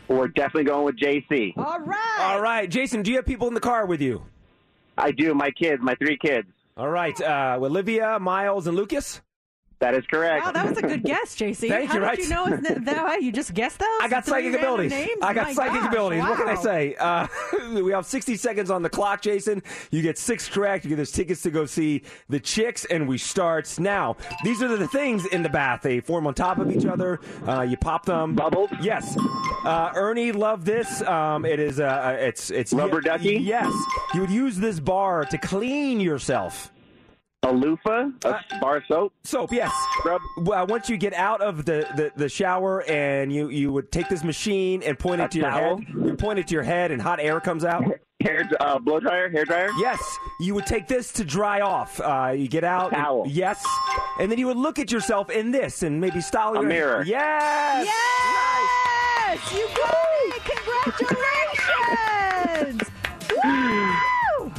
[0.08, 1.54] We're definitely going with JC.
[1.58, 2.18] All right.
[2.20, 4.24] All right, Jason, do you have people in the car with you?
[4.98, 5.34] I do.
[5.34, 6.48] My kids, my three kids.
[6.78, 9.22] All right, uh, Olivia, Miles, and Lucas?
[9.80, 10.44] That is correct.
[10.44, 11.56] Wow, that was a good guess, JC.
[11.70, 12.18] Thank How you, did right?
[12.18, 13.88] you know that, that you just guessed those?
[14.02, 14.92] I got Three psychic abilities.
[14.92, 15.22] Names?
[15.22, 16.24] I got My psychic gosh, abilities.
[16.24, 16.96] What can I say?
[16.96, 17.28] Uh,
[17.84, 19.62] we have 60 seconds on the clock, Jason.
[19.92, 20.84] You get six correct.
[20.84, 24.16] You get those tickets to go see the chicks, and we start now.
[24.44, 25.82] These are the things in the bath.
[25.84, 27.20] They form on top of each other.
[27.48, 28.34] Uh, you pop them.
[28.34, 28.72] Bubbles.
[28.82, 29.16] Yes.
[29.64, 31.02] Uh, Ernie loved this.
[31.04, 31.80] Um, it is.
[31.80, 32.50] Uh, it's.
[32.50, 33.36] It's Rubber ducky?
[33.38, 33.72] Yes.
[34.16, 36.72] You would use this bar to clean yourself.
[37.48, 39.14] A loofah, a bar soap.
[39.24, 39.72] Soap, yes.
[40.00, 40.22] Scrub.
[40.42, 44.10] Well, once you get out of the, the, the shower and you, you would take
[44.10, 45.80] this machine and point it A to your head.
[45.88, 47.84] You point it to your head and hot air comes out.
[48.20, 49.70] Hair, uh, blow dryer, hair dryer.
[49.78, 50.02] Yes,
[50.40, 52.00] you would take this to dry off.
[52.02, 52.90] Uh, you get out.
[52.90, 53.26] towel.
[53.28, 53.64] yes,
[54.20, 57.04] and then you would look at yourself in this and maybe style A your mirror.
[57.06, 57.86] Yes.
[57.86, 59.96] Yes, you got
[60.36, 60.42] it.
[62.66, 62.90] Congratulations.
[64.40, 64.52] Woo!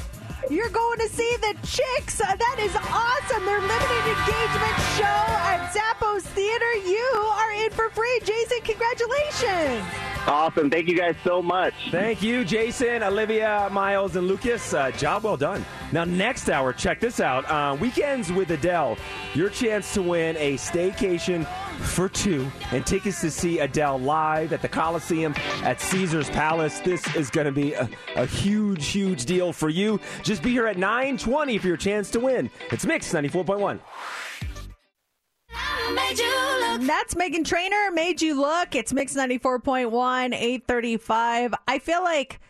[0.51, 2.21] You're going to see the chicks.
[2.21, 3.45] Uh, that is awesome.
[3.45, 5.21] Their limited engagement show
[5.51, 6.73] at Zappos Theater.
[6.87, 8.21] You are in for free.
[8.25, 9.85] Jason, congratulations.
[10.29, 10.71] Awesome.
[10.71, 11.75] Thank you guys so much.
[11.91, 14.75] Thank you, Jason, Olivia, Miles, and Lucas.
[14.75, 15.65] Uh, job well done.
[15.91, 17.51] Now, next hour, check this out.
[17.51, 18.99] Uh, weekends with Adele.
[19.35, 21.47] Your chance to win a staycation
[21.79, 26.81] for two and tickets to see Adele live at the Coliseum at Caesar's Palace.
[26.81, 29.99] This is going to be a, a huge, huge deal for you.
[30.23, 30.77] Just be here at
[31.09, 32.51] 920 for your chance to win.
[32.71, 33.79] It's Mix 94.1.
[36.87, 37.91] That's Meghan Trainor.
[37.93, 38.75] Made you look.
[38.75, 41.55] It's Mix 94.1, 835.
[41.67, 42.41] I feel like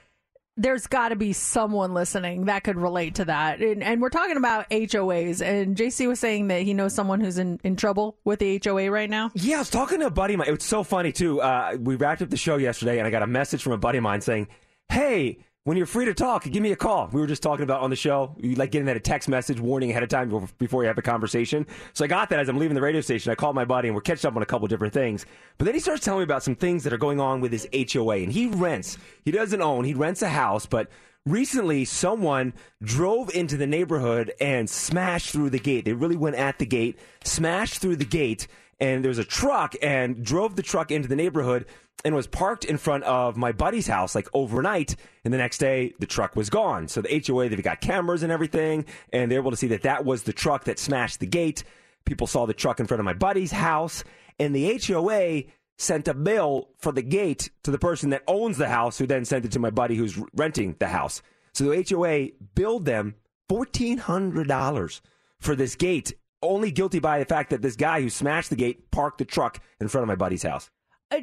[0.56, 3.60] there's got to be someone listening that could relate to that.
[3.60, 5.40] And, and we're talking about HOAs.
[5.40, 8.90] And JC was saying that he knows someone who's in, in trouble with the HOA
[8.90, 9.30] right now.
[9.34, 10.48] Yeah, I was talking to a buddy of mine.
[10.48, 11.40] It was so funny, too.
[11.40, 13.98] Uh, we wrapped up the show yesterday, and I got a message from a buddy
[13.98, 14.48] of mine saying,
[14.88, 17.10] Hey, when you're free to talk, give me a call.
[17.12, 19.60] We were just talking about on the show, you like getting that a text message
[19.60, 21.66] warning ahead of time before- you have a conversation.
[21.92, 23.30] So I got that as I'm leaving the radio station.
[23.30, 25.26] I called my buddy and we're catching up on a couple different things.
[25.58, 27.68] But then he starts telling me about some things that are going on with his
[27.74, 28.16] HOA.
[28.16, 28.96] And he rents,
[29.26, 30.88] he doesn't own, he rents a house, but
[31.26, 35.84] recently someone drove into the neighborhood and smashed through the gate.
[35.84, 38.46] They really went at the gate, smashed through the gate,
[38.80, 41.66] and there was a truck and drove the truck into the neighborhood
[42.04, 44.94] and was parked in front of my buddy's house like overnight.
[45.24, 46.88] And the next day, the truck was gone.
[46.88, 50.04] So the HOA, they've got cameras and everything, and they're able to see that that
[50.04, 51.64] was the truck that smashed the gate.
[52.04, 54.04] People saw the truck in front of my buddy's house,
[54.38, 55.42] and the HOA
[55.76, 59.24] sent a bill for the gate to the person that owns the house, who then
[59.24, 61.22] sent it to my buddy who's renting the house.
[61.52, 63.16] So the HOA billed them
[63.50, 65.00] $1,400
[65.40, 66.12] for this gate,
[66.42, 69.60] only guilty by the fact that this guy who smashed the gate parked the truck
[69.80, 70.70] in front of my buddy's house.
[71.10, 71.20] Uh,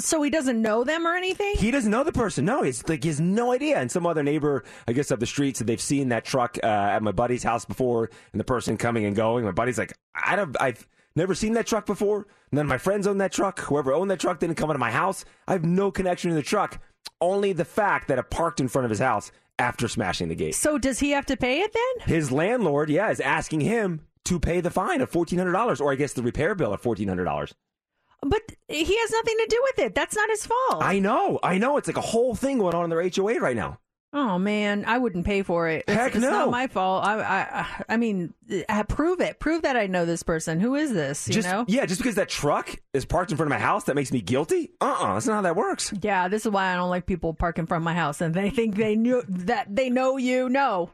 [0.00, 1.54] so he doesn't know them or anything.
[1.56, 2.44] He doesn't know the person.
[2.44, 3.78] No, he's like he has no idea.
[3.78, 6.66] And some other neighbor, I guess, up the street said they've seen that truck uh,
[6.66, 9.44] at my buddy's house before, and the person coming and going.
[9.44, 12.26] My buddy's like, I don't, I've never seen that truck before.
[12.50, 13.60] None of my friends own that truck.
[13.60, 15.24] Whoever owned that truck didn't come into my house.
[15.46, 16.80] I have no connection to the truck.
[17.20, 20.56] Only the fact that it parked in front of his house after smashing the gate.
[20.56, 22.08] So does he have to pay it then?
[22.08, 25.92] His landlord, yeah, is asking him to pay the fine of fourteen hundred dollars, or
[25.92, 27.54] I guess the repair bill of fourteen hundred dollars.
[28.22, 29.94] But he has nothing to do with it.
[29.94, 30.82] That's not his fault.
[30.82, 31.76] I know, I know.
[31.76, 33.78] It's like a whole thing going on in their HOA right now.
[34.16, 35.84] Oh man, I wouldn't pay for it.
[35.88, 36.30] It's, Heck it's no.
[36.30, 37.04] not my fault.
[37.04, 38.32] I, I, I mean,
[38.68, 39.40] uh, prove it.
[39.40, 40.60] Prove that I know this person.
[40.60, 41.26] Who is this?
[41.26, 41.64] You just know?
[41.66, 44.20] yeah, just because that truck is parked in front of my house, that makes me
[44.20, 44.70] guilty.
[44.80, 45.92] Uh, uh that's not how that works.
[46.00, 48.32] Yeah, this is why I don't like people parking in front of my house and
[48.32, 50.48] they think they knew that they know you.
[50.48, 50.90] No,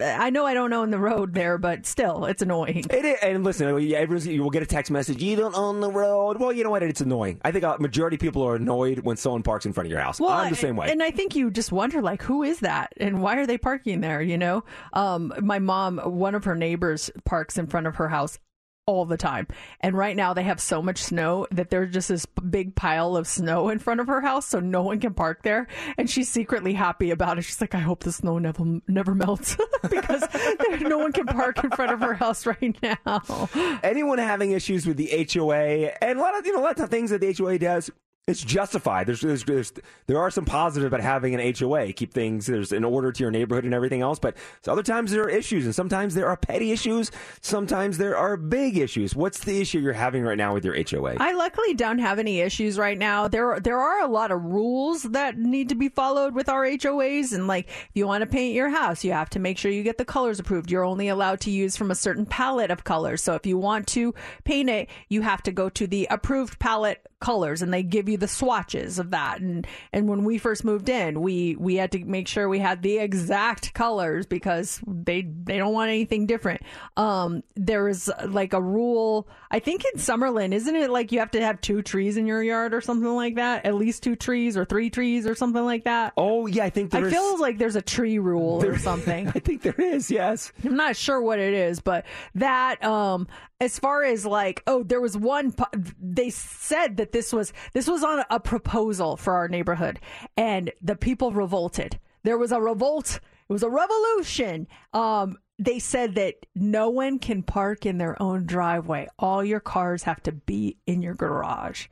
[0.00, 2.84] I know I don't own the road there, but still, it's annoying.
[2.90, 5.22] It is, and listen, you will get a text message.
[5.22, 6.38] You don't own the road.
[6.38, 6.82] Well, you know what?
[6.82, 7.40] It's annoying.
[7.44, 10.00] I think a majority of people are annoyed when someone parks in front of your
[10.00, 10.20] house.
[10.20, 10.90] Well, I'm the same way.
[10.90, 14.00] And I think you just wonder, like, who is that, and why are they parking
[14.00, 14.22] there?
[14.22, 18.38] You know, um, my mom, one of her neighbors, parks in front of her house
[18.86, 19.46] all the time,
[19.80, 23.26] and right now they have so much snow that there's just this big pile of
[23.26, 25.66] snow in front of her house, so no one can park there.
[25.98, 27.42] And she's secretly happy about it.
[27.42, 29.56] She's like, I hope the snow never never melts
[29.90, 33.48] because there, no one can park in front of her house right now.
[33.82, 36.90] Anyone having issues with the HOA and a lot of you know a lot of
[36.90, 37.90] things that the HOA does.
[38.28, 39.06] It's justified.
[39.06, 39.72] There's, there's, there's
[40.08, 41.92] there are some positives about having an HOA.
[41.92, 44.18] Keep things there's an order to your neighborhood and everything else.
[44.18, 44.36] But
[44.66, 47.12] other times there are issues, and sometimes there are petty issues.
[47.40, 49.14] Sometimes there are big issues.
[49.14, 51.18] What's the issue you're having right now with your HOA?
[51.20, 53.28] I luckily don't have any issues right now.
[53.28, 57.32] There there are a lot of rules that need to be followed with our HOAs
[57.32, 59.84] and like if you want to paint your house, you have to make sure you
[59.84, 60.68] get the colors approved.
[60.68, 63.22] You're only allowed to use from a certain palette of colors.
[63.22, 67.06] So if you want to paint it, you have to go to the approved palette
[67.20, 70.88] colors and they give you the swatches of that and and when we first moved
[70.88, 75.56] in we we had to make sure we had the exact colors because they they
[75.56, 76.60] don't want anything different
[76.96, 81.30] um there is like a rule i think in summerlin isn't it like you have
[81.30, 84.56] to have two trees in your yard or something like that at least two trees
[84.56, 87.58] or three trees or something like that oh yeah i think there's i feel like
[87.58, 90.10] there's a tree rule or something I think there is.
[90.10, 90.52] Yes.
[90.64, 93.28] I'm not sure what it is, but that um
[93.60, 95.54] as far as like oh there was one
[96.00, 99.98] they said that this was this was on a proposal for our neighborhood
[100.36, 101.98] and the people revolted.
[102.22, 103.20] There was a revolt.
[103.48, 104.66] It was a revolution.
[104.92, 109.08] Um they said that no one can park in their own driveway.
[109.18, 111.86] All your cars have to be in your garage.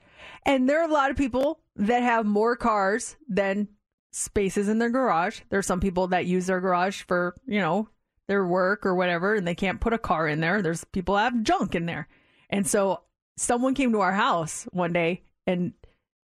[0.44, 3.68] And there are a lot of people that have more cars than
[4.12, 5.40] spaces in their garage.
[5.48, 7.88] There's some people that use their garage for, you know,
[8.28, 10.62] their work or whatever, and they can't put a car in there.
[10.62, 12.08] There's people have junk in there.
[12.50, 13.02] And so
[13.36, 15.72] someone came to our house one day and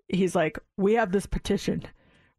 [0.07, 1.83] he's like, We have this petition.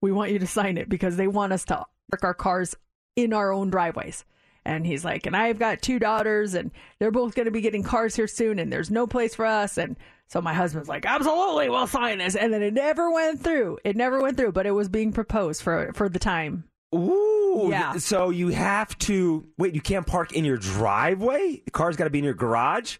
[0.01, 2.77] We want you to sign it because they want us to park our cars
[3.17, 4.25] in our own driveways.
[4.67, 7.83] And he's like, and I've got two daughters, and they're both going to be getting
[7.83, 9.77] cars here soon, and there's no place for us.
[9.77, 9.97] And
[10.29, 12.35] so my husband's like, absolutely, we'll sign this.
[12.35, 13.79] And then it never went through.
[13.85, 16.65] It never went through, but it was being proposed for for the time.
[16.95, 17.69] Ooh.
[17.71, 17.97] Yeah.
[17.99, 19.75] So you have to wait.
[19.75, 21.63] You can't park in your driveway.
[21.65, 22.99] The car's got to be in your garage.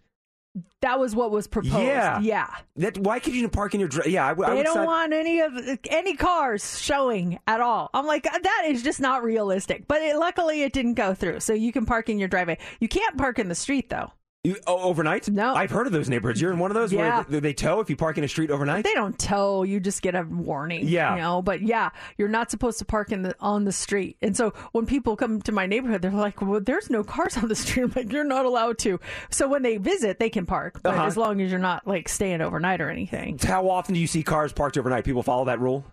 [0.81, 1.83] That was what was proposed.
[1.83, 2.19] Yeah.
[2.21, 2.49] Yeah.
[2.77, 4.13] That why could you park in your driveway?
[4.13, 4.27] Yeah.
[4.27, 5.51] I, I They don't want any of
[5.89, 7.89] any cars showing at all.
[7.93, 9.87] I'm like, uh, that is just not realistic.
[9.87, 11.41] But it, luckily, it didn't go through.
[11.41, 12.57] So you can park in your driveway.
[12.79, 14.11] You can't park in the street though.
[14.45, 15.29] You, oh, overnight?
[15.29, 15.53] No.
[15.55, 16.39] I've heard of those neighborhoods.
[16.39, 17.23] You're in one of those Yeah.
[17.27, 18.83] where they, tow if you park in a street overnight.
[18.83, 19.63] They don't tow.
[19.63, 20.87] You just get a warning.
[20.87, 21.15] Yeah.
[21.15, 24.17] You know, but yeah, you're not supposed to park in the on the street.
[24.21, 27.47] And so when people come to my neighborhood, they're like, "Well, there's no cars on
[27.47, 28.99] the street." I'm like, "You're not allowed to."
[29.29, 31.05] So when they visit, they can park, but Uh-huh.
[31.05, 33.39] as long as you're not like staying overnight or anything.
[33.41, 35.05] How often do you see cars parked overnight?
[35.05, 35.85] People follow that rule.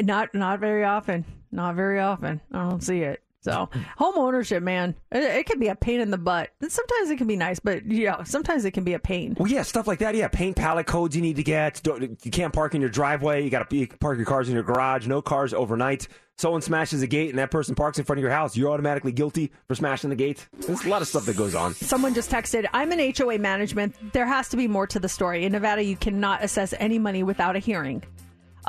[0.00, 1.24] Not not very often.
[1.52, 2.40] Not very often.
[2.52, 3.22] I don't see it.
[3.40, 6.50] So home ownership, man, it, it can be a pain in the butt.
[6.60, 9.36] And sometimes it can be nice, but yeah, sometimes it can be a pain.
[9.38, 10.14] Well, yeah, stuff like that.
[10.14, 11.80] Yeah, paint palette codes you need to get.
[11.82, 13.42] Don't, you can't park in your driveway.
[13.42, 15.06] You got to park your cars in your garage.
[15.06, 16.08] No cars overnight.
[16.40, 18.56] Someone smashes a gate and that person parks in front of your house.
[18.56, 20.48] You're automatically guilty for smashing the gate.
[20.58, 21.74] There's a lot of stuff that goes on.
[21.74, 23.94] Someone just texted, I'm in HOA management.
[24.14, 25.44] There has to be more to the story.
[25.44, 28.02] In Nevada, you cannot assess any money without a hearing.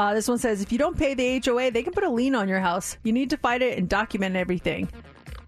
[0.01, 2.33] Uh, this one says, if you don't pay the HOA, they can put a lien
[2.33, 2.97] on your house.
[3.03, 4.89] You need to fight it and document everything.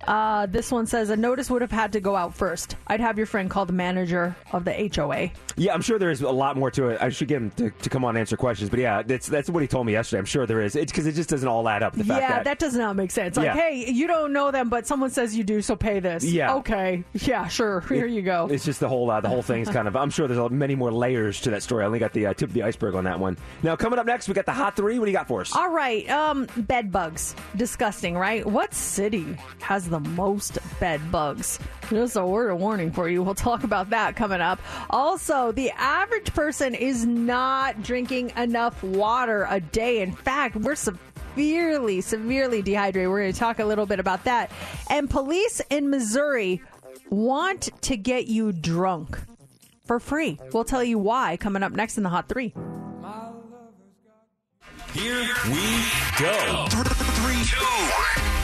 [0.07, 2.75] Uh, this one says a notice would have had to go out first.
[2.87, 5.29] I'd have your friend call the manager of the HOA.
[5.55, 7.01] Yeah, I'm sure there is a lot more to it.
[7.01, 8.69] I should get him to, to come on and answer questions.
[8.69, 10.19] But yeah, that's that's what he told me yesterday.
[10.19, 10.75] I'm sure there is.
[10.75, 11.93] It's because it just doesn't all add up.
[11.93, 13.37] The fact yeah, that, that does not make sense.
[13.37, 13.55] Like, Yeah.
[13.55, 16.23] hey, you don't know them, but someone says you do, so pay this.
[16.25, 16.55] Yeah.
[16.55, 17.03] Okay.
[17.13, 17.81] Yeah, sure.
[17.81, 18.47] Here you go.
[18.51, 19.95] It's just the whole uh, the whole thing is kind of.
[19.95, 21.83] I'm sure there's many more layers to that story.
[21.83, 23.37] I only got the uh, tip of the iceberg on that one.
[23.61, 24.99] Now coming up next, we got the hot three.
[24.99, 25.55] What do you got for us?
[25.55, 27.35] All right, um, bed bugs.
[27.55, 28.45] Disgusting, right?
[28.45, 31.59] What city has the most bed bugs?
[31.89, 33.23] Just a word of warning for you.
[33.23, 34.59] We'll talk about that coming up.
[34.89, 40.01] Also, the average person is not drinking enough water a day.
[40.01, 43.09] In fact, we're severely, severely dehydrated.
[43.09, 44.51] We're going to talk a little bit about that.
[44.89, 46.61] And police in Missouri
[47.09, 49.19] want to get you drunk
[49.85, 50.39] for free.
[50.51, 52.53] We'll tell you why coming up next in the Hot Three.
[54.93, 55.83] Here we
[56.19, 56.67] go.
[56.69, 58.42] Three, two.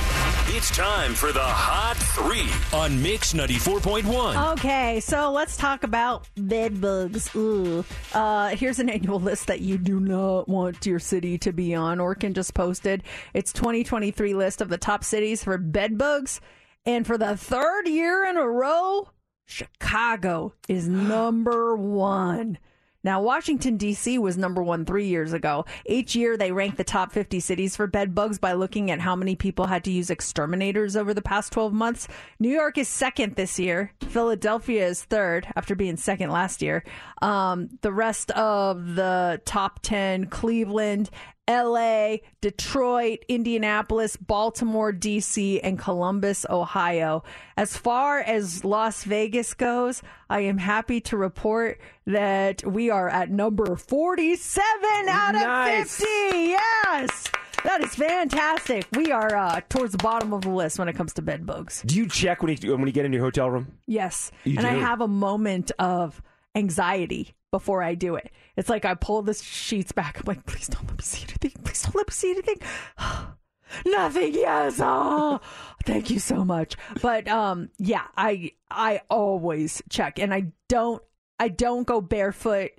[0.52, 4.54] It's time for the Hot Three on Mix 94.1.
[4.54, 7.30] Okay, so let's talk about bed bugs.
[7.36, 7.86] Ooh.
[8.16, 12.00] Uh, here's an annual list that you do not want your city to be on.
[12.00, 13.04] Orkin just posted
[13.36, 16.42] its 2023 list of the top cities for bed bugs.
[16.84, 19.08] And for the third year in a row,
[19.46, 22.58] Chicago is number one.
[23.04, 24.18] Now, Washington, D.C.
[24.18, 25.66] was number one three years ago.
[25.86, 29.16] Each year, they rank the top 50 cities for bed bugs by looking at how
[29.16, 32.08] many people had to use exterminators over the past 12 months.
[32.40, 33.94] New York is second this year.
[34.10, 36.84] Philadelphia is third after being second last year.
[37.22, 41.10] Um, the rest of the top 10 Cleveland,
[41.50, 47.24] LA, Detroit, Indianapolis, Baltimore, DC, and Columbus, Ohio.
[47.58, 53.32] As far as Las Vegas goes, I am happy to report that we are at
[53.32, 56.00] number 47 out Nice.
[56.00, 56.06] of 50.
[56.50, 57.32] Yes.
[57.66, 58.86] That is fantastic.
[58.96, 61.82] We are uh, towards the bottom of the list when it comes to bed bugs.
[61.86, 63.74] Do you check when you when you get in your hotel room?
[63.86, 64.32] Yes.
[64.46, 66.22] You and I have a moment of
[66.56, 68.32] anxiety before I do it.
[68.56, 70.20] It's like I pull the sheets back.
[70.20, 71.52] I'm like, please don't let me see anything.
[71.64, 72.58] Please don't let me see anything.
[73.86, 74.34] Nothing.
[74.34, 74.80] Yes.
[74.82, 75.40] Oh,
[75.86, 76.76] thank you so much.
[77.02, 81.04] But um, yeah, I I always check, and I don't
[81.40, 82.72] I don't go barefoot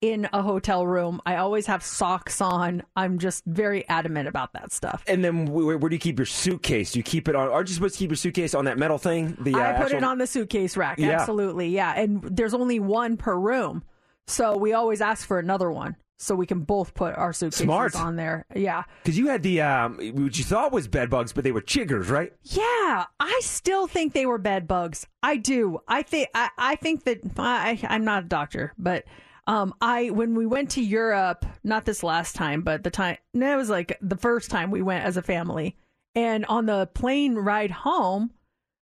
[0.00, 1.20] in a hotel room.
[1.26, 2.82] I always have socks on.
[2.94, 5.02] I'm just very adamant about that stuff.
[5.06, 6.92] And then where, where do you keep your suitcase?
[6.92, 7.48] Do you keep it on?
[7.48, 9.36] Aren't you supposed to keep your suitcase on that metal thing?
[9.40, 10.98] The uh, I put it on the suitcase rack.
[10.98, 11.20] Yeah.
[11.20, 11.68] Absolutely.
[11.68, 11.94] Yeah.
[11.96, 13.82] And there's only one per room.
[14.26, 17.96] So we always ask for another one so we can both put our suitcases Smart.
[17.96, 18.44] on there.
[18.54, 18.82] Yeah.
[19.02, 22.10] Because you had the um, what you thought was bed bugs, but they were chiggers,
[22.10, 22.32] right?
[22.42, 25.06] Yeah, I still think they were bed bugs.
[25.22, 25.78] I do.
[25.88, 29.04] I think I, I think that I I'm not a doctor, but
[29.48, 33.52] um I when we went to Europe, not this last time, but the time no,
[33.52, 35.76] it was like the first time we went as a family.
[36.14, 38.30] And on the plane ride home,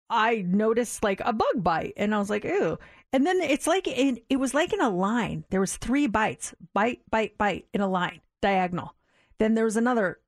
[0.10, 2.78] I noticed like a bug bite and I was like, ew.
[3.12, 5.46] And then it's like in, it was like in a line.
[5.50, 8.94] There was three bites, bite, bite, bite in a line, diagonal.
[9.40, 10.20] Then there was another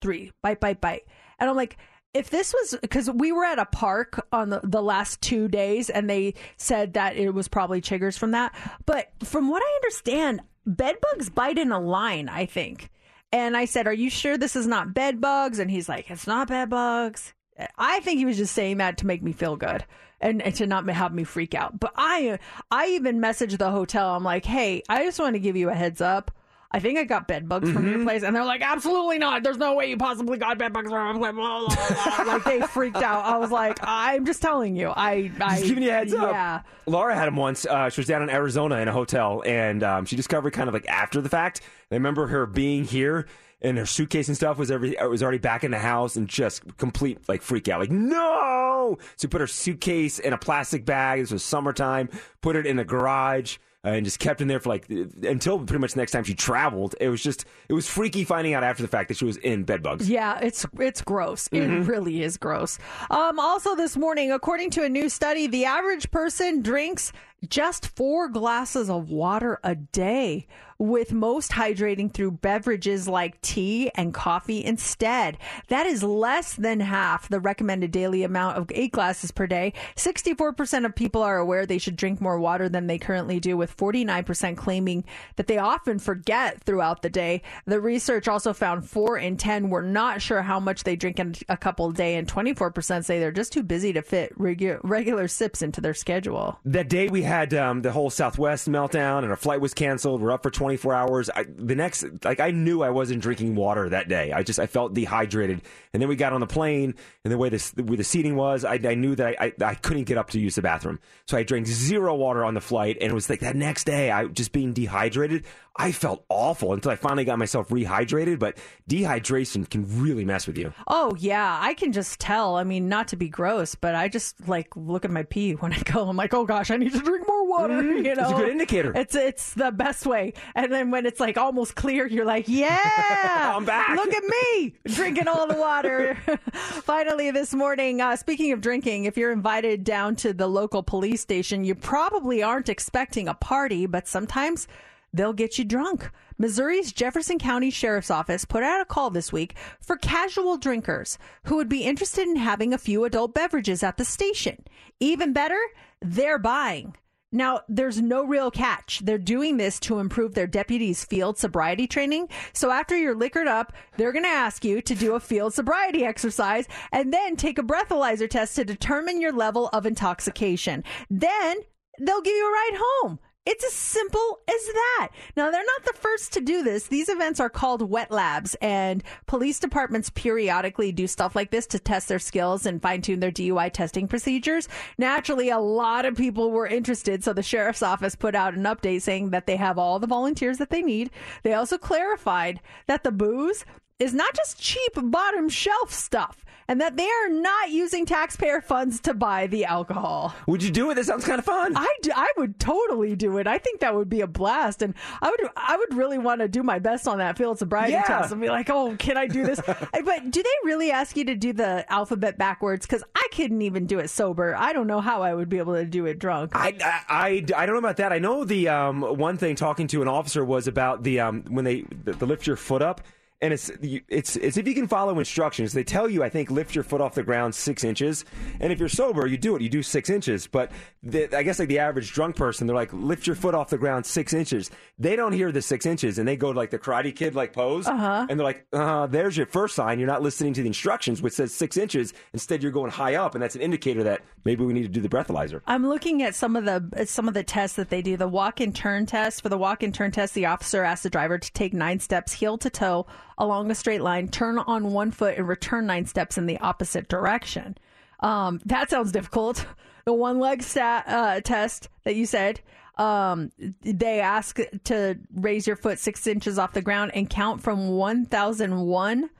[0.00, 1.02] three, bite, bite, bite.
[1.38, 1.76] And I'm like,
[2.14, 5.90] if this was because we were at a park on the, the last two days
[5.90, 8.54] and they said that it was probably chiggers from that.
[8.86, 12.90] But from what I understand, bed bugs bite in a line, I think.
[13.32, 15.58] And I said, Are you sure this is not bed bugs?
[15.58, 17.34] And he's like, It's not bed bugs.
[17.76, 19.84] I think he was just saying that to make me feel good
[20.20, 21.78] and, and to not have me freak out.
[21.78, 22.38] But I
[22.70, 24.14] I even messaged the hotel.
[24.14, 26.30] I'm like, hey, I just want to give you a heads up.
[26.74, 28.04] I think I got bed bugs from your Mhm.
[28.04, 28.22] place.
[28.24, 29.42] And they're like, absolutely not.
[29.44, 31.06] There's no way you possibly got bed bugs from.
[31.06, 31.76] I'm like, blah, blah,
[32.16, 32.24] blah.
[32.32, 33.24] like they freaked out.
[33.24, 34.88] I was like, I'm just telling you.
[34.88, 36.32] I, I Just giving you a heads up.
[36.32, 36.62] Yeah.
[36.86, 37.64] Laura had him once.
[37.64, 40.74] Uh, she was down in Arizona in a hotel, and um, she discovered kind of
[40.74, 41.60] like after the fact.
[41.90, 43.26] I remember her being here,
[43.62, 46.76] and her suitcase and stuff was every was already back in the house, and just
[46.76, 48.98] complete like freak out, like no.
[49.16, 51.20] So we put her suitcase in a plastic bag.
[51.20, 52.08] This was summertime.
[52.42, 53.56] Put it in the garage.
[53.84, 54.88] Uh, And just kept in there for like
[55.22, 56.94] until pretty much the next time she traveled.
[57.00, 59.64] It was just it was freaky finding out after the fact that she was in
[59.64, 60.08] bed bugs.
[60.08, 61.48] Yeah, it's it's gross.
[61.48, 61.82] Mhm.
[61.82, 62.78] It really is gross.
[63.10, 67.12] Um, also, this morning, according to a new study, the average person drinks
[67.48, 70.46] just four glasses of water a day.
[70.76, 75.38] with most hydrating through beverages like tea and coffee instead.
[75.68, 79.72] That is less than half the recommended daily amount of eight glasses per day.
[79.94, 83.76] 64% of people are aware they should drink more water than they currently do, with
[83.76, 85.04] 49% claiming
[85.36, 87.42] that they often forget throughout the day.
[87.66, 91.36] The research also found four in 10 were not sure how much they drink in
[91.48, 95.62] a couple day, and 24% say they're just too busy to fit regu- regular sips
[95.62, 96.58] into their schedule.
[96.64, 100.20] That day we had um, the whole Southwest meltdown and our flight was canceled.
[100.20, 101.30] We're up for 24 hours.
[101.30, 104.30] I, the next, like, I knew I wasn't drinking water that day.
[104.32, 105.60] I just, I felt dehydrated.
[105.92, 106.94] And then we got on the plane,
[107.24, 109.74] and the way this, the the seating was, I, I knew that I, I, I
[109.74, 110.98] couldn't get up to use the bathroom.
[111.26, 114.10] So I drank zero water on the flight, and it was like that next day,
[114.10, 115.44] I just being dehydrated.
[115.76, 118.38] I felt awful until I finally got myself rehydrated.
[118.38, 118.58] But
[118.88, 120.72] dehydration can really mess with you.
[120.86, 122.56] Oh yeah, I can just tell.
[122.56, 125.72] I mean, not to be gross, but I just like look at my pee when
[125.72, 126.08] I go.
[126.08, 127.74] I'm like, oh gosh, I need to drink more water.
[127.74, 128.92] Mm, you know, it's a good indicator.
[128.94, 130.34] It's it's the best way.
[130.54, 133.96] And then when it's like almost clear, you're like, yeah, I'm back.
[133.96, 136.16] Look at me drinking all the water.
[136.52, 141.20] Finally, this morning, uh, speaking of drinking, if you're invited down to the local police
[141.20, 144.68] station, you probably aren't expecting a party, but sometimes
[145.12, 146.10] they'll get you drunk.
[146.36, 151.56] Missouri's Jefferson County Sheriff's Office put out a call this week for casual drinkers who
[151.56, 154.64] would be interested in having a few adult beverages at the station.
[154.98, 155.60] Even better,
[156.00, 156.96] they're buying.
[157.34, 159.00] Now, there's no real catch.
[159.00, 162.28] They're doing this to improve their deputies' field sobriety training.
[162.52, 166.04] So after you're liquored up, they're going to ask you to do a field sobriety
[166.04, 170.84] exercise and then take a breathalyzer test to determine your level of intoxication.
[171.10, 171.56] Then
[172.00, 173.18] they'll give you a ride home.
[173.46, 175.08] It's as simple as that.
[175.36, 176.86] Now, they're not the first to do this.
[176.86, 181.78] These events are called wet labs, and police departments periodically do stuff like this to
[181.78, 184.66] test their skills and fine tune their DUI testing procedures.
[184.96, 189.02] Naturally, a lot of people were interested, so the sheriff's office put out an update
[189.02, 191.10] saying that they have all the volunteers that they need.
[191.42, 193.66] They also clarified that the booze
[193.98, 199.00] is not just cheap bottom shelf stuff and that they are not using taxpayer funds
[199.00, 200.34] to buy the alcohol.
[200.46, 200.94] Would you do it?
[200.94, 201.74] That sounds kind of fun.
[201.76, 203.46] I, do, I would totally do it.
[203.46, 206.48] I think that would be a blast, and I would I would really want to
[206.48, 208.02] do my best on that field sobriety Yeah.
[208.02, 209.60] test and be like, oh, can I do this?
[209.66, 212.86] but do they really ask you to do the alphabet backwards?
[212.86, 214.54] Because I couldn't even do it sober.
[214.56, 216.52] I don't know how I would be able to do it drunk.
[216.54, 217.26] I, I, I,
[217.56, 218.12] I don't know about that.
[218.12, 221.64] I know the um, one thing talking to an officer was about the um, when
[221.64, 223.00] they the, the lift your foot up.
[223.42, 223.70] And it's
[224.08, 225.74] it's it's if you can follow instructions.
[225.74, 228.24] They tell you, I think, lift your foot off the ground six inches.
[228.60, 229.60] And if you're sober, you do it.
[229.60, 230.46] You do six inches.
[230.46, 230.70] But
[231.02, 233.76] the, I guess like the average drunk person, they're like, lift your foot off the
[233.76, 234.70] ground six inches.
[234.98, 237.52] They don't hear the six inches, and they go to like the Karate Kid like
[237.52, 238.26] pose, Uh-huh.
[238.30, 239.98] and they're like, uh, "There's your first sign.
[239.98, 242.14] You're not listening to the instructions, which says six inches.
[242.32, 245.00] Instead, you're going high up, and that's an indicator that maybe we need to do
[245.02, 248.16] the breathalyzer." I'm looking at some of the some of the tests that they do.
[248.16, 249.42] The walk and turn test.
[249.42, 252.32] For the walk and turn test, the officer asks the driver to take nine steps
[252.32, 253.06] heel to toe
[253.38, 257.08] along a straight line, turn on one foot, and return nine steps in the opposite
[257.08, 257.76] direction.
[258.20, 259.66] Um, that sounds difficult.
[260.04, 262.60] The one leg stat, uh, test that you said.
[262.96, 263.50] Um,
[263.82, 269.30] they ask to raise your foot six inches off the ground and count from 1001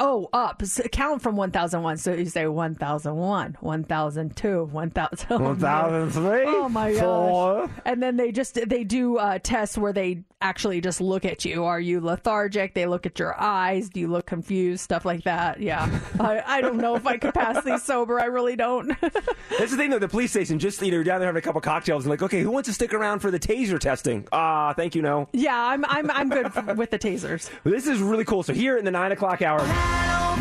[0.00, 0.60] Oh, up.
[0.62, 1.98] S- count from 1001.
[1.98, 5.26] So you say 1001, 1002, 1000.
[5.30, 7.00] Oh, 1003, Oh my gosh.
[7.00, 7.70] four.
[7.84, 11.64] And then they just they do uh, tests where they actually just look at you.
[11.64, 12.74] Are you lethargic?
[12.74, 13.88] They look at your eyes.
[13.88, 14.82] Do you look confused?
[14.82, 15.60] Stuff like that.
[15.60, 15.88] Yeah.
[16.20, 18.18] I, I don't know if I could pass these sober.
[18.20, 18.88] I really don't.
[19.00, 19.98] That's the thing, though.
[20.00, 22.20] The police station just you know, you're down there having a couple cocktails and like,
[22.22, 24.26] okay, who wants to stick around for the taser testing?
[24.32, 25.28] Ah, thank you, no.
[25.32, 27.48] yeah, I'm I'm I'm good with the tasers.
[27.62, 28.42] This is really cool.
[28.42, 29.60] So here in the nine o'clock hour,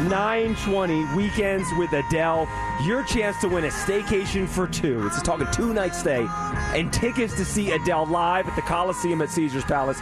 [0.09, 2.47] nine twenty weekends with Adele,
[2.83, 5.05] your chance to win a staycation for two.
[5.07, 6.27] It's talking two night stay
[6.75, 9.99] and tickets to see Adele live at the Coliseum at Caesar's Palace.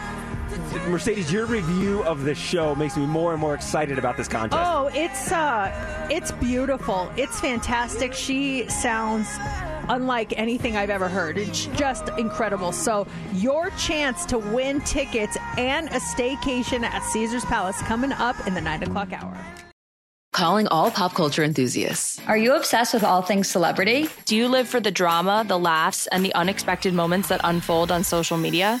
[0.88, 4.60] Mercedes, your review of the show makes me more and more excited about this contest.
[4.62, 7.10] Oh, it's uh it's beautiful.
[7.16, 8.12] It's fantastic.
[8.12, 9.28] She sounds
[9.92, 11.38] unlike anything I've ever heard.
[11.38, 12.72] It's just incredible.
[12.72, 18.54] So, your chance to win tickets and a staycation at Caesar's Palace coming up in
[18.54, 19.36] the nine o'clock hour.
[20.32, 22.18] Calling all pop culture enthusiasts.
[22.26, 24.08] Are you obsessed with all things celebrity?
[24.24, 28.02] Do you live for the drama, the laughs, and the unexpected moments that unfold on
[28.02, 28.80] social media?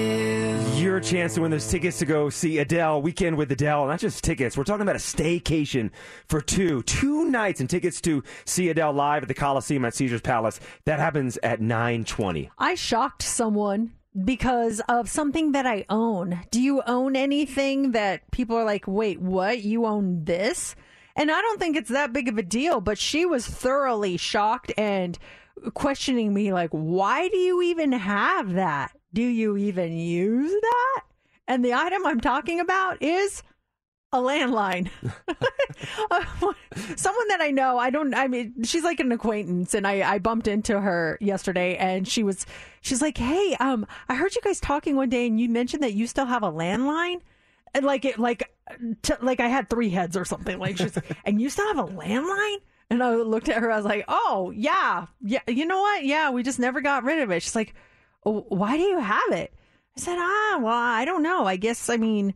[0.91, 3.87] Your chance to win those tickets to go see Adele, Weekend with Adele.
[3.87, 5.89] Not just tickets, we're talking about a staycation
[6.27, 10.19] for two, two nights and tickets to see Adele live at the Coliseum at Caesar's
[10.19, 10.59] Palace.
[10.83, 12.51] That happens at 920.
[12.57, 13.93] I shocked someone
[14.25, 16.41] because of something that I own.
[16.51, 19.61] Do you own anything that people are like, wait, what?
[19.61, 20.75] You own this?
[21.15, 24.73] And I don't think it's that big of a deal, but she was thoroughly shocked
[24.77, 25.17] and
[25.73, 28.91] questioning me, like, why do you even have that?
[29.13, 31.01] Do you even use that?
[31.47, 33.43] And the item I'm talking about is
[34.13, 34.89] a landline.
[36.95, 40.19] Someone that I know, I don't, I mean, she's like an acquaintance, and I, I
[40.19, 42.45] bumped into her yesterday, and she was,
[42.81, 45.93] she's like, hey, um, I heard you guys talking one day, and you mentioned that
[45.93, 47.21] you still have a landline.
[47.73, 48.51] And like it, like,
[49.01, 50.59] t- like I had three heads or something.
[50.59, 52.57] Like she's, and you still have a landline.
[52.89, 53.71] And I looked at her.
[53.71, 55.39] I was like, "Oh yeah, yeah.
[55.47, 56.03] You know what?
[56.03, 57.73] Yeah, we just never got rid of it." She's like,
[58.23, 59.53] "Why do you have it?"
[59.97, 61.45] I said, "Ah, well, I don't know.
[61.45, 62.33] I guess I mean,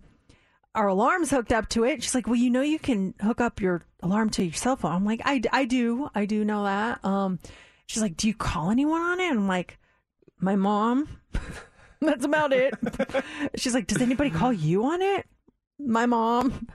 [0.73, 3.61] our alarm's hooked up to it." She's like, "Well, you know, you can hook up
[3.61, 7.03] your alarm to your cell phone." I'm like, "I, I do, I do know that."
[7.05, 7.39] Um,
[7.85, 9.77] she's like, "Do you call anyone on it?" I'm like,
[10.39, 11.07] "My mom."
[12.01, 12.73] That's about it.
[13.55, 15.27] she's like, "Does anybody call you on it?"
[15.79, 16.67] My mom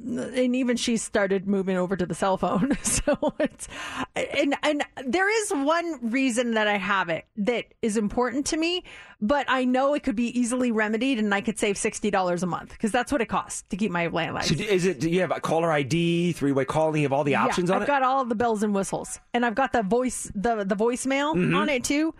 [0.00, 2.76] and even she started moving over to the cell phone.
[2.82, 3.66] So it's
[4.14, 8.84] and and there is one reason that I have it that is important to me,
[9.20, 12.46] but I know it could be easily remedied, and I could save sixty dollars a
[12.46, 14.44] month because that's what it costs to keep my landline.
[14.44, 15.00] So is it?
[15.00, 17.02] Do you have a caller ID, three way calling?
[17.02, 17.90] You have all the options yeah, on I've it.
[17.90, 21.56] got all the bells and whistles, and I've got the voice the the voicemail Mhm.
[21.56, 22.14] on it too.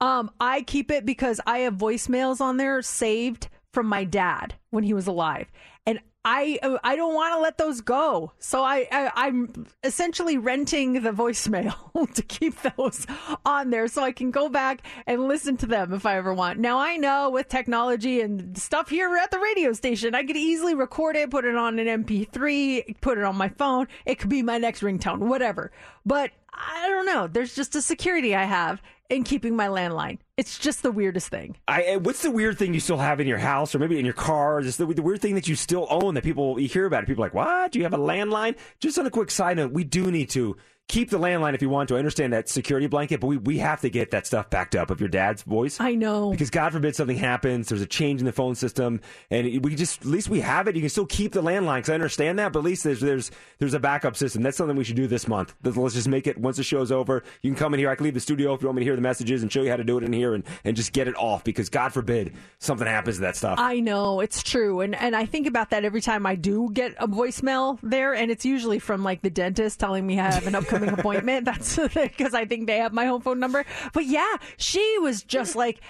[0.00, 4.82] Um, I keep it because I have voicemails on there saved from my dad when
[4.84, 5.46] he was alive,
[5.86, 8.32] and I I don't want to let those go.
[8.38, 11.74] So I, I I'm essentially renting the voicemail
[12.14, 13.06] to keep those
[13.44, 16.58] on there so I can go back and listen to them if I ever want.
[16.58, 20.74] Now I know with technology and stuff here at the radio station, I could easily
[20.74, 23.88] record it, put it on an MP3, put it on my phone.
[24.06, 25.72] It could be my next ringtone, whatever.
[26.06, 27.26] But I don't know.
[27.26, 28.80] There's just a security I have
[29.10, 30.18] in keeping my landline.
[30.36, 31.56] It's just the weirdest thing.
[31.68, 34.04] I, uh, what's the weird thing you still have in your house or maybe in
[34.04, 34.62] your car?
[34.62, 37.06] Just the, the weird thing that you still own that people you hear about it.
[37.06, 37.70] People are like, what?
[37.70, 38.56] Do you have a landline?
[38.80, 40.56] Just on a quick side note, we do need to
[40.88, 41.96] keep the landline if you want to.
[41.96, 44.90] I understand that security blanket, but we, we have to get that stuff backed up
[44.90, 45.80] of your dad's voice.
[45.80, 46.30] I know.
[46.30, 49.00] Because God forbid something happens, there's a change in the phone system,
[49.30, 50.74] and we just at least we have it.
[50.76, 53.30] You can still keep the landline because I understand that, but at least there's there's
[53.58, 54.42] there's a backup system.
[54.42, 55.54] That's something we should do this month.
[55.62, 57.22] Let's just make it once the show's over.
[57.42, 57.90] You can come in here.
[57.90, 59.62] I can leave the studio if you want me to hear the messages and show
[59.62, 61.92] you how to do it in here and, and just get it off because God
[61.92, 63.58] forbid something happens to that stuff.
[63.58, 66.94] I know it's true, and and I think about that every time I do get
[66.98, 70.54] a voicemail there, and it's usually from like the dentist telling me I have an
[70.54, 71.44] upcoming appointment.
[71.44, 73.64] That's because I think they have my home phone number.
[73.92, 75.80] But yeah, she was just like,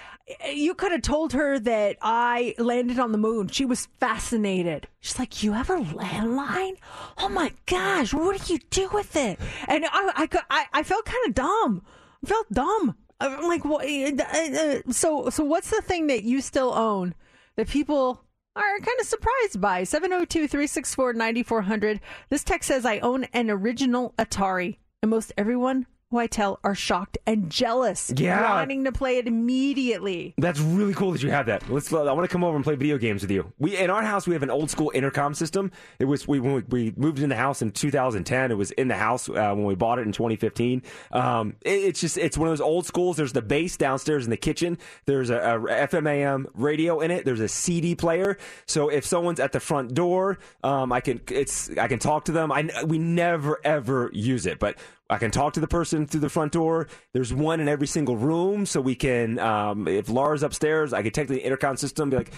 [0.51, 3.47] you could have told her that I landed on the moon.
[3.47, 4.87] She was fascinated.
[4.99, 6.77] She's like, you have a landline?
[7.17, 9.39] Oh my gosh, what do you do with it?
[9.67, 11.83] And I I I, I felt kind of dumb.
[12.23, 12.95] I felt dumb.
[13.19, 13.85] I'm like, what?
[13.85, 17.13] uh, uh, So so what's the thing that you still own
[17.55, 18.24] that people
[18.61, 19.83] are kind of surprised by?
[19.83, 21.99] 702 364 9400.
[22.29, 26.73] This text says, I own an original Atari, and most everyone who I tell are
[26.75, 28.49] shocked and jealous, Yeah.
[28.55, 30.33] wanting to play it immediately.
[30.37, 31.69] That's really cool that you have that.
[31.69, 31.91] Let's.
[31.91, 33.51] I want to come over and play video games with you.
[33.59, 35.71] We in our house we have an old school intercom system.
[35.99, 38.51] It was we when we, we moved in the house in 2010.
[38.51, 40.81] It was in the house uh, when we bought it in 2015.
[41.11, 43.17] Um, it- it's just it's one of those old schools.
[43.17, 44.77] There's the base downstairs in the kitchen.
[45.05, 47.25] There's a, a FM AM radio in it.
[47.25, 48.37] There's a CD player.
[48.65, 52.31] So if someone's at the front door, um, I can it's I can talk to
[52.31, 52.51] them.
[52.53, 56.29] I we never ever use it, but I can talk to the person through the
[56.29, 56.87] front door.
[57.13, 59.37] There's one in every single room, so we can.
[59.37, 62.33] Um, if Laura's upstairs, I can take the intercom system, be like,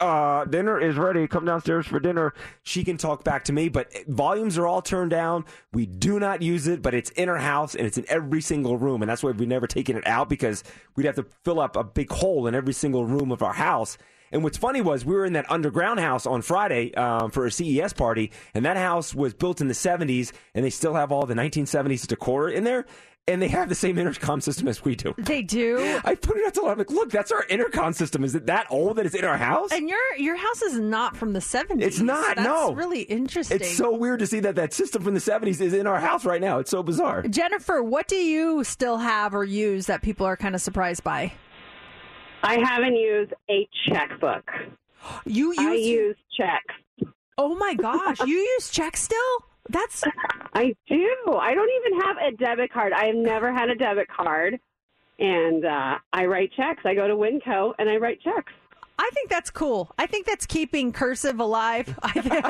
[0.00, 1.26] uh, "Dinner is ready.
[1.26, 5.10] Come downstairs for dinner." She can talk back to me, but volumes are all turned
[5.10, 5.44] down.
[5.72, 8.76] We do not use it, but it's in our house and it's in every single
[8.76, 10.62] room, and that's why we've never taken it out because
[10.94, 13.98] we'd have to fill up a big hole in every single room of our house.
[14.32, 17.50] And what's funny was we were in that underground house on Friday um, for a
[17.50, 21.26] CES party, and that house was built in the 70s, and they still have all
[21.26, 22.84] the 1970s decor in there,
[23.26, 25.14] and they have the same intercom system as we do.
[25.18, 26.00] They do.
[26.04, 28.24] I put it out to I'm like, look, that's our intercom system.
[28.24, 29.70] Is it that old that it's in our house?
[29.72, 31.82] And your your house is not from the 70s.
[31.82, 32.72] It's not, That's no.
[32.72, 33.56] really interesting.
[33.56, 36.24] It's so weird to see that that system from the 70s is in our house
[36.24, 36.58] right now.
[36.58, 37.22] It's so bizarre.
[37.22, 41.32] Jennifer, what do you still have or use that people are kind of surprised by?
[42.42, 44.50] I haven't used a checkbook.
[45.24, 47.12] You use I use checks.
[47.36, 49.44] Oh my gosh, you use checks still?
[49.68, 50.02] That's
[50.54, 51.38] I do.
[51.40, 52.92] I don't even have a debit card.
[52.92, 54.58] I have never had a debit card,
[55.18, 56.82] and uh, I write checks.
[56.84, 58.52] I go to Winco and I write checks.
[59.00, 59.90] I think that's cool.
[59.96, 61.96] I think that's keeping cursive alive.
[62.02, 62.42] I, th-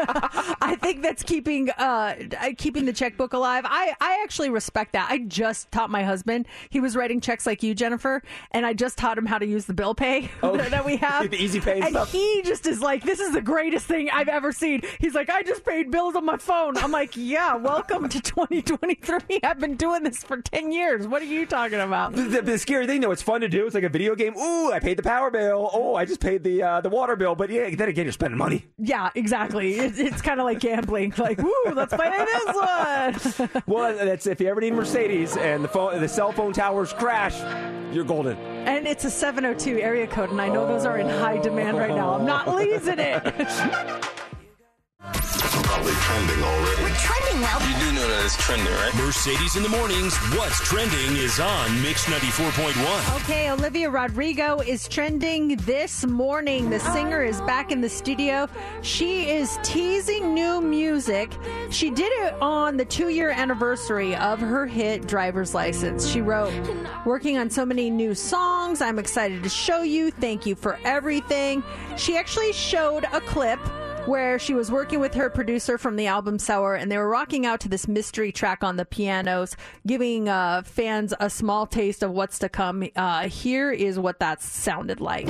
[0.63, 2.15] I think that's keeping uh,
[2.57, 3.65] keeping the checkbook alive.
[3.67, 5.11] I, I actually respect that.
[5.11, 6.47] I just taught my husband.
[6.71, 8.23] He was writing checks like you, Jennifer,
[8.53, 11.31] and I just taught him how to use the bill pay Oh, that we have.
[11.31, 14.29] the easy pay and and he just is like, "This is the greatest thing I've
[14.29, 18.09] ever seen." He's like, "I just paid bills on my phone." I'm like, "Yeah, welcome
[18.09, 19.41] to 2023.
[19.43, 21.07] I've been doing this for 10 years.
[21.07, 23.67] What are you talking about?" The, the, the scary thing, though, it's fun to do.
[23.67, 24.37] It's like a video game.
[24.37, 25.71] Ooh, I paid the power bill.
[25.73, 27.35] Oh, I just paid the uh, the water bill.
[27.35, 28.65] But yeah, then again, you're spending money.
[28.79, 29.75] Yeah, exactly.
[29.75, 31.13] It's, it's kind of like gambling.
[31.19, 33.63] Like, woo, let's play this one.
[33.67, 37.37] Well, that's if you ever need Mercedes and the phone, the cell phone towers crash,
[37.95, 38.37] you're golden.
[38.39, 41.91] and it's a 702 area code, and I know those are in high demand right
[41.95, 42.15] now.
[42.15, 43.23] I'm not losing it.
[46.09, 46.83] Probably trending already.
[46.83, 47.61] We're trending well.
[47.69, 48.95] You do know that it's trending, right?
[48.95, 50.17] Mercedes in the mornings.
[50.37, 53.23] What's trending is on Mix 94.1.
[53.23, 56.71] Okay, Olivia Rodrigo is trending this morning.
[56.71, 58.49] The singer is back in the studio.
[58.81, 61.31] She is teasing new music.
[61.71, 66.09] She did it on the two year anniversary of her hit Driver's License.
[66.09, 66.53] She wrote,
[67.05, 68.81] Working on so many new songs.
[68.81, 70.11] I'm excited to show you.
[70.11, 71.63] Thank you for everything.
[71.97, 73.61] She actually showed a clip
[74.09, 77.45] where she was working with her producer from the album Sour, and they were rocking
[77.45, 79.55] out to this mystery track on the pianos,
[79.87, 82.89] giving uh, fans a small taste of what's to come.
[82.97, 85.29] Uh, here is what that sounded like.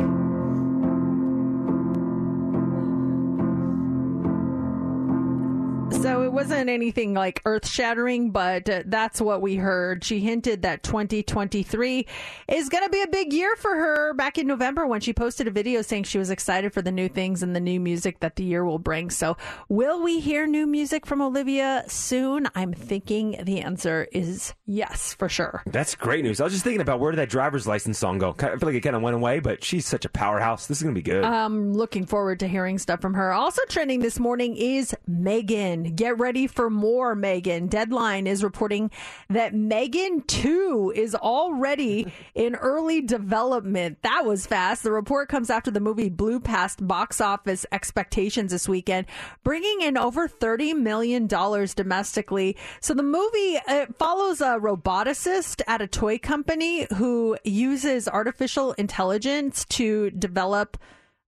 [6.03, 10.05] So it wasn't anything like earth shattering, but uh, that's what we heard.
[10.05, 12.07] She hinted that 2023
[12.47, 15.49] is going to be a big year for her back in November when she posted
[15.49, 18.37] a video saying she was excited for the new things and the new music that
[18.37, 19.11] the year will bring.
[19.11, 19.37] So,
[19.69, 22.49] will we hear new music from Olivia soon?
[22.55, 25.65] I'm thinking the answer is yes, for sure.
[25.67, 26.41] That's great news.
[26.41, 28.37] I was just thinking about where did that driver's license song go?
[28.39, 30.69] I feel like it kind of went away, but she's such a powerhouse.
[30.69, 31.25] This is going to be good.
[31.25, 33.33] I'm looking forward to hearing stuff from her.
[33.33, 35.88] Also trending this morning is Megan.
[35.95, 37.67] Get ready for more Megan.
[37.67, 38.91] Deadline is reporting
[39.29, 44.03] that Megan 2 is already in early development.
[44.03, 44.83] That was fast.
[44.83, 49.07] The report comes after the movie blew past box office expectations this weekend,
[49.45, 52.57] bringing in over $30 million domestically.
[52.81, 53.59] So the movie
[53.99, 60.77] follows a roboticist at a toy company who uses artificial intelligence to develop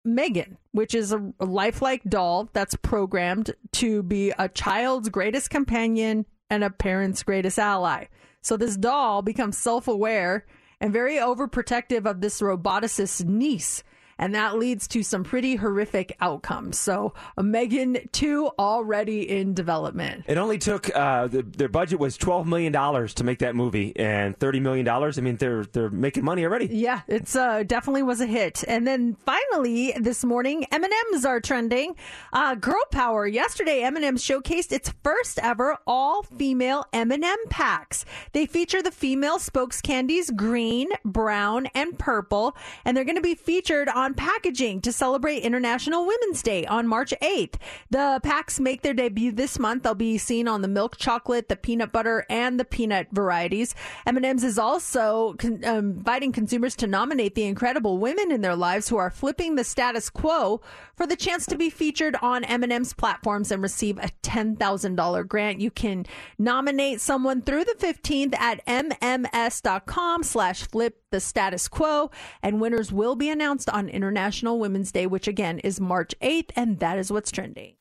[0.05, 6.65] Megan, which is a, lifelike doll that's programmed to be a child's greatest companion and
[6.65, 8.07] a parent's greatest ally.
[8.43, 10.45] So this doll becomes self aware
[10.81, 13.85] and very overprotective of this roboticist's niece.
[14.23, 16.79] And that leads to some pretty horrific outcomes.
[16.79, 20.27] So, a Megan 2 already in development.
[20.29, 23.93] It only took uh, the, their budget was twelve million dollars to make that movie,
[23.97, 25.19] and thirty million dollars.
[25.19, 26.67] I mean, they're they're making money already.
[26.67, 28.63] Yeah, it's uh, definitely was a hit.
[28.69, 31.97] And then finally this morning, M and M's are trending.
[32.33, 33.27] Uh, Girl Power.
[33.27, 38.05] Yesterday, M and M's showcased its first ever all female M and M packs.
[38.31, 43.35] They feature the female spokes candies green, brown, and purple, and they're going to be
[43.35, 47.55] featured on packaging to celebrate International Women's Day on March 8th.
[47.91, 49.83] The packs make their debut this month.
[49.83, 53.75] They'll be seen on the milk chocolate, the peanut butter, and the peanut varieties.
[54.07, 58.89] M&M's is also con- um, inviting consumers to nominate the incredible women in their lives
[58.89, 60.61] who are flipping the status quo
[60.95, 65.61] for the chance to be featured on M&M's platforms and receive a $10,000 grant.
[65.61, 66.07] You can
[66.39, 72.11] nominate someone through the 15th at mms.com slash flip the status quo
[72.43, 76.81] and winners will be announced on International Women's Day, which again is March 8th, and
[76.81, 77.75] that is what's trending.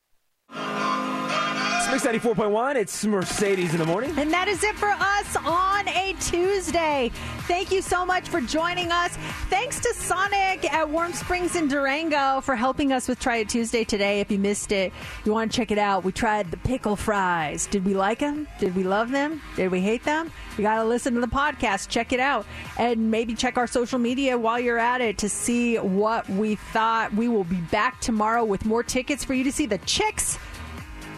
[1.91, 2.75] Mix 94.1.
[2.77, 4.17] It's Mercedes in the morning.
[4.17, 7.11] And that is it for us on a Tuesday.
[7.49, 9.17] Thank you so much for joining us.
[9.49, 13.83] Thanks to Sonic at Warm Springs in Durango for helping us with Try It Tuesday
[13.83, 14.21] today.
[14.21, 14.93] If you missed it,
[15.25, 16.05] you want to check it out.
[16.05, 17.67] We tried the pickle fries.
[17.67, 18.47] Did we like them?
[18.57, 19.41] Did we love them?
[19.57, 20.31] Did we hate them?
[20.57, 21.89] You got to listen to the podcast.
[21.89, 22.45] Check it out.
[22.77, 27.13] And maybe check our social media while you're at it to see what we thought.
[27.13, 30.39] We will be back tomorrow with more tickets for you to see the chicks.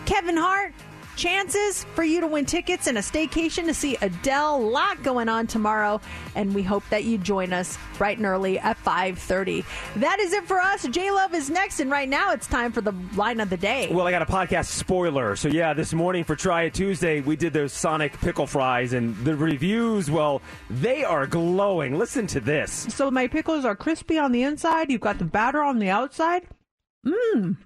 [0.06, 0.74] Kevin Hart,
[1.16, 4.70] chances for you to win tickets and a staycation to see Adele.
[4.70, 6.02] Lot going on tomorrow,
[6.36, 9.64] and we hope that you join us bright and early at 5:30.
[9.98, 10.88] That is it for us.
[10.88, 13.90] J Love is next, and right now it's time for the line of the day.
[13.92, 15.36] Well, I got a podcast spoiler.
[15.36, 19.16] So, yeah, this morning for Try It Tuesday, we did those Sonic pickle fries, and
[19.24, 21.98] the reviews, well, they are glowing.
[21.98, 22.88] Listen to this.
[22.90, 24.92] So my pickles are crispy on the inside.
[24.92, 26.48] You've got the batter on the outside.
[27.06, 27.58] Mmm.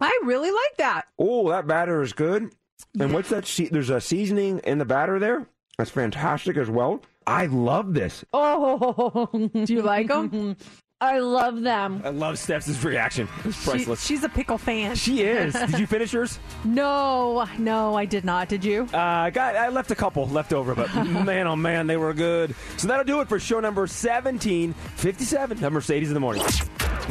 [0.00, 1.02] I really like that.
[1.18, 2.52] Oh, that batter is good.
[2.98, 3.46] And what's that?
[3.46, 5.46] Se- there's a seasoning in the batter there.
[5.78, 7.02] That's fantastic as well.
[7.26, 8.24] I love this.
[8.32, 9.26] Oh,
[9.64, 10.56] do you like them?
[11.02, 12.02] I love them.
[12.04, 13.26] I love Steph's reaction.
[13.44, 14.04] It's She, priceless.
[14.04, 14.94] she's a pickle fan.
[14.96, 15.54] She is.
[15.54, 16.38] Did you finish yours?
[16.62, 18.50] No, no, I did not.
[18.50, 18.86] Did you?
[18.92, 19.56] Uh, I got.
[19.56, 22.54] I left a couple left over, but man, oh man, they were good.
[22.76, 26.42] So that'll do it for show number seventeen fifty-seven of Mercedes in the morning.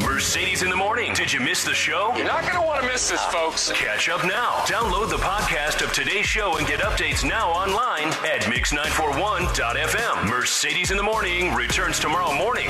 [0.02, 1.14] Mercedes in the morning.
[1.16, 2.14] Did you miss the show?
[2.16, 3.72] You're not going to want to miss this, folks.
[3.72, 4.52] Catch up now.
[4.66, 10.30] Download the podcast of today's show and get updates now online at mix941.fm.
[10.30, 12.70] Mercedes in the morning returns tomorrow morning.